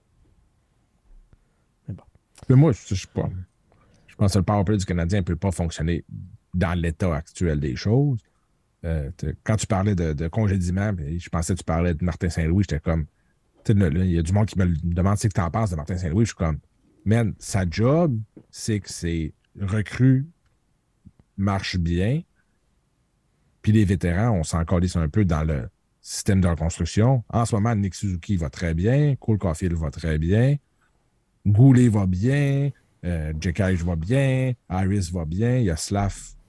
[2.49, 3.29] Mais moi, je, je sais pas.
[4.07, 6.05] Je pense que le powerplay du Canadien ne peut pas fonctionner
[6.53, 8.19] dans l'état actuel des choses.
[8.85, 9.09] Euh,
[9.43, 12.79] quand tu parlais de, de congédiement, je pensais que tu parlais de Martin Saint-Louis, j'étais
[12.79, 13.05] comme.
[13.67, 15.97] Il y a du monde qui me demande ce que tu en penses de Martin
[15.97, 16.25] Saint-Louis.
[16.25, 16.59] Je suis comme,
[17.03, 18.15] man, sa job,
[18.57, 20.25] c'est que ses recrues
[21.35, 22.21] marchent bien.
[23.61, 25.67] Puis les vétérans, on s'en calisse un peu dans le
[25.99, 27.25] système de reconstruction.
[27.27, 30.55] En ce moment, Nick Suzuki va très bien, Cole Caulfield va très bien,
[31.45, 32.69] Goulet va bien,
[33.03, 35.75] euh, Jekai va bien, Harris va bien, il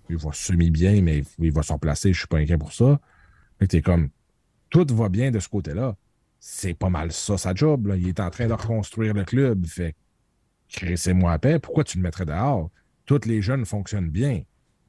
[0.08, 3.00] il va semi-bien, mais il va se replacer, je suis pas inquiet pour ça.
[3.84, 4.10] Comme,
[4.70, 5.96] tout va bien de ce côté-là.
[6.38, 7.92] C'est pas mal ça, sa job.
[7.98, 9.66] Il est en train de reconstruire le club.
[9.66, 9.96] Fait
[10.68, 11.58] crissez-moi à paix.
[11.58, 12.70] Pourquoi tu le mettrais dehors?
[13.04, 14.42] Tous les jeunes fonctionnent bien.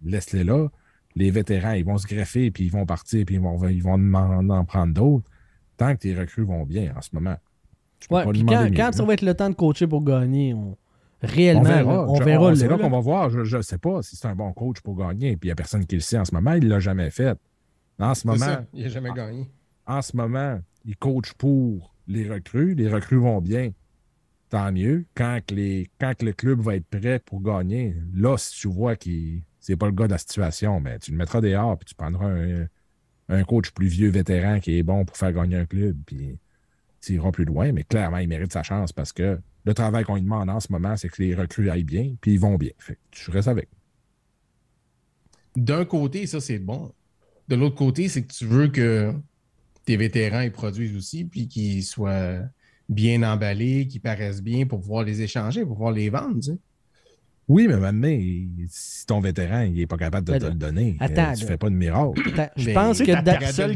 [0.04, 0.68] Laisse-les là.
[1.16, 3.94] Les vétérans, ils vont se greffer, puis ils vont partir, puis ils vont, ils vont
[3.94, 5.30] en, en prendre d'autres.
[5.78, 7.38] Tant que tes recrues vont bien en ce moment.
[8.12, 10.78] Ouais, quand, mieux, ça va être le temps de coacher pour gagner, on...
[11.22, 11.62] réellement,
[12.08, 12.52] On verra.
[12.52, 13.30] on C'est là, qu'on va voir.
[13.30, 15.36] Je ne sais pas si c'est un bon coach pour gagner.
[15.36, 16.54] Puis il n'y a personne qui le sait en ce moment.
[16.54, 17.38] Il ne l'a jamais fait.
[18.00, 18.66] En ce moment, ça.
[18.74, 19.50] Il n'a jamais gagné.
[19.88, 22.76] en ce moment, il coach pour les recrues.
[22.76, 23.72] Les recrues vont bien.
[24.50, 25.06] Tant mieux.
[25.16, 29.42] Quand, les, quand le club va être prêt pour gagner, là, si tu vois qu'il
[29.60, 32.34] c'est pas le gars de la situation, ben, tu le mettras dehors puis tu prendras
[33.28, 35.98] un, coach plus vieux vétéran qui est bon pour faire gagner un club.
[36.06, 36.40] Puis
[37.02, 37.74] tu iras plus loin.
[37.74, 40.72] Mais clairement, il mérite sa chance parce que le travail qu'on lui demande en ce
[40.72, 42.72] moment, c'est que les recrues aillent bien puis ils vont bien.
[43.12, 43.68] Tu restes avec.
[45.58, 46.94] D'un côté, ça, c'est bon.
[47.50, 49.14] De l'autre côté, c'est que tu veux que
[49.84, 52.40] tes vétérans ils produisent aussi, puis qu'ils soient
[52.90, 56.36] bien emballés, qu'ils paraissent bien pour pouvoir les échanger, pour pouvoir les vendre.
[56.36, 56.58] tu sais.
[57.50, 58.10] Oui, mais maintenant,
[58.68, 61.34] si ton vétéran il n'est pas capable de Ben te là, le donner, attends, euh,
[61.34, 61.48] tu là.
[61.48, 62.22] fais pas de miracle.
[62.58, 63.76] Je Mais- pense que dans- le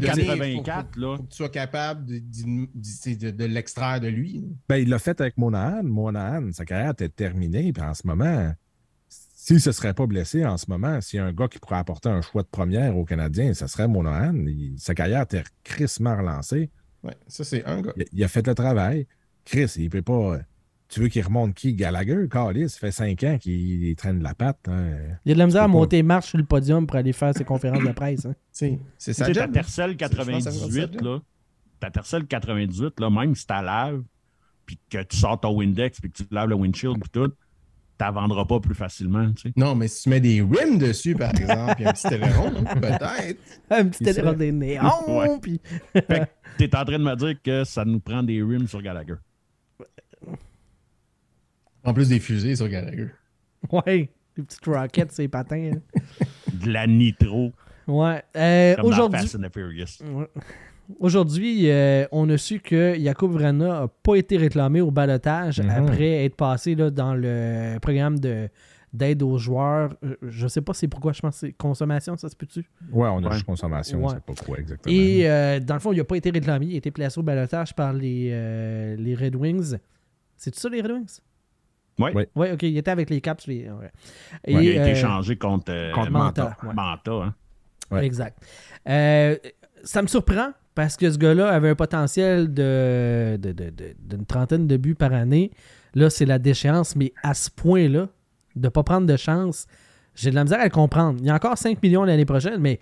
[0.62, 1.16] 84, là.
[1.16, 4.44] Faut que tu sois capable de, l'extraire de lui.
[4.68, 5.82] Ben, il l'a fait avec Monahan.
[5.84, 7.72] Monahan, sa carrière était terminée.
[7.72, 8.52] Puis en ce moment,
[9.08, 11.58] s'il ne se serait pas blessé en ce moment, s'il y a un gars qui
[11.58, 14.34] pourrait apporter un choix de première aux Canadiens, ce serait Monahan.
[14.46, 16.68] Il- sa carrière était crissement relancée.
[17.04, 17.92] Ouais, ça, c'est un gars.
[17.96, 19.06] Il, il a fait le travail.
[19.44, 20.38] Chris, il peut pas.
[20.88, 21.72] Tu veux qu'il remonte qui?
[21.74, 22.28] Gallagher?
[22.30, 24.68] Carlis, ça fait cinq ans qu'il traîne la patte.
[24.68, 24.90] hein.
[25.24, 27.34] il y a de la misère à monter marche sur le podium pour aller faire
[27.34, 28.26] ses conférences de presse.
[28.26, 28.34] hein.
[28.56, 29.48] Tu C'est Tu sa sais, ta.
[29.48, 31.18] Tercel Je pense que ça va être 98, ça, là,
[31.80, 34.02] ta Tercel 98, là, même si tu laves,
[34.66, 37.34] puis que tu sors ton Windex, puis que tu laves le windshield, puis tout, tu
[37.98, 39.32] la vendras pas plus facilement.
[39.32, 39.52] Tu sais.
[39.56, 42.50] Non, mais si tu mets des rims dessus, par exemple, puis un petit aileron,
[42.80, 43.40] peut-être.
[43.70, 44.34] Un petit sait?
[44.36, 45.60] des néons, puis
[45.94, 46.14] Fait que
[46.58, 49.14] t'es en train de me dire que ça nous prend des rims sur Gallagher.
[51.84, 53.08] En plus des fusées sur Gallagher.
[53.72, 55.72] ouais, des petites rockets, ces patins.
[55.74, 55.80] hein.
[56.52, 57.52] De la nitro,
[57.88, 58.22] Ouais.
[58.36, 59.86] Euh, comme dans Aujourd'hui, Fast and the Furious.
[60.04, 60.28] Ouais.
[61.00, 65.70] Aujourd'hui, euh, on a su que Jakub Vrana n'a pas été réclamé au balotage Mhm.
[65.70, 68.48] après être passé là, dans le programme de
[68.92, 69.94] d'aide aux joueurs.
[70.04, 72.60] Euh, Je sais pas c'est pourquoi, je pense que c'est consommation, ça se peut-tu?
[72.90, 73.32] Ouais, on a Ouais.
[73.32, 74.14] juste consommation, Ouais.
[74.14, 74.94] sais pas quoi exactement.
[74.94, 76.66] Et euh, dans le fond, il n'a pas été réclamé.
[76.66, 79.76] Il a été placé au balotage par les, euh, les Red Wings.
[80.36, 81.18] C'est ça, les Red Wings?
[81.98, 82.12] Ouais.
[82.14, 82.28] Ouais.
[82.34, 82.62] Oui, ok.
[82.64, 83.46] Il était avec les Caps.
[83.46, 83.68] Les...
[84.44, 86.74] Et, il a été euh, échangé contre, euh, contre Manta, ouais.
[86.74, 87.34] Manta, hein.
[87.90, 88.04] Ouais.
[88.06, 88.38] Exact.
[88.88, 89.36] Euh,
[89.84, 94.24] ça me surprend parce que ce gars-là avait un potentiel de, de- de- de- d'une
[94.24, 95.50] trentaine de buts par année.
[95.94, 98.08] Là, c'est la déchéance, mais à ce point-là,
[98.56, 99.66] de ne pas prendre de chance,
[100.14, 101.18] j'ai de la misère à le comprendre.
[101.20, 102.80] Il y a encore 5 millions l'année prochaine, mais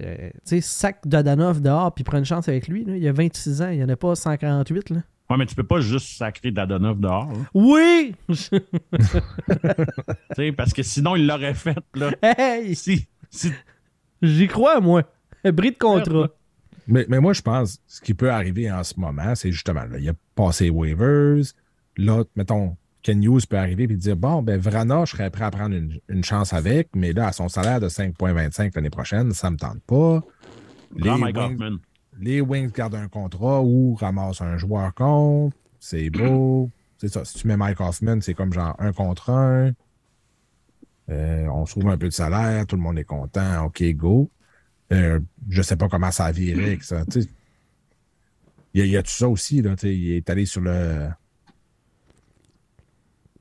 [0.00, 2.84] euh, tu sais, sac Dodanov dehors puis prends une chance avec lui.
[2.84, 2.96] là.
[2.96, 4.90] Il a 26 ans, il n'y en a pas 148.
[4.90, 4.96] Là.
[5.30, 7.32] Ouais, mais tu peux pas juste sacrer Dadonov dehors.
[7.54, 8.14] Oui!
[8.28, 8.60] Tu
[10.36, 11.78] sais, parce que sinon, il l'aurait fait.
[11.94, 12.10] Là.
[12.22, 12.74] hey!
[12.74, 13.52] Si, si
[14.22, 15.04] J'y crois, moi.
[15.44, 16.28] Bris de contrat.
[16.86, 19.98] Mais, mais moi, je pense ce qui peut arriver en ce moment, c'est justement, là,
[19.98, 21.44] il a passé les waivers.
[21.96, 25.50] Là, mettons, Ken Hughes peut arriver et dire Bon, ben Vrana, je serais prêt à
[25.50, 29.48] prendre une, une chance avec, mais là, à son salaire de 5,25 l'année prochaine, ça
[29.48, 30.22] ne me tente pas.
[30.96, 31.78] Mike Wings,
[32.20, 35.56] les Wings gardent un contrat ou ramassent un joueur contre.
[35.78, 36.70] C'est beau.
[36.98, 37.24] C'est ça.
[37.24, 39.72] Si tu mets Mike Hoffman, c'est comme genre un contre un.
[41.08, 43.64] Euh, on se trouve un peu de salaire, tout le monde est content.
[43.64, 44.30] OK, go.
[44.92, 47.04] Euh, je sais pas comment ça viré avec ça.
[48.74, 49.62] Il y, y a tout ça aussi.
[49.62, 51.08] Là, il est allé sur le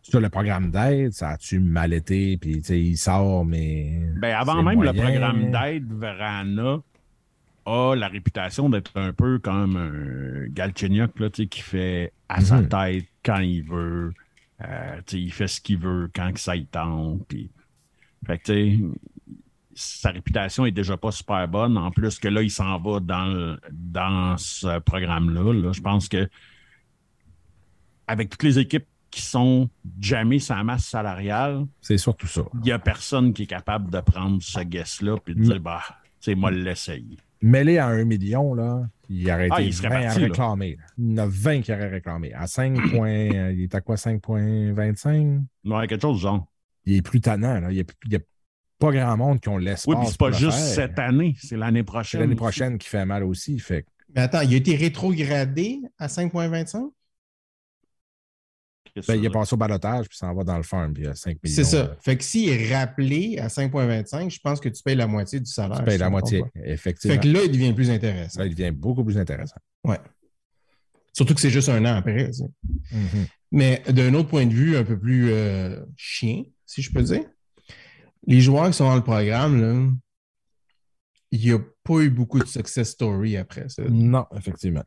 [0.09, 1.13] sur le programme d'aide.
[1.13, 2.37] Ça a-tu mal été?
[2.37, 3.99] Puis tu sais, il sort, mais.
[4.17, 6.81] Ben, avant même le programme d'aide, Verana
[7.65, 12.41] a la réputation d'être un peu comme un Galchenyuk là, tu sais, qui fait à
[12.41, 12.69] sa Mhm.
[12.69, 14.13] tête quand il veut.
[14.61, 17.25] Euh, tu sais, il fait ce qu'il veut quand que ça y tente.
[17.27, 17.49] Puis...
[18.25, 18.79] Fait que, tu sais,
[19.75, 21.77] sa réputation est déjà pas super bonne.
[21.77, 25.53] En plus que là, il s'en va dans, le- dans ce programme-là.
[25.53, 25.71] là.
[25.71, 26.27] Je pense que
[28.07, 29.69] avec toutes les équipes qui sont
[29.99, 32.41] jamais sa masse salariale, C'est surtout ça.
[32.55, 35.59] il n'y a personne qui est capable de prendre ce guess-là et de Mais- dire,
[35.59, 35.95] bah, tu
[36.31, 37.17] sais, moi, l'essayer.
[37.41, 40.75] Mêlé à un million, là, il aurait été Ah, il serait 20 parti, à réclamer.
[40.75, 40.83] là.
[40.97, 42.33] Il y en a 20 qui auraient réclamé.
[42.33, 45.41] À 5 points, euh, il est à quoi 5,25?
[45.65, 46.45] Ouais, quelque chose du genre.
[46.85, 47.59] Il est plus tannant.
[47.59, 47.71] Là.
[47.71, 48.19] Il n'y a, il y a
[48.77, 49.87] pas grand monde qui ont l'espace.
[49.87, 50.87] Oui, puis c'est pas juste faire.
[50.87, 52.21] cette année, c'est l'année C'est prochaine.
[52.21, 53.57] l'année prochaine qui fait mal aussi.
[53.59, 56.91] Fait Mais attends, il a été rétrogradé à 5,25?
[58.95, 61.03] Ben, il est ça passé au balotage, puis ça en va dans le farm, puis
[61.03, 61.55] il y a 5 millions.
[61.55, 61.95] C'est ça.
[62.01, 65.51] Fait que s'il est rappelé à 5,25, je pense que tu payes la moitié du
[65.51, 65.79] salaire.
[65.79, 67.15] Tu payes la moitié, effectivement.
[67.15, 68.39] Fait que là, il devient plus intéressant.
[68.39, 69.57] Là, il devient beaucoup plus intéressant.
[69.83, 69.99] Ouais.
[71.13, 72.27] Surtout que c'est juste un an après.
[72.27, 72.49] tu sais.
[72.91, 73.25] Mhm.
[73.51, 77.23] Mais d'un autre point de vue, un peu plus euh, chien, si je peux dire,
[78.27, 79.91] les joueurs qui sont dans le programme, là,
[81.31, 83.83] il n'y a pas eu beaucoup de success story après ça.
[83.89, 84.83] Non, effectivement.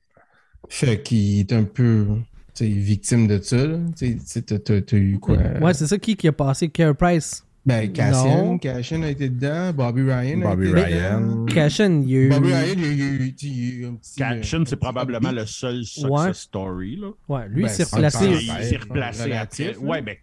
[0.68, 2.06] Fait qu'il est un peu
[2.54, 3.56] tu sais, victime de ça.
[3.98, 5.36] t'as- t'as t'as eu quoi?
[5.60, 7.44] Ouais, c'est ça qui, qui a passé Care Price.
[7.64, 8.58] Ben, Cassian, Non.
[8.58, 10.42] Cassian a été dedans, Bobby Ryan.
[10.42, 11.20] a Bobby été Ryan.
[11.20, 11.44] dedans.
[11.44, 12.28] Cashin, il y a eu.
[12.28, 14.16] Bobby Ryan, il y a eu, il y a eu un petit.
[14.18, 16.34] Cashin, un c'est probablement le seul success Ouais.
[16.34, 16.96] story.
[16.96, 17.10] Là.
[17.28, 18.24] Ouais, lui, Ben, il s'est c'est replacé.
[18.26, 19.40] il s'est relatif, replacé là.
[19.42, 19.76] après.
[19.76, 20.16] Ouais, ben,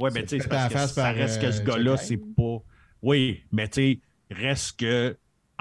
[0.00, 2.58] ouais, ben, tu sais, à ça reste que ce euh, gars-là, Jack c'est pas.
[3.00, 4.00] Oui, mais tu sais,
[4.32, 5.16] reste que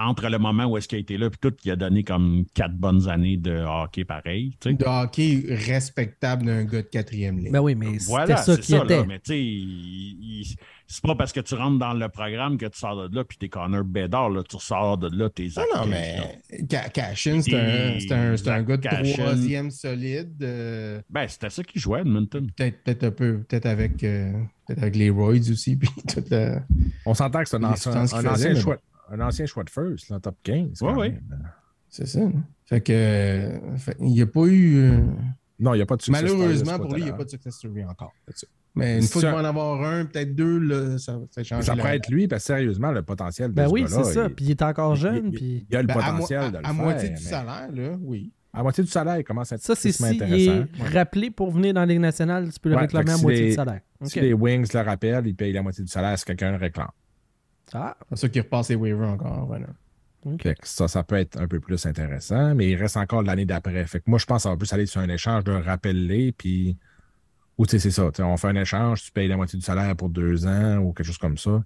[0.07, 2.45] entre le moment où est-ce qu'il a été là, puis tout, il a donné comme
[2.53, 4.56] quatre bonnes années de hockey pareil.
[4.65, 7.52] De hockey respectable d'un gars de quatrième ligne.
[7.52, 8.98] Ben oui, mais c'était Voilà, ça c'est qui ça, était.
[8.98, 9.06] là.
[9.07, 9.34] Mais tu
[10.45, 10.56] sais,
[10.88, 13.38] c'est pas parce que tu rentres dans le programme que tu sors de là, puis
[13.38, 16.18] t'es Connor Bedard, là, tu ressors de là, t'es Non, non, mais
[16.69, 19.14] Ca- Cashin, c'est un, c'est un, c'est un gars de Cashin.
[19.14, 20.34] troisième solide.
[20.41, 22.45] euh, Ben, c'était ça qui jouait, Edmonton.
[22.56, 24.32] peut-être, peut-être un peu, peut-être avec, euh,
[24.68, 25.76] peut-être avec les Royds aussi.
[25.78, 26.60] Puis tout, euh,
[27.06, 28.78] On s'entend que c'est un, ancien, un faisait, ancien mais choix,
[29.12, 30.80] un ancien choix de first, là, top 15.
[30.80, 31.22] quand Ouais, même.
[31.90, 32.22] c'est ça.
[32.22, 32.32] hein.
[32.66, 34.78] Fait que, euh, fait- il n'y a pas eu.
[34.78, 34.98] euh,
[35.60, 37.30] Non, il n'y a pas de success malheureusement pour lui, il n'y a pas de
[37.30, 38.12] success story encore.
[38.28, 38.48] là-dessus.
[38.74, 41.66] Mais une fois qu'il va en avoir un, peut-être deux, là, ça, ça change.
[41.66, 44.24] Ça pourrait être lui, parce que sérieusement, le potentiel de Ben ce oui, c'est ça.
[44.28, 45.26] il- Puis il est encore il- jeune.
[45.26, 46.74] il- Puis Il y a le Ben, à, potentiel à- de le à faire.
[46.74, 48.32] moitié du mais- salaire, là, oui.
[48.54, 50.66] À moitié du salaire, il commence à être ça, c'est est intéressant.
[50.94, 53.42] rappelé pour venir dans la Ligue nationale, tu peux le Ouais, réclamer à si moitié
[53.44, 53.82] les- du salaire.
[54.04, 56.88] Si les Wings le rappellent, ils payent la moitié du salaire si quelqu'un le réclame.
[57.73, 59.45] Ah, C'est ça qui repasse les waivers encore.
[59.45, 59.68] Voilà.
[60.26, 60.43] OK.
[60.43, 63.45] Fait que ça, ça peut être un peu plus intéressant, mais il reste encore l'année
[63.45, 63.85] d'après.
[63.88, 66.77] Fait que moi, je pense qu'on va plus aller sur un échange de rappeler, puis.
[67.57, 68.10] Ou tu sais, c'est ça.
[68.11, 70.77] tu sais, On fait un échange, tu payes la moitié du salaire pour deux ans
[70.77, 71.64] ou quelque chose comme ça.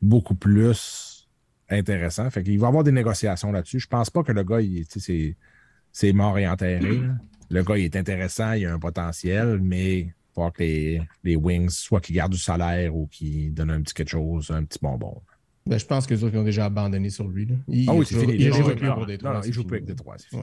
[0.00, 1.28] Beaucoup plus
[1.68, 2.28] intéressant.
[2.30, 3.80] Fait qu'il va y avoir des négociations là-dessus.
[3.80, 5.36] Je pense pas que le gars, il, tu sais, c'est,
[5.90, 6.98] c'est mort et enterré.
[6.98, 7.14] là.
[7.50, 11.36] Le gars, il est intéressant, il a un potentiel, mais il faut que les, les
[11.36, 14.78] Wings, soit qu'ils gardent du salaire ou qu'ils donnent un petit quelque chose, un petit
[14.80, 15.20] bonbon.
[15.66, 17.46] Ben, je pense que les autres ont déjà abandonné sur lui.
[17.46, 17.54] Là.
[17.68, 18.34] Il, Ah oui, c'est il- fini.
[18.34, 20.42] Il Non, joue plus pour non, non, il joue plus avec Détroit, c'est fini.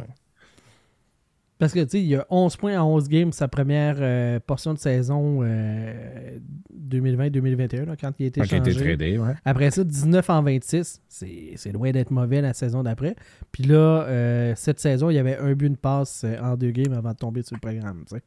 [1.57, 4.39] Parce que, tu sais, il y a 11 points en 11 games, sa première euh,
[4.39, 6.37] portion de saison euh,
[6.73, 9.33] 2020-2021, là, quand il a été Quand il a été tradé, ouais.
[9.43, 11.01] Après ça, 19 en 26.
[11.09, 13.15] C'est c'est loin d'être mauvais la saison d'après.
[13.51, 13.75] Puis là,
[14.07, 17.11] euh, cette saison, il y avait un but, une passe euh, en deux games avant
[17.11, 18.05] de tomber sur le programme.
[18.07, 18.21] tu sais.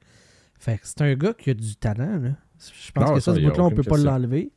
[0.58, 2.18] Fait que c'est un gars qui a du talent.
[2.20, 2.30] Là.
[2.60, 4.52] Je pense Non, que ça, ça, ce bout-là, on aucune peut pas l'enlever.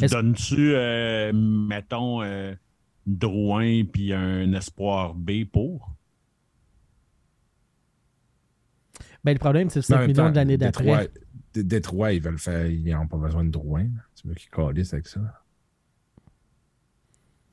[0.00, 2.54] Donnes-tu, euh, mettons, euh,
[3.06, 5.90] Drouin puis un espoir B pour?
[9.24, 11.10] Ben, le problème, c'est le Mais en 5 même millions temps, de l'année d'après.
[11.54, 12.66] Dé- Détroit, ils veulent faire.
[12.66, 13.86] Ils n'ont pas besoin de Drouin.
[14.16, 15.20] Tu veux qu'ils calissent avec ça?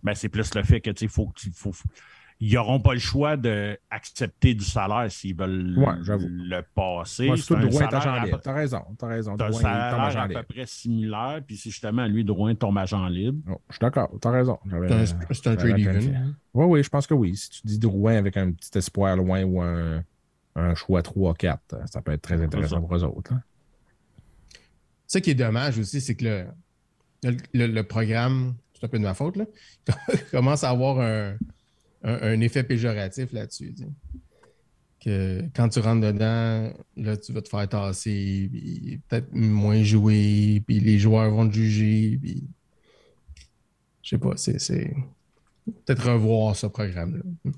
[0.02, 1.52] Ben, c'est plus le fait que, tu sais, faut que tu.
[1.52, 1.74] Faut,
[2.42, 7.28] ils n'auront pas le choix d'accepter du salaire s'ils veulent Ouais, le passer.
[7.28, 8.38] Moi, C'est Drouin est salaire agent à libre.
[8.38, 9.36] peu- T'as raison, t'as raison.
[9.36, 10.40] Drouin, tombe salaire agent à libre.
[10.42, 13.40] peu près similaire, puis c'est justement lui, Drouin, tombe agent libre.
[13.52, 14.58] Oh, je suis d'accord, t'as raison.
[15.32, 16.36] C'est un, trade even.
[16.54, 17.36] Oui, oui, je pense que oui.
[17.36, 20.02] Si tu dis Drouin avec un petit espoir loin ou un,
[20.56, 21.58] un choix 3-4,
[21.88, 23.34] ça peut être très intéressant pour eux autres.
[23.34, 23.42] hein.
[25.08, 26.46] Ce qui est dommage aussi, c'est que le,
[27.24, 29.46] le, le- le programme, c'est un peu de ma faute, là,
[30.32, 31.34] commence à avoir un,
[32.04, 33.74] un- un effet péjoratif là-dessus.
[33.74, 33.90] tu sais.
[35.02, 40.62] Que quand tu rentres dedans, là, tu vas te faire tasser, puis peut-être moins jouer,
[40.68, 42.44] puis les joueurs vont te juger, puis.
[44.02, 44.60] Je sais pas, c'est.
[44.60, 44.94] c'est-
[45.86, 47.52] Peut-être revoir ce programme-là.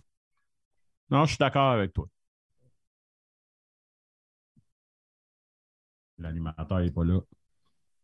[1.09, 2.07] Non, je suis d'accord avec toi.
[6.17, 7.19] L'animateur n'est pas là.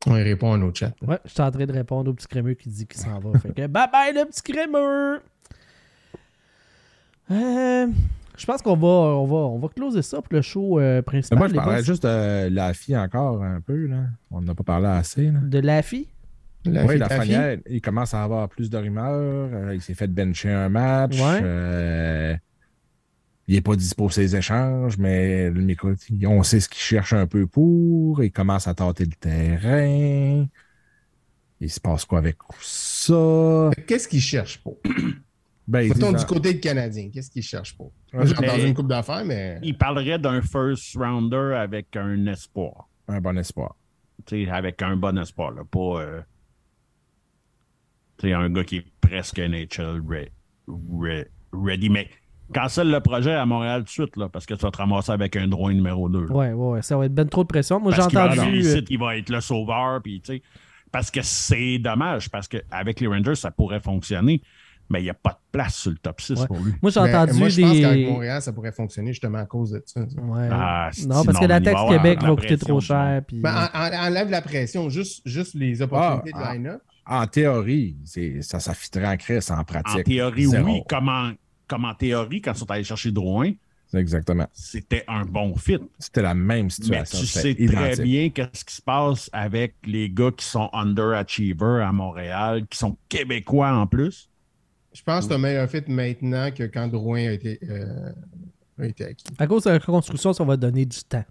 [0.06, 0.94] On y répond à nos chats.
[1.02, 3.38] Ouais, je suis en train de répondre au petit crémeux qui dit qu'il s'en va.
[3.40, 5.22] fait que bye bye le petit crémeux!
[7.32, 7.88] Euh,
[8.38, 11.02] je pense qu'on va, on va, on va closer ça pour le show euh, Mais
[11.02, 11.38] principal.
[11.40, 13.88] moi, je parlerais juste de la fille encore un peu.
[13.88, 14.04] Là.
[14.32, 15.32] On n'a pas parlé assez.
[15.32, 15.40] Là.
[15.42, 16.08] De la fille?
[16.66, 17.62] La oui, la fille?
[17.70, 19.50] Il commence à avoir plus de rumeurs.
[19.54, 21.20] Euh, il s'est fait bencher un match.
[21.20, 21.40] Ouais.
[21.42, 22.36] Euh,
[23.48, 25.92] il n'est pas dispo pour ses échanges, mais le micro,
[26.26, 28.22] on sait ce qu'il cherche un peu pour.
[28.24, 30.46] Il commence à tâter le terrain.
[31.60, 33.72] Il se passe quoi avec ça?
[33.88, 34.78] Qu'est-ce qu'ils cherchent pour?
[35.68, 37.92] Ben, Mettons du côté de Canadien, qu'est-ce qu'ils cherchent pour?
[38.14, 39.60] Ouais, J'ai entendu une coupe d'affaires, mais.
[39.62, 42.88] Il parlerait d'un first rounder avec un espoir.
[43.10, 43.76] un bon espoir.
[44.26, 46.22] Tu sais, avec un bon espoir, là, pas euh,
[48.18, 50.30] tu sais, un gars qui est presque NHL re-
[50.68, 51.90] re- ready.
[51.90, 52.10] Mais
[52.54, 55.12] cancelle le projet à Montréal tout de suite, là, parce que tu vas te ramasser
[55.12, 56.26] avec un drone numéro 2.
[56.28, 57.80] Ouais, ouais, ouais, ça va être ben trop de pression.
[57.80, 60.42] Moi, j'ai va arriver euh, il va être le sauveur, puis tu sais,
[60.92, 64.42] parce que c'est dommage, parce qu'avec les Rangers, ça pourrait fonctionner,
[64.90, 66.48] mais il n'y a pas de place sur le top 6 Ouais.
[66.48, 66.74] pour lui.
[66.82, 68.12] moi, j'ai Mais entendu moi, je pense qu'avec des.
[68.12, 70.02] Montréal, ça pourrait fonctionner justement à cause de ça.
[70.02, 70.50] Ouais.
[70.52, 73.22] Ah, non, parce que la mais taxe Québec va coûter trop cher.
[73.28, 73.40] Puis...
[73.40, 76.82] Ben, en- en- enlève la pression, juste, juste les opportunités Ah, de line-up.
[77.06, 80.00] En théorie, c'est- ça s'affitterait en crise en pratique.
[80.00, 80.66] En théorie, zéro.
[80.66, 80.82] oui.
[80.90, 81.32] Comme en,
[81.68, 83.52] comme en théorie, quand ils sont allés chercher Drouin,
[83.94, 84.46] Exactement.
[84.52, 85.78] c'était un bon fit.
[86.00, 87.20] C'était la même Mais situation.
[87.20, 88.04] tu c'était sais très identique.
[88.04, 92.98] bien qu'est-ce qui se passe avec les gars qui sont underachievers à Montréal, qui sont
[93.10, 94.27] québécois en plus.
[94.98, 98.12] Je pense que c'est un meilleur fit maintenant que quand Drouin a été, euh,
[98.80, 99.26] a été acquis.
[99.38, 101.24] À cause de la reconstruction, ça va donner du temps.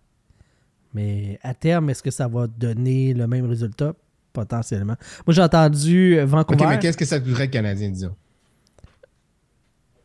[0.94, 3.94] Mais à terme, est-ce que ça va donner le même résultat?
[4.32, 4.94] Potentiellement.
[5.26, 6.66] Moi, j'ai entendu euh, OK, Vancouver.
[6.68, 8.14] mais qu'est-ce que ça coûterait le Canadien, disons?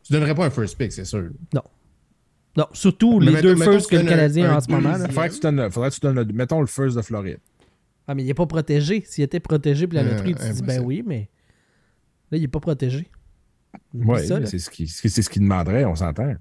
[0.03, 1.29] Tu donnerais pas un first pick, c'est sûr.
[2.57, 4.71] Non, surtout Mais les mettons- deux mettons first que le Canadien un a en ce
[4.71, 4.91] moment.
[4.93, 5.11] deuxième.
[5.11, 7.37] Faudrait que tu donnes, faudrait que tu donnes le- mettons le first de Floride.
[8.07, 9.03] Ah, mais il n'est pas protégé.
[9.05, 11.29] S'il était protégé puis la Euh, loterie, tu te dis, ben oui, mais
[12.31, 13.07] là, il n'est pas protégé.
[13.93, 16.33] Oui, c'est ce qui c'est ce qu'il demanderait, on s'entend.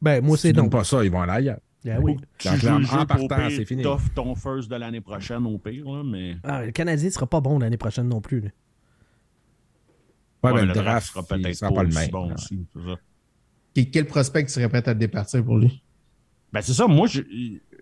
[0.00, 0.68] Ben, moi, c'est tu non.
[0.68, 1.60] pas ça, ils vont aller ailleurs.
[1.86, 2.16] Ah oui.
[2.38, 3.82] Tu Donc, joues en- partant, c'est fini.
[3.82, 7.26] t'offres ton first de l'année prochaine au pire, là, mais Ah, le Canadien ne sera
[7.26, 8.40] pas bon l'année prochaine non plus.
[8.40, 8.48] là.
[10.44, 12.10] Ouais, Ouais, ben, le le draft, sera peut-être sera pas le même.
[12.10, 12.96] bon aussi, c'est ça.
[13.76, 15.82] Et quel prospect tu serais prêt à départir pour lui?
[16.52, 16.86] Ben, c'est ça.
[16.86, 17.22] Moi, je,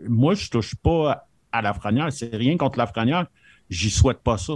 [0.08, 2.12] moi, je touche pas à la franière.
[2.12, 3.26] C'est rien contre la franière.
[3.70, 4.54] J'y souhaite pas ça.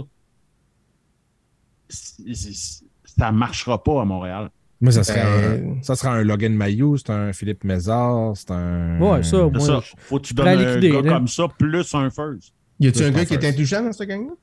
[3.17, 4.49] Ça marchera pas à Montréal.
[4.83, 8.49] Mais ça serait, Ben- un, ça serait un Logan Mayou, c'est un Philippe Mézard, c'est
[8.51, 8.99] un.
[8.99, 9.79] Ouais, ça, C'est moi, ça.
[9.83, 11.13] je- Faut que tu donnes un gars là.
[11.13, 12.53] comme ça, plus un first.
[12.79, 14.33] Y a-tu un gars qui est intouchant dans ce gang-là?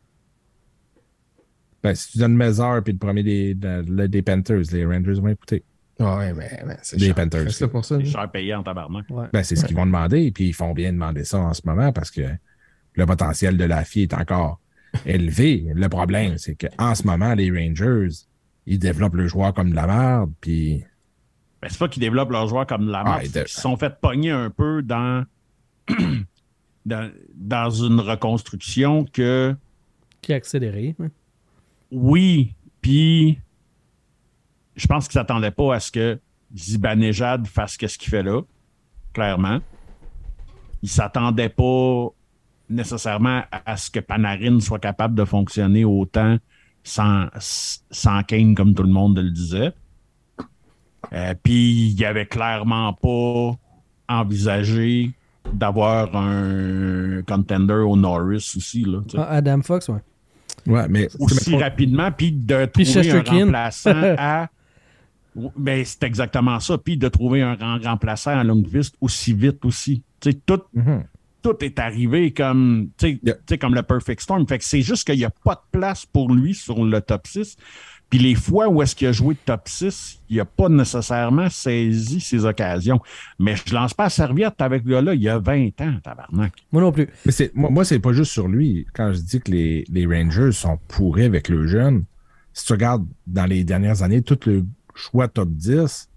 [1.83, 5.29] Ben, si tu donnes Mézard puis le premier des, de- des Panthers, les Rangers vont
[5.29, 5.65] écouter.
[6.01, 7.13] Ah ouais, mais, mais c'est Des.
[7.13, 7.47] Panthers.
[7.61, 7.99] Là pour ça.
[7.99, 9.07] C'est cher payé en tabarnak.
[9.11, 9.27] ouais.
[9.33, 11.93] Ben, c'est ce qu'ils vont demander, puis ils font bien demander ça en ce moment
[11.93, 12.23] parce que
[12.95, 14.61] le potentiel de la fille est encore
[15.05, 15.67] élevé.
[15.75, 18.09] Le problème, c'est qu'en ce moment, les Rangers,
[18.71, 20.85] ils développent le joueur comme de la merde, puis
[21.63, 23.23] Ben, c'est pas qu'ils développent leurs joueurs comme de la Ah, merde.
[23.25, 25.25] ils de- se sont fait pogner un peu dans,
[26.87, 29.57] dans, dans une reconstruction que
[30.23, 30.95] Qui a accéléré.
[31.01, 31.09] hein.
[31.91, 33.39] oui, puis
[34.77, 36.21] je pense qu'ils s'attendaient pas à ce que
[36.55, 38.43] Zibanejad fasse ce qu'il fait là,
[39.13, 39.61] clairement.
[40.83, 42.09] Ils s'attendaient pas
[42.71, 46.37] nécessairement à ce que Panarin soit capable de fonctionner autant
[46.85, 49.73] sans, sans Kane, comme tout le monde le disait.
[51.13, 53.53] Euh, Puis il avait clairement pas
[54.09, 55.13] envisagé
[55.53, 58.85] d'avoir un contender au Norris aussi.
[58.85, 58.99] Là.
[59.17, 60.01] Ah, Adam Fox, ouais.
[60.67, 64.49] ouais, mais aussi rapidement, puis de Puis trouver un remplaçant à.
[65.57, 66.77] Ben, c'est exactement ça.
[66.79, 70.03] Puis de trouver un rem- remplaçant à longue viste aussi vite aussi.
[70.21, 71.05] Tu sais, tout, Mhm.
[71.55, 72.91] Tout est arrivé comme,
[73.61, 74.47] comme le perfect storm.
[74.47, 77.27] Fait que c'est juste qu'il n'y a pas de place pour lui sur le top
[77.27, 77.57] 6.
[78.11, 82.21] Puis les fois où est-ce qu'il a joué top 6, il n'a pas nécessairement saisi
[82.21, 83.01] ses occasions.
[83.39, 86.53] Mais je lance pas la serviette avec le gars-là, il y a 20 ans, tabarnak.
[86.73, 87.09] Moi non plus.
[87.27, 88.87] Mais c'est, moi, moi, c'est pas juste sur lui.
[88.95, 92.05] Quand je dis que les, les Rangers sont pourris avec le jeune,
[92.55, 94.65] si tu regardes dans les dernières années, tout le
[94.95, 96.09] choix top 10,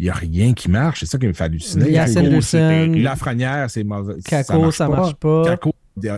[0.00, 1.00] il n'y a rien qui marche.
[1.00, 1.90] C'est ça qui me fait halluciner.
[3.02, 4.14] Lafrenière, c'est mauvais.
[4.24, 5.44] Kako, ça marche pas.
[5.44, 5.74] Kako,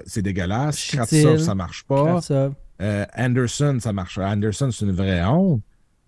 [0.06, 0.86] c'est dégueulasse.
[0.92, 2.20] Kratsov, ça marche pas.
[3.16, 4.18] Anderson, ça marche.
[4.18, 5.60] Anderson, c'est une vraie honte.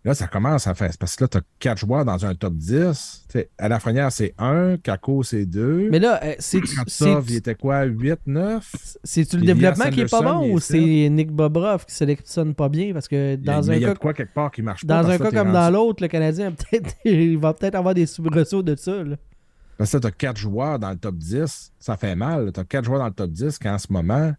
[0.04, 0.90] Là, ça commence à faire.
[1.00, 3.24] Parce que là, tu as quatre joueurs dans un top 10.
[3.26, 4.76] Tu sais, à la Lafrenière, c'est 1.
[4.76, 5.88] Kako, c'est 2.
[5.90, 8.70] Mais là, euh, c'est Kratsov, il était quoi 8, 9
[9.02, 12.68] c'est-tu le développement qui est pas bon ou est c'est Nick Bobrov qui sélectionne pas
[12.68, 12.92] bien?
[12.92, 14.50] Parce que dans il y a, un il y a cas de quoi quelque part
[14.50, 15.02] qui marche pas.
[15.02, 18.04] Dans un cas comme rendu- dans l'autre, le Canadien, peut-être, il va peut-être avoir des
[18.04, 19.02] soubresauts de ça.
[19.02, 19.16] là.
[19.78, 21.72] Parce que tu as quatre joueurs dans le top 10.
[21.78, 22.52] Ça fait mal.
[22.52, 24.32] Tu as quatre joueurs dans le top 10 qu'en ce moment,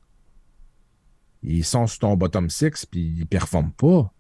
[1.41, 4.11] ils sont sur ton bottom 6 puis ils performent pas.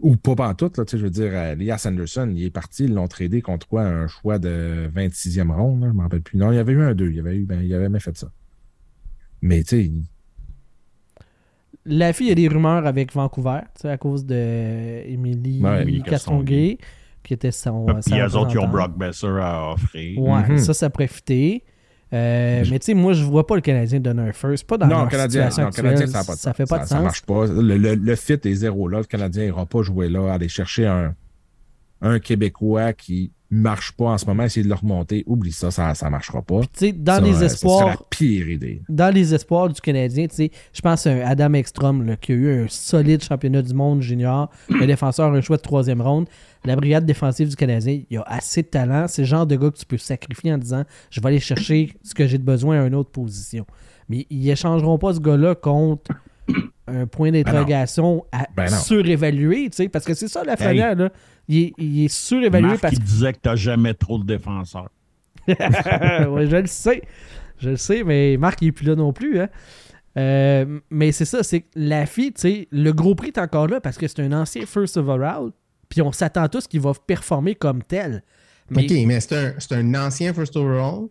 [0.00, 2.84] Ou pas pantoute, là, tu sais, je veux dire, euh, Elias Anderson, il est parti,
[2.84, 3.82] ils l'ont tradé contre quoi?
[3.82, 6.36] Un choix de 26e ronde, je ne me rappelle plus.
[6.36, 8.00] Non, il y avait eu un 2, il y avait eu, ben, il avait jamais
[8.00, 8.28] fait ça.
[9.40, 9.90] Mais tu sais,
[11.86, 15.62] La fille, il y a des rumeurs avec Vancouver, tu sais, à cause de Émilie
[15.62, 16.78] Ouais, Castonguay,
[17.22, 17.86] qui était son.
[18.04, 18.68] Puis les autres, ils ont.
[18.68, 20.18] Brock Besser à offrir.
[20.20, 20.58] Ouais, Mhm.
[20.58, 21.62] ça, ça fitter.
[22.12, 24.66] Euh, mais tu sais, moi, je vois pas le Canadien donner un first.
[24.66, 26.12] Pas dans non, leur le Canadien, situation non, le Canadien, actuelle.
[26.12, 27.02] ça n'a pas de Ça fait pas de Ça sens.
[27.02, 27.46] marche pas.
[27.46, 28.98] Le, le- le fit est zéro là.
[28.98, 31.14] Le Canadien n'ira pas jouer là, aller chercher un,
[32.04, 35.22] un Québécois qui marche pas en ce moment, essayer de le remonter.
[35.26, 36.60] Oublie ça, ça ne marchera pas.
[36.62, 37.86] Tu sais, dans Ça, les euh, espoirs.
[37.86, 38.82] la pire idée.
[38.88, 42.32] dans les espoirs du Canadien, tu sais, je pense à un Adam Ekstrom là, qui
[42.32, 46.26] a eu un solide championnat du monde junior, le défenseur un choix de troisième ronde.
[46.64, 49.06] La brigade défensive du Canadien, il a assez de talent.
[49.06, 51.92] C'est le genre de gars que tu peux sacrifier en disant je vais aller chercher
[52.02, 53.66] ce que j'ai de besoin à une autre position.
[54.08, 56.10] Mais ils échangeront pas ce gars-là contre
[56.86, 61.10] un point d'interrogation à Ben surévaluer, tu sais, parce que c'est ça la franière, là.
[61.48, 64.90] Il est, il est surévalué Marc, parce il disait que t'as jamais trop de défenseurs.
[65.48, 65.56] ouais,
[66.46, 67.02] je le sais.
[67.58, 69.40] Je le sais, mais Marc, il est plus là non plus.
[69.40, 69.48] Hein.
[70.16, 73.66] Euh, mais c'est ça, c'est que la fille, tu sais, le gros prix est encore
[73.66, 75.50] là parce que c'est un ancien first overall.
[75.88, 78.22] Puis on s'attend tous qu'il va performer comme tel.
[78.70, 81.08] Mais OK, mais c'est un, c'est un ancien first overall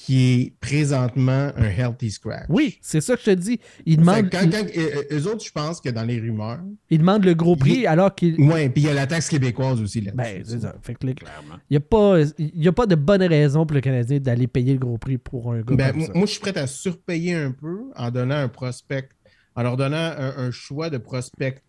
[0.00, 2.46] qui est présentement un healthy scratch.
[2.48, 3.60] oui, c'est ça que je te dis.
[3.84, 6.60] Il Fait demande, que Quand, quand- euh, eux autres, je pense que dans les rumeurs.
[6.88, 8.40] il demande le gros prix Il- alors qu'il.
[8.40, 10.12] Ouais, puis il y a la taxe québécoise aussi là.
[10.14, 10.74] Ben, c'est ça.
[10.82, 11.56] Fait que le- Clairement.
[11.68, 14.46] il n'y a, pas- il y a pas de bonne raison pour le Canadien d'aller
[14.46, 16.12] payer le gros prix pour un gars Ben, comme moi, ça.
[16.14, 19.08] moi, je suis prêt à surpayer un peu en donnant un prospect,
[19.56, 21.60] en leur donnant un, un choix de prospect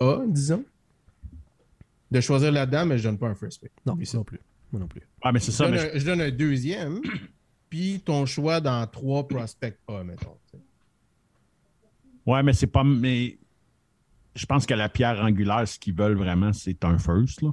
[0.00, 0.64] A, disons.
[2.10, 3.70] De choisir là-dedans, mais je donne pas un first pick.
[3.86, 4.18] non, ça.
[4.18, 4.38] non plus.
[4.70, 5.02] Moi non plus.
[5.22, 5.64] Ah, mais c'est Je ça.
[5.64, 7.00] donne, mais un, je donne un deuxième,
[7.72, 10.36] puis ton choix dans trois prospects A, mettons.
[10.50, 10.62] tu sais.
[12.26, 12.84] Ouais, mais c'est pas.
[12.84, 13.38] Mais
[14.34, 17.48] je pense que la pierre angulaire, ce qu'ils veulent vraiment, c'est un first, là.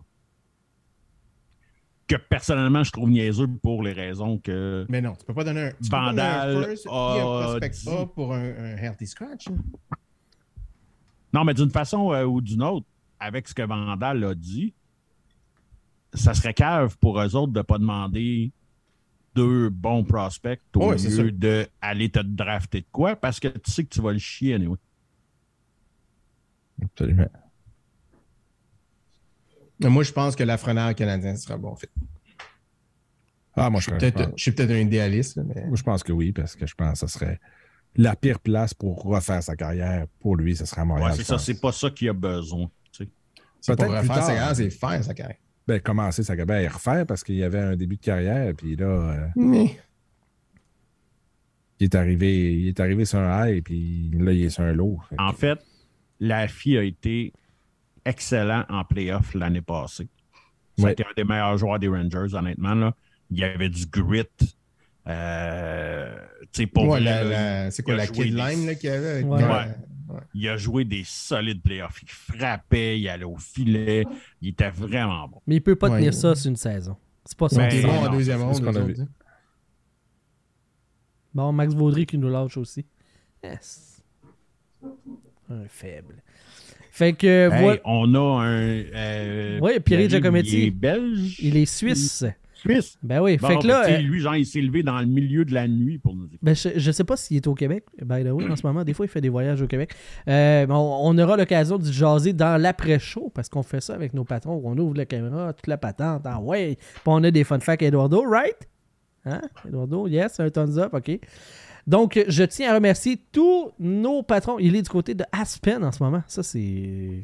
[2.06, 4.86] Que personnellement, je trouve niaiseux pour les raisons que.
[4.90, 6.90] Mais non, tu peux pas donner un, tu peux pas donner Vandal un first et
[6.90, 9.48] un prospect A pour un, un healthy scratch.
[9.48, 9.56] hein.
[11.32, 12.88] Non, mais d'une façon euh, ou d'une autre,
[13.22, 14.74] avec ce que Vandal a dit,
[16.14, 18.52] ça serait cave pour eux autres de ne pas demander
[19.36, 21.24] deux bons prospects au sûr.
[21.24, 24.56] lieu d'aller te drafter de quoi parce que tu sais que tu vas le chier
[24.56, 24.78] anyway.
[26.84, 27.28] Absolument.
[29.82, 31.88] Mais moi, je pense que la Frenère canadien sera bon fit.
[33.56, 35.66] Ah, moi, je, Je suis peut-être pense- je suis peut-être un idéaliste, mais.
[35.68, 37.40] moi, je pense que oui, parce que je pense que ce serait
[37.96, 40.06] la pire place pour refaire sa carrière.
[40.20, 41.12] Pour lui, ce serait à Montréal.
[41.12, 42.70] Ouais, c'est ça, c'est pas ça qu'il a besoin.
[42.92, 43.10] tu sais.
[43.76, 45.38] Peut-être plus refaire sa carrière, c'est faire sa carrière.
[45.70, 48.76] Ben, commencer sa carrière et refaire parce qu'il y avait un début de carrière, puis
[48.76, 49.78] là, euh, Mais-
[51.80, 54.74] il est arrivé, il est arrivé sur un high, puis là, il est sur un
[54.74, 55.00] low.
[55.08, 55.60] Fait que- En fait,
[56.20, 57.34] la fille a été
[58.04, 60.08] excellent en playoff l'année passée.
[60.80, 60.90] Ouais.
[60.90, 62.74] C'était un des meilleurs joueurs des Rangers, honnêtement.
[62.74, 62.96] Là.
[63.30, 64.24] Il y avait du grit.
[65.08, 66.16] Euh,
[66.52, 69.22] tu sais, pour Ouais, la- c'est quoi la Kid des- Lime là, qu'il y avait?
[69.22, 69.44] Ouais.
[70.10, 70.20] Ouais.
[70.34, 72.02] Il a joué des solides playoffs.
[72.04, 74.06] Il frappait, il allait au filet.
[74.42, 75.42] Il était vraiment bon.
[75.48, 76.00] Mais il peut pas Ouais.
[76.00, 76.96] tenir ça sur une saison.
[77.26, 78.56] C'est pas son Ben, bon deuxième ronde.
[78.56, 78.96] ce qu'on a vu.
[81.34, 82.86] Bon, Max Vaudry qui nous lâche aussi.
[83.44, 84.04] Yes.
[85.50, 86.24] Un faible.
[86.92, 87.82] Fait que Hey, voilà.
[87.86, 88.48] On a un.
[88.50, 90.58] Euh, Ouais, Pierre Giacometti.
[90.64, 91.40] Il est belge.
[91.40, 92.26] Il est suisse.
[92.60, 92.98] Suisse.
[93.02, 93.38] Ben oui.
[93.38, 93.82] Bon, fait que là.
[93.86, 96.16] tu sais, euh, lui, genre, il s'est levé dans le milieu de la nuit pour
[96.16, 96.40] nous écouter.
[96.42, 98.84] ben, je, je sais pas s'il est au Québec, by the way, en ce moment.
[98.84, 99.94] Des fois, il fait des voyages au Québec.
[100.28, 104.24] Euh, bon, on aura l'occasion de jaser dans l'après-show parce qu'on fait ça avec nos
[104.24, 104.62] patrons.
[104.64, 106.24] On ouvre la caméra, toute la patente.
[106.26, 106.78] Ah ouais.
[106.78, 108.58] Puis on a des fun facts, Eduardo, right?
[109.26, 109.42] Hein?
[109.68, 111.20] Eduardo, yes, un thumbs up, OK.
[111.88, 114.60] Donc, je tiens à remercier tous nos patrons.
[114.60, 116.22] Il est du côté de Aspen en ce moment.
[116.28, 117.24] Ça, c'est.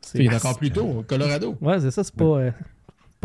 [0.00, 1.56] C'est encore plus tôt, au Colorado.
[1.60, 2.50] Ouais, c'est ça, c'est pas, euh,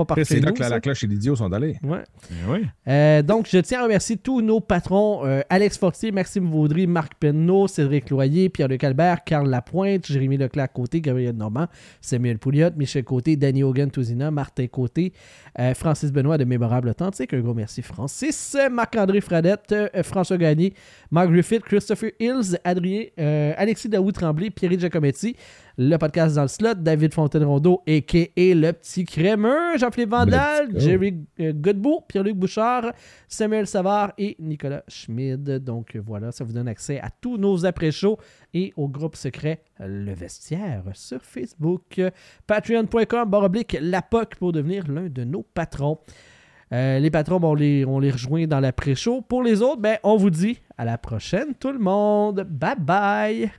[0.05, 1.77] pas c'est là que la, la cloche et l'idiot sont allés.
[1.83, 2.03] Ouais.
[2.31, 2.65] Eh oui.
[2.87, 7.13] Euh, donc, je tiens à remercier tous nos patrons euh, Alex Fortier, Maxime Vaudry, Marc
[7.15, 11.67] Penneau, Cédric Loyer, Pierre-Luc Albert, Carl Lapointe, Jérémy Leclerc Côté, Gabriel Normand,
[12.01, 15.13] Samuel Pouliot, Michel Côté, Danny Hogan Touzina, Martin Côté,
[15.59, 17.33] euh, Francis Benoît de Mémorable Authentique.
[17.33, 18.57] Un gros merci, Francis.
[18.71, 20.73] Marc-André Fradette, euh, François Gagné,
[21.11, 25.35] Mark Griffith, Christopher Hills, Adrien, euh, Alexis Daoud Tremblay, Pierre Giacometti.
[25.81, 28.27] Le podcast dans le slot, David Fontaine-Rondeau, a.k.a.
[28.35, 30.77] Le Petit Crémeux, Jean-Philippe Vandal.
[30.77, 32.91] Jerry euh, Godbout, Pierre-Luc Bouchard,
[33.29, 35.41] Samuel Savard et Nicolas Schmid.
[35.63, 38.17] Donc voilà, ça vous donne accès à tous nos après-shows
[38.53, 42.01] et au groupe secret Le Vestiaire sur Facebook.
[42.45, 45.99] Patreon.com, barre oblique, la POC pour devenir l'un de nos patrons.
[46.73, 49.21] Euh, les patrons, bon, on, les, on les rejoint dans l'après-show.
[49.21, 52.45] Pour les autres, ben, on vous dit à la prochaine, tout le monde.
[52.49, 53.49] Bye bye!